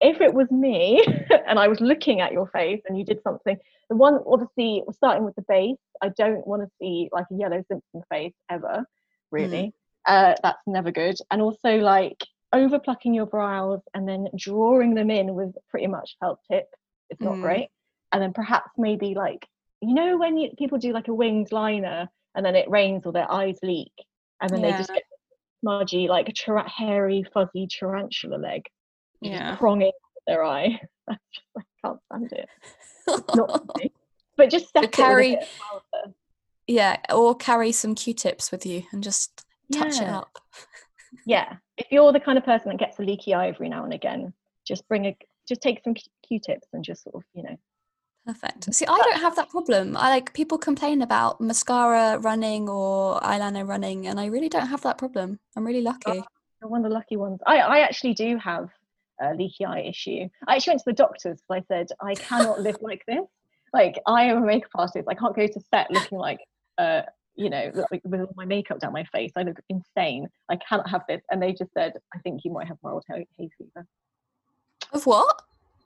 if 0.02 0.22
it 0.22 0.34
was 0.34 0.50
me 0.52 1.04
and 1.48 1.58
I 1.60 1.68
was 1.68 1.80
looking 1.82 2.22
at 2.22 2.32
your 2.32 2.48
face 2.48 2.82
and 2.88 2.98
you 2.98 3.06
did 3.06 3.22
something, 3.24 3.58
the 3.90 3.96
one 3.96 4.20
obviously 4.28 4.84
we're 4.86 4.94
starting 4.94 5.24
with 5.26 5.36
the 5.36 5.46
base. 5.48 5.78
I 6.02 6.10
don't 6.10 6.46
want 6.46 6.62
to 6.64 6.70
see 6.82 7.10
like 7.12 7.26
a 7.32 7.36
yellow 7.36 7.64
Simpson 7.68 8.04
face 8.10 8.34
ever, 8.50 8.86
really. 9.32 9.74
Uh, 10.06 10.36
that's 10.44 10.62
never 10.68 10.92
good. 10.92 11.16
And 11.32 11.42
also 11.42 11.78
like 11.78 12.24
over 12.54 12.80
plucking 12.80 13.14
your 13.14 13.26
brows 13.26 13.82
and 13.94 14.08
then 14.08 14.28
drawing 14.36 14.94
them 14.96 15.10
in 15.10 15.34
with 15.34 15.56
pretty 15.70 15.88
much 15.88 16.16
felt 16.20 16.40
tip. 16.52 16.68
It's 17.10 17.22
not 17.22 17.36
Mm. 17.38 17.42
great. 17.42 17.70
And 18.12 18.22
then 18.22 18.34
perhaps 18.34 18.72
maybe 18.78 19.14
like 19.16 19.48
you 19.82 19.94
know 19.94 20.18
when 20.18 20.38
you, 20.38 20.52
people 20.58 20.78
do 20.78 20.94
like 20.94 21.10
a 21.10 21.14
winged 21.14 21.52
liner 21.52 22.10
and 22.34 22.46
then 22.46 22.56
it 22.56 22.70
rains 22.70 23.04
or 23.06 23.12
their 23.12 23.30
eyes 23.32 23.58
leak 23.62 23.92
and 24.42 24.50
then 24.52 24.62
they 24.62 24.72
just 24.72 24.92
get 24.94 25.04
smudgy 25.62 26.08
like 26.08 26.30
a 26.30 26.34
tar- 26.34 26.68
hairy 26.68 27.26
fuzzy 27.34 27.68
tarantula 27.68 28.38
leg 28.38 28.64
yeah. 29.32 29.56
pronging 29.56 29.92
their 30.28 30.44
eye. 30.44 30.80
I 31.10 31.18
can't 31.84 32.00
stand 32.08 32.32
it. 32.32 32.50
Not 33.36 33.70
me. 33.78 33.92
But 34.38 34.50
just 34.50 34.72
set 34.72 34.84
it 34.84 34.88
with 34.88 35.00
a 35.00 35.04
carry- 35.04 35.36
bit 35.36 35.44
of 35.44 35.82
powder. 35.92 36.14
yeah. 36.68 36.98
Or 37.14 37.36
carry 37.36 37.72
some 37.72 37.96
Q-tips 37.96 38.52
with 38.52 38.66
you 38.66 38.84
and 38.92 39.04
just 39.04 39.46
touch 39.72 40.02
it 40.02 40.08
up. 40.08 40.38
Yeah. 41.26 41.56
If 41.78 41.88
you're 41.92 42.12
the 42.12 42.20
kind 42.20 42.38
of 42.38 42.44
person 42.44 42.70
that 42.70 42.78
gets 42.78 43.00
a 43.00 43.02
leaky 43.02 43.34
eye 43.34 43.48
every 43.48 43.70
now 43.70 43.86
and 43.86 43.94
again, 43.94 44.34
just 44.68 44.86
bring 44.90 45.06
a 45.06 45.18
just 45.48 45.62
take 45.62 45.82
some 45.82 45.94
Q- 45.94 46.12
Q-tips 46.28 46.68
and 46.74 46.84
just 46.84 47.04
sort 47.04 47.16
of 47.16 47.24
you 47.34 47.44
know. 47.44 47.58
Perfect. 48.26 48.74
See, 48.74 48.86
I 48.86 48.98
don't 48.98 49.22
have 49.22 49.36
that 49.38 49.50
problem. 49.50 49.96
I 49.96 50.10
like 50.10 50.34
people 50.34 50.58
complain 50.58 51.02
about 51.02 51.40
mascara 51.40 52.18
running 52.20 52.68
or 52.68 53.20
eyeliner 53.22 53.66
running, 53.66 54.08
and 54.08 54.20
I 54.20 54.26
really 54.26 54.50
don't 54.50 54.68
have 54.68 54.82
that 54.82 54.98
problem. 54.98 55.40
I'm 55.56 55.66
really 55.66 55.80
oh, 55.80 55.92
lucky. 55.92 56.24
You're 56.62 56.70
one 56.70 56.84
of 56.84 56.90
the 56.90 56.96
lucky 56.96 57.16
ones. 57.16 57.40
I 57.48 57.60
I 57.60 57.80
actually 57.80 58.14
do 58.14 58.38
have 58.38 58.70
a 59.22 59.34
leaky 59.34 59.66
eye 59.66 59.82
issue. 59.82 60.28
I 60.48 60.56
actually 60.56 60.72
went 60.72 60.80
to 60.82 60.86
the 60.88 60.94
doctors 60.94 61.42
because 61.48 61.64
I 61.64 61.74
said 61.74 61.88
I 62.02 62.14
cannot 62.16 62.62
live 62.62 62.78
like 62.82 63.04
this. 63.08 63.26
Like 63.74 64.00
I 64.08 64.24
am 64.26 64.44
a 64.44 64.46
makeup 64.46 64.72
artist. 64.76 65.08
I 65.10 65.14
can't 65.16 65.36
go 65.36 65.48
to 65.48 65.60
set 65.74 65.92
looking 65.92 66.18
like 66.18 66.40
uh 66.78 67.02
you 67.36 67.50
know 67.50 67.72
like 67.92 68.02
with 68.06 68.22
all 68.22 68.34
my 68.36 68.46
makeup 68.46 68.80
down 68.80 68.94
my 68.94 69.04
face. 69.06 69.32
I 69.36 69.44
look 69.44 69.60
insane. 69.70 70.28
I 70.50 70.56
cannot 70.58 70.90
have 70.90 71.02
this. 71.10 71.22
And 71.32 71.42
they 71.42 71.52
just 71.54 71.74
said 71.74 71.94
I 72.14 72.20
think 72.20 72.42
you 72.46 72.52
might 72.52 72.68
have 72.68 72.78
mild 72.84 73.04
hay, 73.10 73.26
hay 73.38 73.50
fever. 73.58 73.86
Of 74.94 75.06
what? 75.06 75.42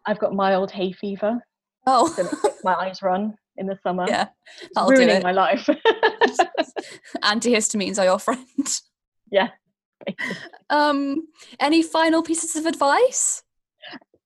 I've 0.05 0.19
got 0.19 0.33
mild 0.33 0.71
hay 0.71 0.91
fever. 0.91 1.39
Oh, 1.87 2.07
So 2.09 2.29
my 2.63 2.73
eyes 2.75 3.01
run 3.01 3.35
in 3.57 3.65
the 3.65 3.77
summer. 3.83 4.05
yeah. 4.07 4.27
That'll 4.75 4.89
do 4.91 4.97
ruining 4.97 5.17
it. 5.17 5.23
my 5.23 5.31
life. 5.31 5.67
Antihistamines 7.23 7.97
are 7.99 8.05
your 8.05 8.19
friend. 8.19 8.45
yeah. 9.31 9.49
Um, 10.71 11.27
any 11.59 11.81
final 11.81 12.21
pieces 12.21 12.55
of 12.55 12.67
advice? 12.67 13.41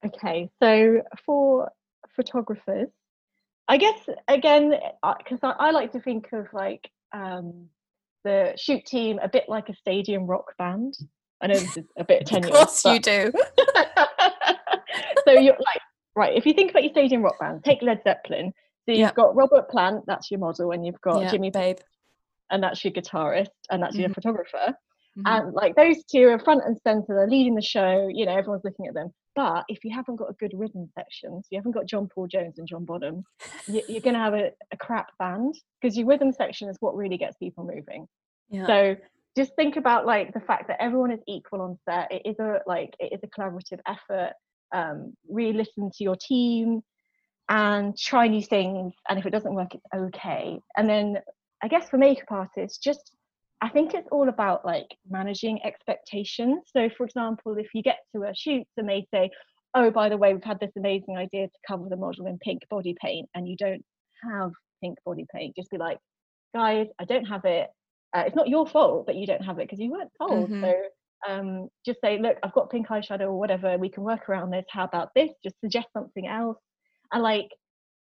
Okay, 0.04 0.50
so 0.62 1.00
for 1.24 1.70
photographers, 2.14 2.88
I 3.66 3.78
guess 3.78 3.98
again, 4.28 4.74
because 5.18 5.38
I, 5.42 5.54
I 5.58 5.70
like 5.70 5.92
to 5.92 6.00
think 6.00 6.28
of 6.34 6.46
like 6.52 6.86
um, 7.14 7.68
the 8.24 8.52
shoot 8.56 8.84
team 8.84 9.18
a 9.22 9.28
bit 9.28 9.44
like 9.48 9.70
a 9.70 9.74
stadium 9.76 10.26
rock 10.26 10.54
band. 10.58 10.92
I 11.40 11.46
know 11.46 11.54
this 11.60 11.78
is 11.78 11.84
a 11.98 12.04
bit 12.04 12.20
Of 12.24 12.28
tenuous. 12.28 12.52
course 12.52 12.84
you 12.84 13.00
do. 13.00 13.32
so 15.26 15.32
you're 15.32 15.54
like, 15.54 15.80
right, 16.14 16.36
if 16.36 16.44
you 16.44 16.52
think 16.52 16.72
about 16.72 16.82
your 16.84 16.92
stadium 16.92 17.22
rock 17.22 17.40
band, 17.40 17.64
take 17.64 17.80
Led 17.80 18.02
Zeppelin. 18.04 18.52
So 18.86 18.92
you've 18.92 18.98
Yeah. 18.98 19.12
got 19.12 19.34
Robert 19.34 19.70
Plant, 19.70 20.04
that's 20.06 20.30
your 20.30 20.40
model, 20.40 20.72
and 20.72 20.84
you've 20.84 21.00
got 21.00 21.22
Yeah, 21.22 21.30
Jimmy, 21.30 21.50
Page. 21.50 21.78
and 22.50 22.62
that's 22.62 22.84
your 22.84 22.92
guitarist, 22.92 23.48
and 23.70 23.82
that's 23.82 23.96
your 23.96 24.10
Mhm. 24.10 24.14
photographer. 24.14 24.74
Mhm. 25.16 25.22
and 25.26 25.52
like 25.54 25.76
those 25.76 26.02
two 26.04 26.28
are 26.28 26.38
front 26.38 26.62
and 26.64 26.76
center 26.82 27.14
they're 27.14 27.28
leading 27.28 27.54
the 27.54 27.62
show 27.62 28.08
you 28.12 28.26
know 28.26 28.36
everyone's 28.36 28.64
looking 28.64 28.86
at 28.86 28.94
them. 28.94 29.10
But 29.36 29.64
if 29.68 29.84
you 29.84 29.92
haven't 29.92 30.16
got 30.16 30.30
a 30.30 30.34
good 30.34 30.52
rhythm 30.54 30.88
section 30.94 31.42
so 31.42 31.48
you 31.50 31.58
haven't 31.58 31.72
got 31.72 31.86
john 31.86 32.08
paul 32.12 32.26
jones 32.26 32.58
and 32.58 32.66
john 32.68 32.84
bonham 32.84 33.24
you, 33.68 33.82
you're 33.88 34.00
going 34.00 34.14
to 34.14 34.20
have 34.20 34.34
a, 34.34 34.50
a 34.72 34.76
crap 34.76 35.08
band 35.18 35.54
because 35.80 35.96
your 35.96 36.06
rhythm 36.06 36.32
section 36.32 36.68
is 36.68 36.76
what 36.80 36.96
really 36.96 37.18
gets 37.18 37.36
people 37.36 37.64
moving. 37.64 38.06
Yeah. 38.50 38.66
so 38.66 38.96
just 39.36 39.54
think 39.56 39.76
about 39.76 40.06
like 40.06 40.32
the 40.32 40.40
fact 40.40 40.68
that 40.68 40.80
everyone 40.80 41.10
is 41.10 41.20
equal 41.26 41.60
on 41.62 41.76
set. 41.88 42.12
It 42.12 42.22
is 42.24 42.38
a 42.38 42.60
like 42.66 42.94
it 43.00 43.12
is 43.12 43.20
a 43.24 43.26
collaborative 43.28 43.80
effort. 43.86 44.32
Um 44.72 45.14
really 45.28 45.52
listen 45.58 45.90
to 45.90 46.04
your 46.04 46.16
team 46.16 46.82
and 47.48 47.96
try 47.98 48.26
new 48.28 48.42
things 48.42 48.94
and 49.08 49.18
if 49.18 49.26
it 49.26 49.30
doesn't 49.30 49.54
work 49.54 49.74
it's 49.74 49.84
okay. 49.94 50.58
And 50.76 50.88
then 50.88 51.18
i 51.62 51.68
guess 51.68 51.88
for 51.88 51.98
makeup 51.98 52.30
artists 52.30 52.78
just 52.78 53.12
i 53.64 53.68
think 53.68 53.94
it's 53.94 54.08
all 54.12 54.28
about 54.28 54.64
like 54.64 54.90
managing 55.08 55.56
expectations. 55.64 56.60
So 56.74 56.88
for 56.96 57.04
example 57.08 57.56
if 57.64 57.68
you 57.74 57.82
get 57.82 58.00
to 58.14 58.22
a 58.24 58.34
shoot 58.34 58.66
and 58.76 58.88
they 58.88 59.06
say 59.12 59.30
oh 59.74 59.90
by 59.90 60.08
the 60.08 60.16
way 60.16 60.32
we've 60.34 60.50
had 60.52 60.60
this 60.60 60.76
amazing 60.76 61.16
idea 61.16 61.46
to 61.46 61.58
cover 61.66 61.88
the 61.88 61.96
model 61.96 62.26
in 62.26 62.38
pink 62.38 62.60
body 62.70 62.94
paint 63.04 63.28
and 63.34 63.48
you 63.48 63.56
don't 63.56 63.84
have 64.30 64.50
pink 64.82 64.96
body 65.06 65.26
paint 65.34 65.56
just 65.56 65.70
be 65.70 65.78
like 65.78 65.98
guys 66.54 66.86
i 67.00 67.04
don't 67.04 67.24
have 67.34 67.44
it. 67.44 67.68
Uh, 68.14 68.24
it's 68.26 68.36
not 68.36 68.48
your 68.54 68.66
fault 68.74 69.06
that 69.06 69.16
you 69.16 69.26
don't 69.26 69.44
have 69.48 69.58
it 69.58 69.64
because 69.66 69.80
you 69.80 69.90
weren't 69.90 70.12
told. 70.20 70.50
Mhm. 70.50 70.60
so 70.62 70.72
um, 71.26 71.68
just 71.86 72.00
say 72.04 72.18
look 72.18 72.36
i've 72.42 72.52
got 72.58 72.70
pink 72.70 72.86
eyeshadow 72.88 73.28
or 73.32 73.38
whatever. 73.42 73.78
We 73.78 73.88
can 73.88 74.04
work 74.04 74.28
around 74.28 74.50
this. 74.50 74.66
How 74.68 74.84
about 74.84 75.08
this? 75.16 75.30
Just 75.42 75.58
suggest 75.60 75.88
something 75.92 76.26
else. 76.26 76.58
And 77.12 77.22
like 77.22 77.48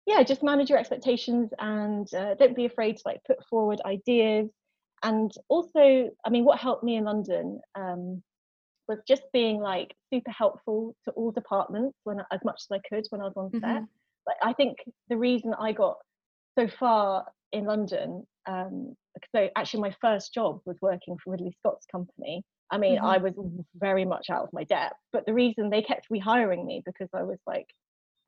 yeah 0.07 0.23
just 0.23 0.43
manage 0.43 0.69
your 0.69 0.79
expectations 0.79 1.49
and 1.59 2.13
uh, 2.15 2.35
don't 2.35 2.57
be 2.57 2.67
afraid 2.67 2.97
to 2.97 3.03
like 3.07 3.21
put 3.31 3.39
forward 3.49 3.81
ideas 3.87 4.49
and 5.05 5.33
also 5.49 6.11
i 6.25 6.31
mean 6.31 6.45
what 6.45 6.59
helped 6.59 6.83
me 6.83 6.97
in 6.97 7.05
london 7.05 7.61
um, 7.77 8.23
was 8.89 8.99
just 9.09 9.23
being 9.33 9.61
like 9.61 9.95
super 10.13 10.31
helpful 10.31 10.95
to 11.05 11.11
all 11.13 11.31
departments 11.31 11.97
when 12.05 12.19
as 12.33 12.41
much 12.45 12.61
as 12.63 12.67
i 12.77 12.81
could 12.89 13.05
when 13.11 13.21
i 13.21 13.25
was 13.25 13.37
on 13.37 13.51
set 13.61 13.83
Mhm. 13.83 13.89
like 14.27 14.37
i 14.43 14.53
think 14.53 14.77
the 15.09 15.17
reason 15.17 15.55
i 15.61 15.73
got 15.73 15.97
so 16.59 16.67
far 16.69 17.25
in 17.53 17.65
london 17.65 18.27
um 18.47 18.95
so 19.35 19.49
actually 19.57 19.81
my 19.81 19.95
first 20.01 20.35
job 20.35 20.61
was 20.67 20.77
working 20.83 21.17
for 21.23 21.31
ridley 21.33 21.55
scott's 21.61 21.87
company 21.87 22.43
i 22.71 22.79
mean 22.79 22.99
i 22.99 23.17
was 23.17 23.33
very 23.77 24.05
much 24.05 24.27
out 24.31 24.43
of 24.43 24.53
my 24.53 24.65
depth 24.65 24.97
but 25.13 25.25
the 25.27 25.33
reason 25.33 25.71
they 25.71 25.83
kept 25.83 26.07
rehiring 26.11 26.65
me 26.65 26.83
because 26.85 27.09
i 27.15 27.23
was 27.23 27.39
like 27.47 27.67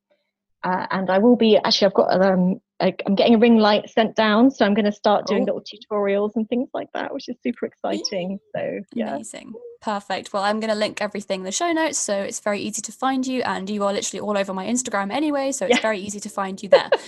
Uh, 0.63 0.87
and 0.91 1.09
I 1.09 1.17
will 1.17 1.35
be 1.35 1.57
actually. 1.57 1.87
I've 1.87 1.93
got 1.93 2.21
um, 2.21 2.61
I'm 2.79 3.15
getting 3.15 3.35
a 3.35 3.37
ring 3.37 3.57
light 3.57 3.89
sent 3.89 4.15
down, 4.15 4.49
so 4.49 4.65
I'm 4.65 4.73
going 4.73 4.85
to 4.85 4.91
start 4.93 5.27
doing 5.27 5.41
Oh. 5.43 5.55
little 5.55 5.63
tutorials 5.63 6.35
and 6.35 6.47
things 6.47 6.69
like 6.73 6.87
that, 6.93 7.13
which 7.13 7.27
is 7.27 7.35
super 7.43 7.65
exciting. 7.65 8.39
So 8.55 8.79
yeah, 8.93 9.15
Amazing. 9.15 9.53
Perfect. 9.84 10.31
Well, 10.31 10.43
I'm 10.43 10.61
going 10.61 10.69
to 10.69 10.75
link 10.77 11.01
everything 11.01 11.41
in 11.41 11.43
the 11.45 11.51
show 11.51 11.73
notes 11.73 11.97
so 11.97 12.15
it's 12.17 12.39
very 12.39 12.61
easy 12.61 12.81
to 12.84 12.91
find 12.93 13.27
you. 13.27 13.41
And 13.41 13.69
you 13.69 13.84
are 13.84 13.91
literally 13.91 14.21
all 14.21 14.38
over 14.38 14.53
my 14.53 14.65
Instagram 14.65 15.11
anyway, 15.11 15.51
so 15.51 15.65
it's 15.65 15.75
Yeah. 15.75 15.81
very 15.81 15.99
easy 15.99 16.21
to 16.21 16.29
find 16.29 16.61
you 16.63 16.69
there. 16.69 16.89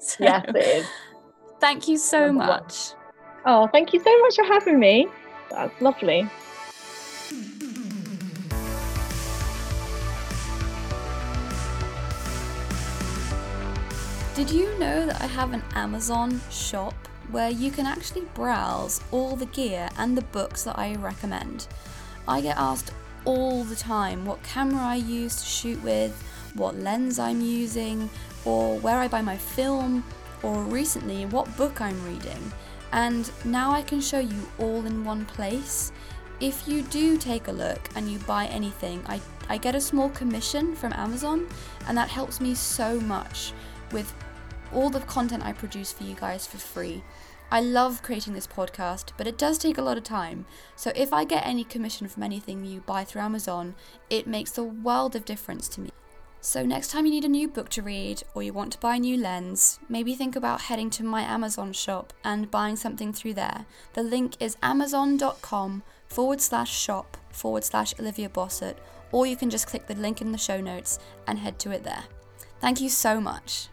So, 0.00 0.24
yes, 0.24 0.44
it 0.48 0.56
is. 0.56 0.86
Thank 1.60 1.86
you 1.86 1.96
so 1.96 2.26
one. 2.26 2.34
much. 2.34 2.94
Oh, 3.46 3.68
thank 3.68 3.92
you 3.92 4.00
so 4.00 4.18
much 4.22 4.34
for 4.34 4.44
having 4.44 4.80
me. 4.80 5.06
That's 5.48 5.80
lovely. 5.80 6.28
Did 14.34 14.50
you 14.50 14.76
know 14.78 15.06
that 15.06 15.20
I 15.20 15.26
have 15.26 15.52
an 15.52 15.62
Amazon 15.74 16.40
shop 16.50 16.94
where 17.30 17.50
you 17.50 17.70
can 17.70 17.86
actually 17.86 18.26
browse 18.34 19.00
all 19.10 19.36
the 19.36 19.46
gear 19.46 19.88
and 19.96 20.16
the 20.16 20.22
books 20.22 20.64
that 20.64 20.78
I 20.78 20.94
recommend? 20.96 21.66
I 22.26 22.40
get 22.40 22.56
asked 22.56 22.92
all 23.24 23.64
the 23.64 23.76
time 23.76 24.24
what 24.24 24.42
camera 24.42 24.82
I 24.82 24.96
use 24.96 25.36
to 25.36 25.44
shoot 25.46 25.82
with, 25.82 26.12
what 26.54 26.76
lens 26.76 27.18
I'm 27.18 27.40
using, 27.40 28.10
or 28.44 28.78
where 28.78 28.98
I 28.98 29.08
buy 29.08 29.22
my 29.22 29.36
film, 29.36 30.04
or 30.42 30.62
recently 30.64 31.26
what 31.26 31.56
book 31.56 31.80
I'm 31.80 32.04
reading. 32.04 32.52
And 32.92 33.30
now 33.44 33.72
I 33.72 33.82
can 33.82 34.00
show 34.00 34.18
you 34.18 34.48
all 34.58 34.84
in 34.84 35.04
one 35.04 35.24
place. 35.24 35.92
If 36.40 36.66
you 36.66 36.82
do 36.82 37.16
take 37.16 37.48
a 37.48 37.52
look 37.52 37.80
and 37.94 38.08
you 38.08 38.18
buy 38.20 38.46
anything, 38.46 39.02
I, 39.06 39.20
I 39.48 39.58
get 39.58 39.74
a 39.74 39.80
small 39.80 40.10
commission 40.10 40.74
from 40.74 40.92
Amazon, 40.94 41.46
and 41.86 41.96
that 41.96 42.08
helps 42.08 42.40
me 42.40 42.54
so 42.54 43.00
much 43.00 43.52
with 43.92 44.12
all 44.72 44.90
the 44.90 45.00
content 45.00 45.44
I 45.44 45.52
produce 45.52 45.92
for 45.92 46.04
you 46.04 46.14
guys 46.14 46.46
for 46.46 46.58
free. 46.58 47.02
I 47.50 47.60
love 47.60 48.02
creating 48.02 48.32
this 48.32 48.46
podcast, 48.46 49.12
but 49.18 49.26
it 49.26 49.36
does 49.36 49.58
take 49.58 49.76
a 49.76 49.82
lot 49.82 49.98
of 49.98 50.04
time. 50.04 50.46
So 50.74 50.90
if 50.96 51.12
I 51.12 51.24
get 51.24 51.46
any 51.46 51.64
commission 51.64 52.08
from 52.08 52.22
anything 52.22 52.64
you 52.64 52.80
buy 52.80 53.04
through 53.04 53.20
Amazon, 53.20 53.74
it 54.08 54.26
makes 54.26 54.56
a 54.56 54.64
world 54.64 55.14
of 55.14 55.26
difference 55.26 55.68
to 55.68 55.82
me. 55.82 55.90
So 56.40 56.64
next 56.64 56.90
time 56.90 57.06
you 57.06 57.12
need 57.12 57.24
a 57.24 57.28
new 57.28 57.46
book 57.46 57.68
to 57.68 57.82
read 57.82 58.22
or 58.34 58.42
you 58.42 58.52
want 58.52 58.72
to 58.72 58.80
buy 58.80 58.96
a 58.96 58.98
new 58.98 59.16
lens, 59.16 59.78
maybe 59.88 60.14
think 60.14 60.34
about 60.34 60.62
heading 60.62 60.90
to 60.90 61.04
my 61.04 61.20
Amazon 61.20 61.72
shop 61.72 62.12
and 62.24 62.50
buying 62.50 62.74
something 62.74 63.12
through 63.12 63.34
there. 63.34 63.66
The 63.92 64.02
link 64.02 64.36
is 64.40 64.56
amazon.com 64.62 65.82
forward 66.08 66.40
slash 66.40 66.76
shop 66.76 67.16
forward 67.30 67.64
slash 67.64 67.94
Olivia 68.00 68.28
Bossett, 68.28 68.78
or 69.12 69.26
you 69.26 69.36
can 69.36 69.50
just 69.50 69.66
click 69.66 69.86
the 69.86 69.94
link 69.94 70.20
in 70.20 70.32
the 70.32 70.38
show 70.38 70.60
notes 70.60 70.98
and 71.28 71.38
head 71.38 71.58
to 71.60 71.70
it 71.70 71.84
there. 71.84 72.04
Thank 72.60 72.80
you 72.80 72.88
so 72.88 73.20
much. 73.20 73.68